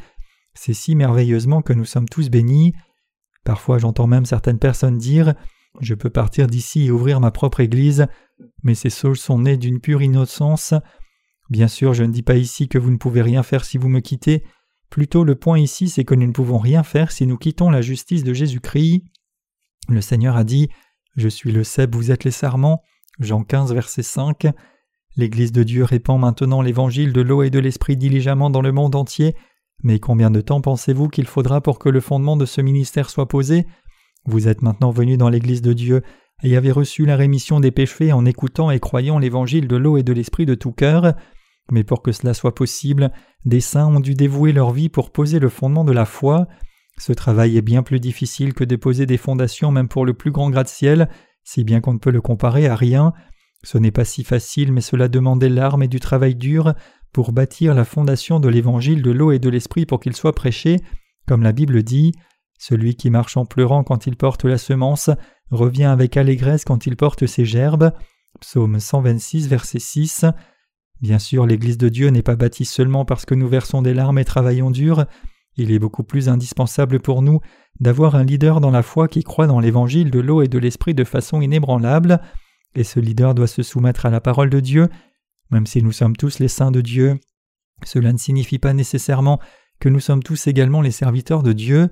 C'est 0.53 0.73
si 0.73 0.95
merveilleusement 0.95 1.61
que 1.61 1.73
nous 1.73 1.85
sommes 1.85 2.07
tous 2.07 2.29
bénis. 2.29 2.73
Parfois 3.43 3.79
j'entends 3.79 4.07
même 4.07 4.25
certaines 4.25 4.59
personnes 4.59 4.97
dire 4.97 5.33
Je 5.79 5.93
peux 5.93 6.09
partir 6.09 6.47
d'ici 6.47 6.85
et 6.85 6.91
ouvrir 6.91 7.19
ma 7.19 7.31
propre 7.31 7.59
Église, 7.59 8.07
mais 8.63 8.75
ces 8.75 8.89
saules 8.89 9.17
sont 9.17 9.39
nés 9.39 9.57
d'une 9.57 9.79
pure 9.79 10.01
innocence. 10.01 10.73
Bien 11.49 11.67
sûr, 11.67 11.93
je 11.93 12.03
ne 12.03 12.11
dis 12.11 12.23
pas 12.23 12.35
ici 12.35 12.67
que 12.67 12.77
vous 12.77 12.91
ne 12.91 12.97
pouvez 12.97 13.21
rien 13.21 13.43
faire 13.43 13.63
si 13.63 13.77
vous 13.77 13.89
me 13.89 13.99
quittez, 13.99 14.43
Plutôt 14.89 15.23
le 15.23 15.35
point 15.35 15.59
ici 15.59 15.89
c'est 15.89 16.05
que 16.05 16.15
nous 16.15 16.27
ne 16.27 16.31
pouvons 16.31 16.57
rien 16.57 16.83
faire 16.83 17.11
si 17.11 17.27
nous 17.27 17.37
quittons 17.37 17.69
la 17.69 17.81
justice 17.81 18.23
de 18.23 18.33
Jésus-Christ. 18.33 19.03
Le 19.89 20.01
Seigneur 20.01 20.35
a 20.35 20.43
dit 20.43 20.69
Je 21.15 21.27
suis 21.27 21.51
le 21.51 21.63
cep, 21.63 21.93
vous 21.93 22.11
êtes 22.11 22.23
les 22.23 22.31
sarments. 22.31 22.81
Jean 23.19 23.43
15, 23.43 23.73
verset 23.73 24.03
5. 24.03 24.47
L'Église 25.15 25.51
de 25.51 25.63
Dieu 25.63 25.83
répand 25.83 26.19
maintenant 26.19 26.61
l'évangile 26.61 27.11
de 27.11 27.21
l'eau 27.21 27.43
et 27.43 27.49
de 27.49 27.59
l'esprit 27.59 27.97
diligemment 27.97 28.49
dans 28.49 28.61
le 28.61 28.71
monde 28.71 28.95
entier. 28.95 29.35
Mais 29.83 29.99
combien 29.99 30.31
de 30.31 30.41
temps 30.41 30.61
pensez-vous 30.61 31.09
qu'il 31.09 31.27
faudra 31.27 31.61
pour 31.61 31.79
que 31.79 31.89
le 31.89 31.99
fondement 31.99 32.37
de 32.37 32.45
ce 32.45 32.61
ministère 32.61 33.09
soit 33.09 33.27
posé? 33.27 33.65
Vous 34.27 34.49
êtes 34.49 34.61
maintenant 34.61 34.91
venus 34.91 35.17
dans 35.17 35.29
l'Église 35.29 35.61
de 35.61 35.71
Dieu 35.71 36.03
et 36.43 36.57
avez 36.57 36.71
reçu 36.71 37.05
la 37.05 37.15
rémission 37.15 37.61
des 37.61 37.71
péchés 37.71 38.11
en 38.11 38.25
écoutant 38.25 38.69
et 38.69 38.79
croyant 38.79 39.19
l'évangile 39.19 39.67
de 39.67 39.77
l'eau 39.77 39.97
et 39.97 40.03
de 40.03 40.11
l'esprit 40.11 40.45
de 40.45 40.53
tout 40.53 40.73
cœur. 40.73 41.13
Mais 41.71 41.85
pour 41.85 42.01
que 42.01 42.11
cela 42.11 42.33
soit 42.33 42.53
possible, 42.53 43.11
des 43.45 43.61
saints 43.61 43.87
ont 43.87 44.01
dû 44.01 44.15
dévouer 44.15 44.51
leur 44.51 44.71
vie 44.71 44.89
pour 44.89 45.11
poser 45.11 45.39
le 45.39 45.47
fondement 45.47 45.85
de 45.85 45.93
la 45.93 46.05
foi. 46.05 46.47
Ce 46.97 47.13
travail 47.13 47.57
est 47.57 47.61
bien 47.61 47.83
plus 47.83 48.01
difficile 48.01 48.53
que 48.53 48.65
de 48.65 48.75
poser 48.75 49.05
des 49.05 49.17
fondations 49.17 49.71
même 49.71 49.87
pour 49.87 50.05
le 50.05 50.13
plus 50.13 50.31
grand 50.31 50.49
gratte-ciel, 50.49 51.09
si 51.45 51.63
bien 51.63 51.79
qu'on 51.79 51.93
ne 51.93 51.99
peut 51.99 52.11
le 52.11 52.21
comparer 52.21 52.67
à 52.67 52.75
rien. 52.75 53.13
Ce 53.63 53.77
n'est 53.77 53.91
pas 53.91 54.05
si 54.05 54.25
facile, 54.25 54.73
mais 54.73 54.81
cela 54.81 55.07
demande 55.07 55.39
des 55.39 55.49
larmes 55.49 55.83
et 55.83 55.87
du 55.87 56.01
travail 56.01 56.35
dur 56.35 56.73
pour 57.13 57.31
bâtir 57.31 57.73
la 57.73 57.85
fondation 57.85 58.41
de 58.41 58.49
l'évangile 58.49 59.01
de 59.01 59.11
l'eau 59.11 59.31
et 59.31 59.39
de 59.39 59.49
l'esprit 59.49 59.85
pour 59.85 60.01
qu'il 60.01 60.15
soit 60.15 60.35
prêché, 60.35 60.77
comme 61.27 61.43
la 61.43 61.53
Bible 61.53 61.81
dit. 61.83 62.11
Celui 62.57 62.95
qui 62.95 63.09
marche 63.09 63.37
en 63.37 63.45
pleurant 63.45 63.83
quand 63.83 64.07
il 64.07 64.15
porte 64.15 64.45
la 64.45 64.57
semence 64.57 65.09
revient 65.51 65.85
avec 65.85 66.17
allégresse 66.17 66.65
quand 66.65 66.85
il 66.87 66.95
porte 66.95 67.25
ses 67.25 67.45
gerbes. 67.45 67.91
Psaume 68.41 68.79
126, 68.79 69.47
verset 69.47 69.79
6. 69.79 70.25
Bien 71.01 71.19
sûr, 71.19 71.45
l'Église 71.45 71.77
de 71.77 71.89
Dieu 71.89 72.09
n'est 72.09 72.23
pas 72.23 72.35
bâtie 72.35 72.65
seulement 72.65 73.05
parce 73.05 73.25
que 73.25 73.35
nous 73.35 73.47
versons 73.47 73.81
des 73.81 73.93
larmes 73.93 74.19
et 74.19 74.25
travaillons 74.25 74.71
dur, 74.71 75.05
il 75.57 75.71
est 75.71 75.79
beaucoup 75.79 76.03
plus 76.03 76.29
indispensable 76.29 76.99
pour 76.99 77.21
nous 77.21 77.39
d'avoir 77.79 78.15
un 78.15 78.23
leader 78.23 78.61
dans 78.61 78.71
la 78.71 78.83
foi 78.83 79.07
qui 79.07 79.23
croit 79.23 79.47
dans 79.47 79.59
l'évangile 79.59 80.11
de 80.11 80.19
l'eau 80.19 80.41
et 80.41 80.47
de 80.47 80.59
l'esprit 80.59 80.93
de 80.93 81.03
façon 81.03 81.41
inébranlable, 81.41 82.21
et 82.75 82.83
ce 82.83 82.99
leader 82.99 83.33
doit 83.33 83.47
se 83.47 83.63
soumettre 83.63 84.05
à 84.05 84.11
la 84.11 84.21
parole 84.21 84.49
de 84.49 84.59
Dieu, 84.59 84.87
même 85.49 85.65
si 85.65 85.81
nous 85.81 85.91
sommes 85.91 86.15
tous 86.15 86.39
les 86.39 86.47
saints 86.47 86.71
de 86.71 86.81
Dieu. 86.81 87.19
Cela 87.83 88.13
ne 88.13 88.17
signifie 88.17 88.59
pas 88.59 88.73
nécessairement 88.73 89.39
que 89.79 89.89
nous 89.89 89.99
sommes 89.99 90.23
tous 90.23 90.47
également 90.47 90.81
les 90.81 90.91
serviteurs 90.91 91.43
de 91.43 91.53
Dieu. 91.53 91.89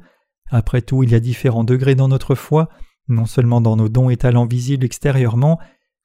Après 0.52 0.82
tout, 0.82 1.04
il 1.04 1.12
y 1.12 1.16
a 1.16 1.20
différents 1.20 1.64
degrés 1.64 1.96
dans 1.96 2.08
notre 2.08 2.36
foi, 2.36 2.70
non 3.08 3.26
seulement 3.26 3.62
dans 3.62 3.76
nos 3.76 3.90
dons 3.90 4.10
et 4.10 4.18
talents 4.18 4.46
visibles 4.46 4.86
extérieurement, 4.86 5.60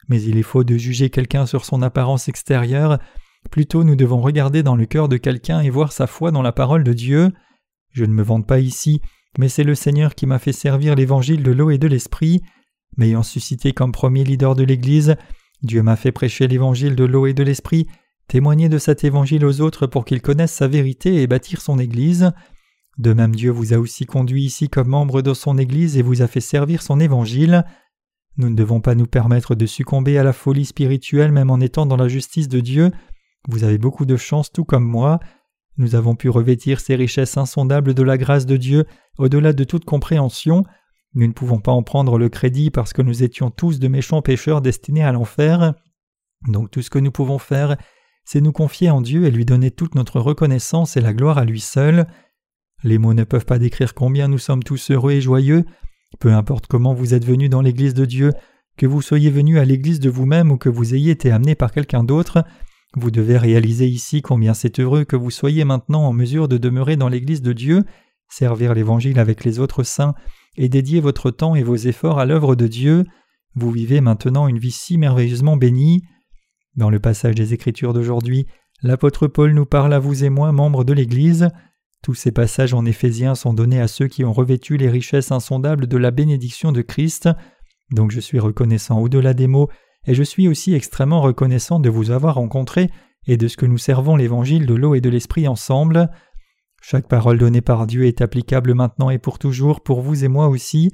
mais 0.08 0.22
il 0.22 0.36
est 0.36 0.42
faux 0.42 0.64
de 0.64 0.76
juger 0.76 1.10
quelqu'un 1.10 1.46
sur 1.46 1.64
son 1.64 1.82
apparence 1.82 2.28
extérieure, 2.28 2.98
plutôt 3.50 3.84
nous 3.84 3.96
devons 3.96 4.20
regarder 4.20 4.62
dans 4.62 4.76
le 4.76 4.86
cœur 4.86 5.08
de 5.08 5.16
quelqu'un 5.16 5.60
et 5.60 5.70
voir 5.70 5.92
sa 5.92 6.06
foi 6.06 6.30
dans 6.30 6.42
la 6.42 6.52
parole 6.52 6.84
de 6.84 6.92
Dieu. 6.92 7.30
Je 7.92 8.04
ne 8.04 8.12
me 8.12 8.22
vante 8.22 8.46
pas 8.46 8.60
ici, 8.60 9.00
mais 9.38 9.48
c'est 9.48 9.64
le 9.64 9.74
Seigneur 9.74 10.14
qui 10.14 10.26
m'a 10.26 10.38
fait 10.38 10.52
servir 10.52 10.94
l'évangile 10.94 11.42
de 11.42 11.52
l'eau 11.52 11.70
et 11.70 11.78
de 11.78 11.88
l'esprit. 11.88 12.42
M'ayant 12.96 13.22
suscité 13.22 13.72
comme 13.72 13.92
premier 13.92 14.24
leader 14.24 14.54
de 14.54 14.64
l'Église, 14.64 15.16
Dieu 15.62 15.82
m'a 15.82 15.96
fait 15.96 16.12
prêcher 16.12 16.48
l'évangile 16.48 16.96
de 16.96 17.04
l'eau 17.04 17.26
et 17.26 17.34
de 17.34 17.42
l'esprit, 17.42 17.86
témoigner 18.28 18.68
de 18.68 18.78
cet 18.78 19.04
évangile 19.04 19.44
aux 19.44 19.60
autres 19.60 19.86
pour 19.86 20.04
qu'ils 20.04 20.22
connaissent 20.22 20.52
sa 20.52 20.68
vérité 20.68 21.22
et 21.22 21.26
bâtir 21.26 21.60
son 21.60 21.78
Église. 21.78 22.32
De 22.98 23.12
même 23.12 23.34
Dieu 23.34 23.50
vous 23.50 23.72
a 23.72 23.78
aussi 23.78 24.04
conduit 24.04 24.44
ici 24.44 24.68
comme 24.68 24.88
membre 24.88 25.22
de 25.22 25.32
son 25.32 25.58
Église 25.58 25.96
et 25.96 26.02
vous 26.02 26.22
a 26.22 26.26
fait 26.26 26.40
servir 26.40 26.82
son 26.82 27.00
évangile. 27.00 27.64
Nous 28.36 28.50
ne 28.50 28.56
devons 28.56 28.80
pas 28.80 28.94
nous 28.94 29.06
permettre 29.06 29.54
de 29.54 29.66
succomber 29.66 30.18
à 30.18 30.22
la 30.22 30.32
folie 30.32 30.64
spirituelle 30.64 31.32
même 31.32 31.50
en 31.50 31.60
étant 31.60 31.86
dans 31.86 31.96
la 31.96 32.08
justice 32.08 32.48
de 32.48 32.60
Dieu. 32.60 32.90
Vous 33.48 33.64
avez 33.64 33.78
beaucoup 33.78 34.06
de 34.06 34.16
chance 34.16 34.52
tout 34.52 34.64
comme 34.64 34.84
moi. 34.84 35.18
Nous 35.76 35.94
avons 35.94 36.14
pu 36.14 36.28
revêtir 36.28 36.80
ces 36.80 36.94
richesses 36.94 37.36
insondables 37.36 37.94
de 37.94 38.02
la 38.02 38.18
grâce 38.18 38.46
de 38.46 38.56
Dieu 38.56 38.84
au-delà 39.18 39.52
de 39.52 39.64
toute 39.64 39.84
compréhension. 39.84 40.64
Nous 41.14 41.26
ne 41.26 41.32
pouvons 41.32 41.58
pas 41.58 41.72
en 41.72 41.82
prendre 41.82 42.18
le 42.18 42.28
crédit 42.28 42.70
parce 42.70 42.92
que 42.92 43.02
nous 43.02 43.22
étions 43.22 43.50
tous 43.50 43.78
de 43.78 43.88
méchants 43.88 44.22
pécheurs 44.22 44.60
destinés 44.60 45.02
à 45.02 45.12
l'enfer. 45.12 45.74
Donc 46.48 46.70
tout 46.70 46.82
ce 46.82 46.90
que 46.90 46.98
nous 46.98 47.10
pouvons 47.10 47.38
faire, 47.38 47.76
c'est 48.24 48.40
nous 48.40 48.52
confier 48.52 48.90
en 48.90 49.00
Dieu 49.00 49.24
et 49.24 49.30
lui 49.30 49.44
donner 49.44 49.70
toute 49.70 49.94
notre 49.94 50.20
reconnaissance 50.20 50.96
et 50.96 51.00
la 51.00 51.12
gloire 51.12 51.38
à 51.38 51.44
lui 51.44 51.60
seul. 51.60 52.06
Les 52.82 52.98
mots 52.98 53.14
ne 53.14 53.24
peuvent 53.24 53.44
pas 53.44 53.58
décrire 53.58 53.94
combien 53.94 54.28
nous 54.28 54.38
sommes 54.38 54.62
tous 54.62 54.90
heureux 54.90 55.12
et 55.12 55.20
joyeux. 55.20 55.64
Peu 56.18 56.32
importe 56.32 56.66
comment 56.66 56.94
vous 56.94 57.14
êtes 57.14 57.24
venu 57.24 57.48
dans 57.48 57.60
l'Église 57.60 57.94
de 57.94 58.04
Dieu, 58.04 58.32
que 58.76 58.86
vous 58.86 59.02
soyez 59.02 59.30
venu 59.30 59.58
à 59.58 59.64
l'Église 59.64 60.00
de 60.00 60.10
vous-même 60.10 60.50
ou 60.50 60.56
que 60.56 60.68
vous 60.68 60.94
ayez 60.94 61.10
été 61.10 61.30
amené 61.30 61.54
par 61.54 61.72
quelqu'un 61.72 62.02
d'autre, 62.02 62.44
vous 62.96 63.10
devez 63.10 63.38
réaliser 63.38 63.86
ici 63.86 64.20
combien 64.22 64.54
c'est 64.54 64.80
heureux 64.80 65.04
que 65.04 65.14
vous 65.14 65.30
soyez 65.30 65.64
maintenant 65.64 66.04
en 66.04 66.12
mesure 66.12 66.48
de 66.48 66.58
demeurer 66.58 66.96
dans 66.96 67.08
l'Église 67.08 67.42
de 67.42 67.52
Dieu, 67.52 67.84
servir 68.28 68.74
l'Évangile 68.74 69.20
avec 69.20 69.44
les 69.44 69.60
autres 69.60 69.84
saints 69.84 70.14
et 70.56 70.68
dédier 70.68 71.00
votre 71.00 71.30
temps 71.30 71.54
et 71.54 71.62
vos 71.62 71.76
efforts 71.76 72.18
à 72.18 72.24
l'œuvre 72.24 72.56
de 72.56 72.66
Dieu. 72.66 73.04
Vous 73.54 73.70
vivez 73.70 74.00
maintenant 74.00 74.48
une 74.48 74.58
vie 74.58 74.72
si 74.72 74.98
merveilleusement 74.98 75.56
bénie. 75.56 76.02
Dans 76.76 76.90
le 76.90 76.98
passage 76.98 77.34
des 77.36 77.54
Écritures 77.54 77.92
d'aujourd'hui, 77.92 78.46
l'apôtre 78.82 79.28
Paul 79.28 79.52
nous 79.52 79.66
parle 79.66 79.92
à 79.92 79.98
vous 80.00 80.24
et 80.24 80.30
moi, 80.30 80.50
membres 80.50 80.82
de 80.82 80.92
l'Église. 80.92 81.48
Tous 82.02 82.14
ces 82.14 82.32
passages 82.32 82.72
en 82.72 82.86
Éphésiens 82.86 83.34
sont 83.34 83.52
donnés 83.52 83.80
à 83.80 83.88
ceux 83.88 84.08
qui 84.08 84.24
ont 84.24 84.32
revêtu 84.32 84.78
les 84.78 84.88
richesses 84.88 85.32
insondables 85.32 85.86
de 85.86 85.96
la 85.98 86.10
bénédiction 86.10 86.72
de 86.72 86.80
Christ. 86.80 87.28
Donc 87.92 88.10
je 88.10 88.20
suis 88.20 88.38
reconnaissant 88.38 89.00
au-delà 89.00 89.34
des 89.34 89.46
mots, 89.46 89.68
et 90.06 90.14
je 90.14 90.22
suis 90.22 90.48
aussi 90.48 90.74
extrêmement 90.74 91.20
reconnaissant 91.20 91.78
de 91.78 91.90
vous 91.90 92.10
avoir 92.10 92.36
rencontré 92.36 92.90
et 93.26 93.36
de 93.36 93.48
ce 93.48 93.58
que 93.58 93.66
nous 93.66 93.78
servons 93.78 94.16
l'évangile 94.16 94.64
de 94.66 94.74
l'eau 94.74 94.94
et 94.94 95.02
de 95.02 95.10
l'esprit 95.10 95.46
ensemble. 95.46 96.10
Chaque 96.80 97.06
parole 97.06 97.38
donnée 97.38 97.60
par 97.60 97.86
Dieu 97.86 98.06
est 98.06 98.22
applicable 98.22 98.74
maintenant 98.74 99.10
et 99.10 99.18
pour 99.18 99.38
toujours 99.38 99.82
pour 99.82 100.00
vous 100.00 100.24
et 100.24 100.28
moi 100.28 100.48
aussi. 100.48 100.90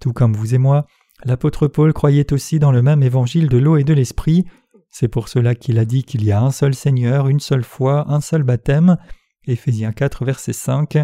Tout 0.00 0.12
comme 0.12 0.34
vous 0.34 0.54
et 0.54 0.58
moi, 0.58 0.86
l'apôtre 1.24 1.66
Paul 1.66 1.92
croyait 1.92 2.32
aussi 2.32 2.60
dans 2.60 2.70
le 2.70 2.82
même 2.82 3.02
évangile 3.02 3.48
de 3.48 3.58
l'eau 3.58 3.76
et 3.76 3.84
de 3.84 3.92
l'esprit. 3.92 4.44
C'est 4.90 5.08
pour 5.08 5.28
cela 5.28 5.56
qu'il 5.56 5.80
a 5.80 5.84
dit 5.84 6.04
qu'il 6.04 6.24
y 6.24 6.30
a 6.30 6.40
un 6.40 6.52
seul 6.52 6.74
Seigneur, 6.74 7.26
une 7.26 7.40
seule 7.40 7.64
foi, 7.64 8.04
un 8.08 8.20
seul 8.20 8.44
baptême. 8.44 8.96
Éphésiens 9.46 9.92
4, 9.92 10.24
verset 10.24 10.52
5. 10.52 10.98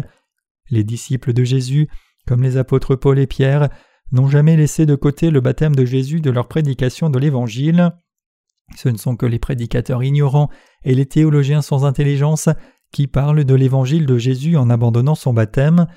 Les 0.69 0.83
disciples 0.83 1.33
de 1.33 1.43
Jésus, 1.43 1.89
comme 2.27 2.43
les 2.43 2.57
apôtres 2.57 2.95
Paul 2.95 3.19
et 3.19 3.27
Pierre, 3.27 3.69
n'ont 4.11 4.27
jamais 4.27 4.57
laissé 4.57 4.85
de 4.85 4.95
côté 4.95 5.31
le 5.31 5.41
baptême 5.41 5.75
de 5.75 5.85
Jésus 5.85 6.21
de 6.21 6.31
leur 6.31 6.47
prédication 6.47 7.09
de 7.09 7.19
l'Évangile. 7.19 7.91
Ce 8.75 8.89
ne 8.89 8.97
sont 8.97 9.15
que 9.15 9.25
les 9.25 9.39
prédicateurs 9.39 10.03
ignorants 10.03 10.49
et 10.83 10.95
les 10.95 11.05
théologiens 11.05 11.61
sans 11.61 11.85
intelligence 11.85 12.49
qui 12.91 13.07
parlent 13.07 13.43
de 13.43 13.55
l'Évangile 13.55 14.05
de 14.05 14.17
Jésus 14.17 14.57
en 14.57 14.69
abandonnant 14.69 15.15
son 15.15 15.33
baptême. 15.33 15.87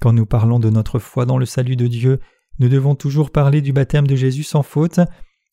Quand 0.00 0.12
nous 0.12 0.26
parlons 0.26 0.58
de 0.58 0.70
notre 0.70 0.98
foi 0.98 1.26
dans 1.26 1.38
le 1.38 1.46
salut 1.46 1.76
de 1.76 1.86
Dieu, 1.86 2.20
nous 2.58 2.68
devons 2.68 2.94
toujours 2.94 3.30
parler 3.30 3.60
du 3.60 3.72
baptême 3.72 4.06
de 4.06 4.16
Jésus 4.16 4.44
sans 4.44 4.62
faute. 4.62 5.00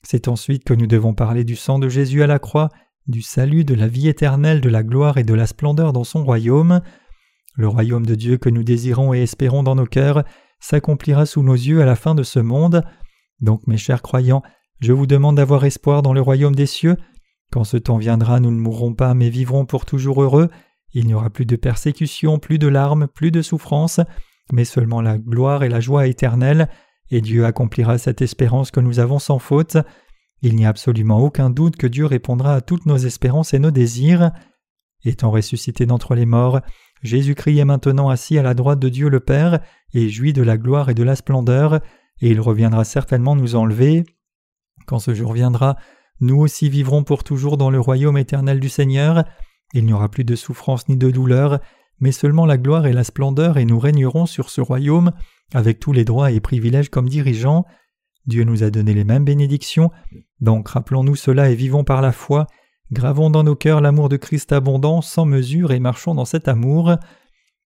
C'est 0.03 0.27
ensuite 0.27 0.63
que 0.63 0.73
nous 0.73 0.87
devons 0.87 1.13
parler 1.13 1.43
du 1.43 1.55
sang 1.55 1.79
de 1.79 1.89
Jésus 1.89 2.23
à 2.23 2.27
la 2.27 2.39
croix, 2.39 2.69
du 3.07 3.21
salut, 3.21 3.65
de 3.65 3.75
la 3.75 3.87
vie 3.87 4.07
éternelle, 4.07 4.61
de 4.61 4.69
la 4.69 4.83
gloire 4.83 5.17
et 5.17 5.23
de 5.23 5.33
la 5.33 5.47
splendeur 5.47 5.93
dans 5.93 6.03
son 6.03 6.23
royaume. 6.23 6.81
Le 7.55 7.67
royaume 7.67 8.05
de 8.05 8.15
Dieu 8.15 8.37
que 8.37 8.49
nous 8.49 8.63
désirons 8.63 9.13
et 9.13 9.21
espérons 9.21 9.63
dans 9.63 9.75
nos 9.75 9.85
cœurs 9.85 10.23
s'accomplira 10.59 11.25
sous 11.25 11.43
nos 11.43 11.53
yeux 11.53 11.81
à 11.81 11.85
la 11.85 11.95
fin 11.95 12.15
de 12.15 12.23
ce 12.23 12.39
monde. 12.39 12.83
Donc 13.39 13.67
mes 13.67 13.77
chers 13.77 14.01
croyants, 14.01 14.41
je 14.79 14.91
vous 14.91 15.05
demande 15.05 15.37
d'avoir 15.37 15.63
espoir 15.65 16.01
dans 16.01 16.13
le 16.13 16.21
royaume 16.21 16.55
des 16.55 16.65
cieux. 16.65 16.97
Quand 17.51 17.63
ce 17.63 17.77
temps 17.77 17.97
viendra, 17.97 18.39
nous 18.39 18.51
ne 18.51 18.59
mourrons 18.59 18.93
pas, 18.93 19.13
mais 19.13 19.29
vivrons 19.29 19.65
pour 19.65 19.85
toujours 19.85 20.23
heureux. 20.23 20.49
Il 20.93 21.05
n'y 21.05 21.13
aura 21.13 21.29
plus 21.29 21.45
de 21.45 21.55
persécution, 21.55 22.39
plus 22.39 22.57
de 22.57 22.67
larmes, 22.67 23.07
plus 23.07 23.31
de 23.31 23.41
souffrance, 23.41 23.99
mais 24.51 24.65
seulement 24.65 25.01
la 25.01 25.17
gloire 25.17 25.63
et 25.63 25.69
la 25.69 25.79
joie 25.79 26.07
éternelle, 26.07 26.69
et 27.11 27.21
Dieu 27.21 27.45
accomplira 27.45 27.97
cette 27.97 28.21
espérance 28.21 28.71
que 28.71 28.79
nous 28.79 28.99
avons 28.99 29.19
sans 29.19 29.37
faute. 29.37 29.77
Il 30.45 30.55
n'y 30.55 30.67
a 30.67 30.69
absolument 30.69 31.17
aucun 31.21 31.49
doute 31.49 31.75
que 31.75 31.87
Dieu 31.87 32.05
répondra 32.05 32.53
à 32.53 32.61
toutes 32.61 32.85
nos 32.85 32.97
espérances 32.97 33.55
et 33.55 33.59
nos 33.59 33.71
désirs. 33.71 34.29
Étant 35.03 35.31
ressuscité 35.31 35.87
d'entre 35.87 36.13
les 36.13 36.27
morts, 36.27 36.61
Jésus-Christ 37.01 37.57
est 37.57 37.65
maintenant 37.65 38.09
assis 38.09 38.37
à 38.37 38.43
la 38.43 38.53
droite 38.53 38.77
de 38.77 38.87
Dieu 38.87 39.09
le 39.09 39.19
Père 39.19 39.61
et 39.95 40.07
jouit 40.07 40.33
de 40.33 40.43
la 40.43 40.57
gloire 40.57 40.91
et 40.91 40.93
de 40.93 41.01
la 41.01 41.15
splendeur, 41.15 41.81
et 42.21 42.29
il 42.29 42.39
reviendra 42.39 42.83
certainement 42.83 43.35
nous 43.35 43.55
enlever. 43.55 44.03
Quand 44.85 44.99
ce 44.99 45.15
jour 45.15 45.33
viendra, 45.33 45.77
nous 46.19 46.37
aussi 46.37 46.69
vivrons 46.69 47.03
pour 47.03 47.23
toujours 47.23 47.57
dans 47.57 47.71
le 47.71 47.79
royaume 47.79 48.19
éternel 48.19 48.59
du 48.59 48.69
Seigneur. 48.69 49.23
Il 49.73 49.83
n'y 49.83 49.93
aura 49.93 50.09
plus 50.09 50.25
de 50.25 50.35
souffrance 50.35 50.87
ni 50.87 50.95
de 50.95 51.09
douleur, 51.09 51.59
mais 51.99 52.11
seulement 52.11 52.45
la 52.45 52.59
gloire 52.59 52.85
et 52.85 52.93
la 52.93 53.03
splendeur, 53.03 53.57
et 53.57 53.65
nous 53.65 53.79
régnerons 53.79 54.27
sur 54.27 54.51
ce 54.51 54.61
royaume 54.61 55.11
avec 55.55 55.79
tous 55.79 55.91
les 55.91 56.05
droits 56.05 56.29
et 56.29 56.39
privilèges 56.39 56.89
comme 56.89 57.09
dirigeants. 57.09 57.65
Dieu 58.27 58.43
nous 58.43 58.63
a 58.63 58.69
donné 58.69 58.93
les 58.93 59.03
mêmes 59.03 59.25
bénédictions, 59.25 59.91
donc 60.41 60.69
rappelons-nous 60.69 61.15
cela 61.15 61.49
et 61.49 61.55
vivons 61.55 61.83
par 61.83 62.01
la 62.01 62.11
foi, 62.11 62.47
gravons 62.91 63.29
dans 63.29 63.43
nos 63.43 63.55
cœurs 63.55 63.81
l'amour 63.81 64.09
de 64.09 64.17
Christ 64.17 64.51
abondant, 64.51 65.01
sans 65.01 65.25
mesure, 65.25 65.71
et 65.71 65.79
marchons 65.79 66.15
dans 66.15 66.25
cet 66.25 66.47
amour. 66.47 66.95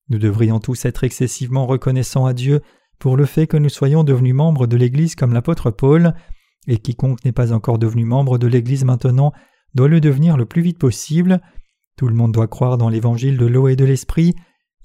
Nous 0.08 0.18
devrions 0.18 0.58
tous 0.58 0.84
être 0.84 1.04
excessivement 1.04 1.66
reconnaissants 1.66 2.26
à 2.26 2.32
Dieu 2.32 2.62
pour 2.98 3.16
le 3.16 3.26
fait 3.26 3.46
que 3.46 3.56
nous 3.56 3.68
soyons 3.68 4.04
devenus 4.04 4.34
membres 4.34 4.66
de 4.66 4.76
l'Église 4.76 5.14
comme 5.14 5.32
l'apôtre 5.32 5.70
Paul, 5.70 6.14
et 6.66 6.78
quiconque 6.78 7.24
n'est 7.24 7.32
pas 7.32 7.52
encore 7.52 7.78
devenu 7.78 8.04
membre 8.04 8.38
de 8.38 8.46
l'Église 8.46 8.84
maintenant 8.84 9.32
doit 9.74 9.88
le 9.88 10.00
devenir 10.00 10.36
le 10.36 10.46
plus 10.46 10.62
vite 10.62 10.78
possible. 10.78 11.40
Tout 11.96 12.08
le 12.08 12.14
monde 12.14 12.32
doit 12.32 12.48
croire 12.48 12.78
dans 12.78 12.88
l'évangile 12.88 13.36
de 13.36 13.46
l'eau 13.46 13.68
et 13.68 13.76
de 13.76 13.84
l'esprit. 13.84 14.34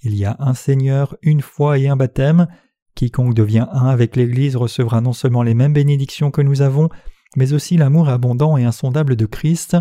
Il 0.02 0.16
y 0.16 0.26
a 0.26 0.36
un 0.40 0.54
Seigneur, 0.54 1.18
une 1.22 1.42
foi 1.42 1.78
et 1.80 1.88
un 1.88 1.96
baptême. 1.96 2.48
Quiconque 2.96 3.34
devient 3.34 3.68
un 3.72 3.88
avec 3.88 4.16
l'Église 4.16 4.56
recevra 4.56 5.02
non 5.02 5.14
seulement 5.14 5.44
les 5.44 5.54
mêmes 5.54 5.74
bénédictions 5.74 6.32
que 6.32 6.42
nous 6.42 6.62
avons, 6.62 6.90
mais 7.36 7.54
aussi 7.54 7.78
l'amour 7.78 8.10
abondant 8.10 8.58
et 8.58 8.66
insondable 8.66 9.16
de 9.16 9.26
Christ. 9.26 9.78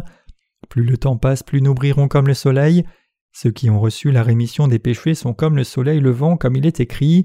Plus 0.68 0.84
le 0.84 0.96
temps 0.96 1.16
passe, 1.16 1.42
plus 1.42 1.60
nous 1.60 1.74
brillerons 1.74 2.08
comme 2.08 2.26
le 2.26 2.34
soleil. 2.34 2.84
Ceux 3.32 3.50
qui 3.50 3.70
ont 3.70 3.80
reçu 3.80 4.10
la 4.10 4.22
rémission 4.22 4.68
des 4.68 4.78
péchés 4.78 5.14
sont 5.14 5.34
comme 5.34 5.56
le 5.56 5.64
soleil 5.64 6.00
levant, 6.00 6.36
comme 6.36 6.56
il 6.56 6.66
est 6.66 6.80
écrit. 6.80 7.24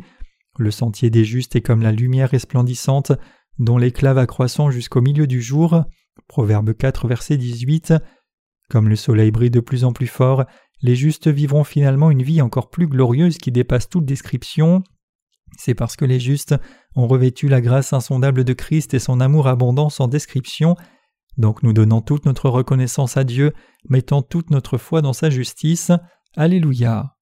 Le 0.57 0.71
sentier 0.71 1.09
des 1.09 1.23
justes 1.23 1.55
est 1.55 1.61
comme 1.61 1.81
la 1.81 1.91
lumière 1.91 2.29
resplendissante, 2.29 3.11
dont 3.59 3.77
l'éclat 3.77 4.13
va 4.13 4.25
croissant 4.25 4.71
jusqu'au 4.71 5.01
milieu 5.01 5.27
du 5.27 5.41
jour. 5.41 5.83
Proverbe 6.27 6.73
4, 6.73 7.07
verset 7.07 7.37
18. 7.37 7.93
Comme 8.69 8.89
le 8.89 8.95
soleil 8.95 9.31
brille 9.31 9.51
de 9.51 9.59
plus 9.59 9.83
en 9.83 9.93
plus 9.93 10.07
fort, 10.07 10.45
les 10.81 10.95
justes 10.95 11.27
vivront 11.27 11.63
finalement 11.63 12.11
une 12.11 12.23
vie 12.23 12.41
encore 12.41 12.69
plus 12.69 12.87
glorieuse 12.87 13.37
qui 13.37 13.51
dépasse 13.51 13.89
toute 13.89 14.05
description. 14.05 14.83
C'est 15.57 15.75
parce 15.75 15.95
que 15.95 16.05
les 16.05 16.19
justes 16.19 16.55
ont 16.95 17.07
revêtu 17.07 17.47
la 17.47 17.61
grâce 17.61 17.93
insondable 17.93 18.43
de 18.43 18.53
Christ 18.53 18.93
et 18.93 18.99
son 18.99 19.19
amour 19.19 19.47
abondant 19.47 19.89
sans 19.89 20.07
description 20.07 20.75
donc 21.37 21.61
nous 21.61 21.73
donnons 21.73 22.01
toute 22.01 22.25
notre 22.25 22.49
reconnaissance 22.49 23.15
à 23.17 23.23
Dieu, 23.23 23.53
mettant 23.89 24.21
toute 24.21 24.49
notre 24.49 24.77
foi 24.77 25.01
dans 25.01 25.13
sa 25.13 25.29
justice. 25.29 25.91
Alléluia. 26.35 27.16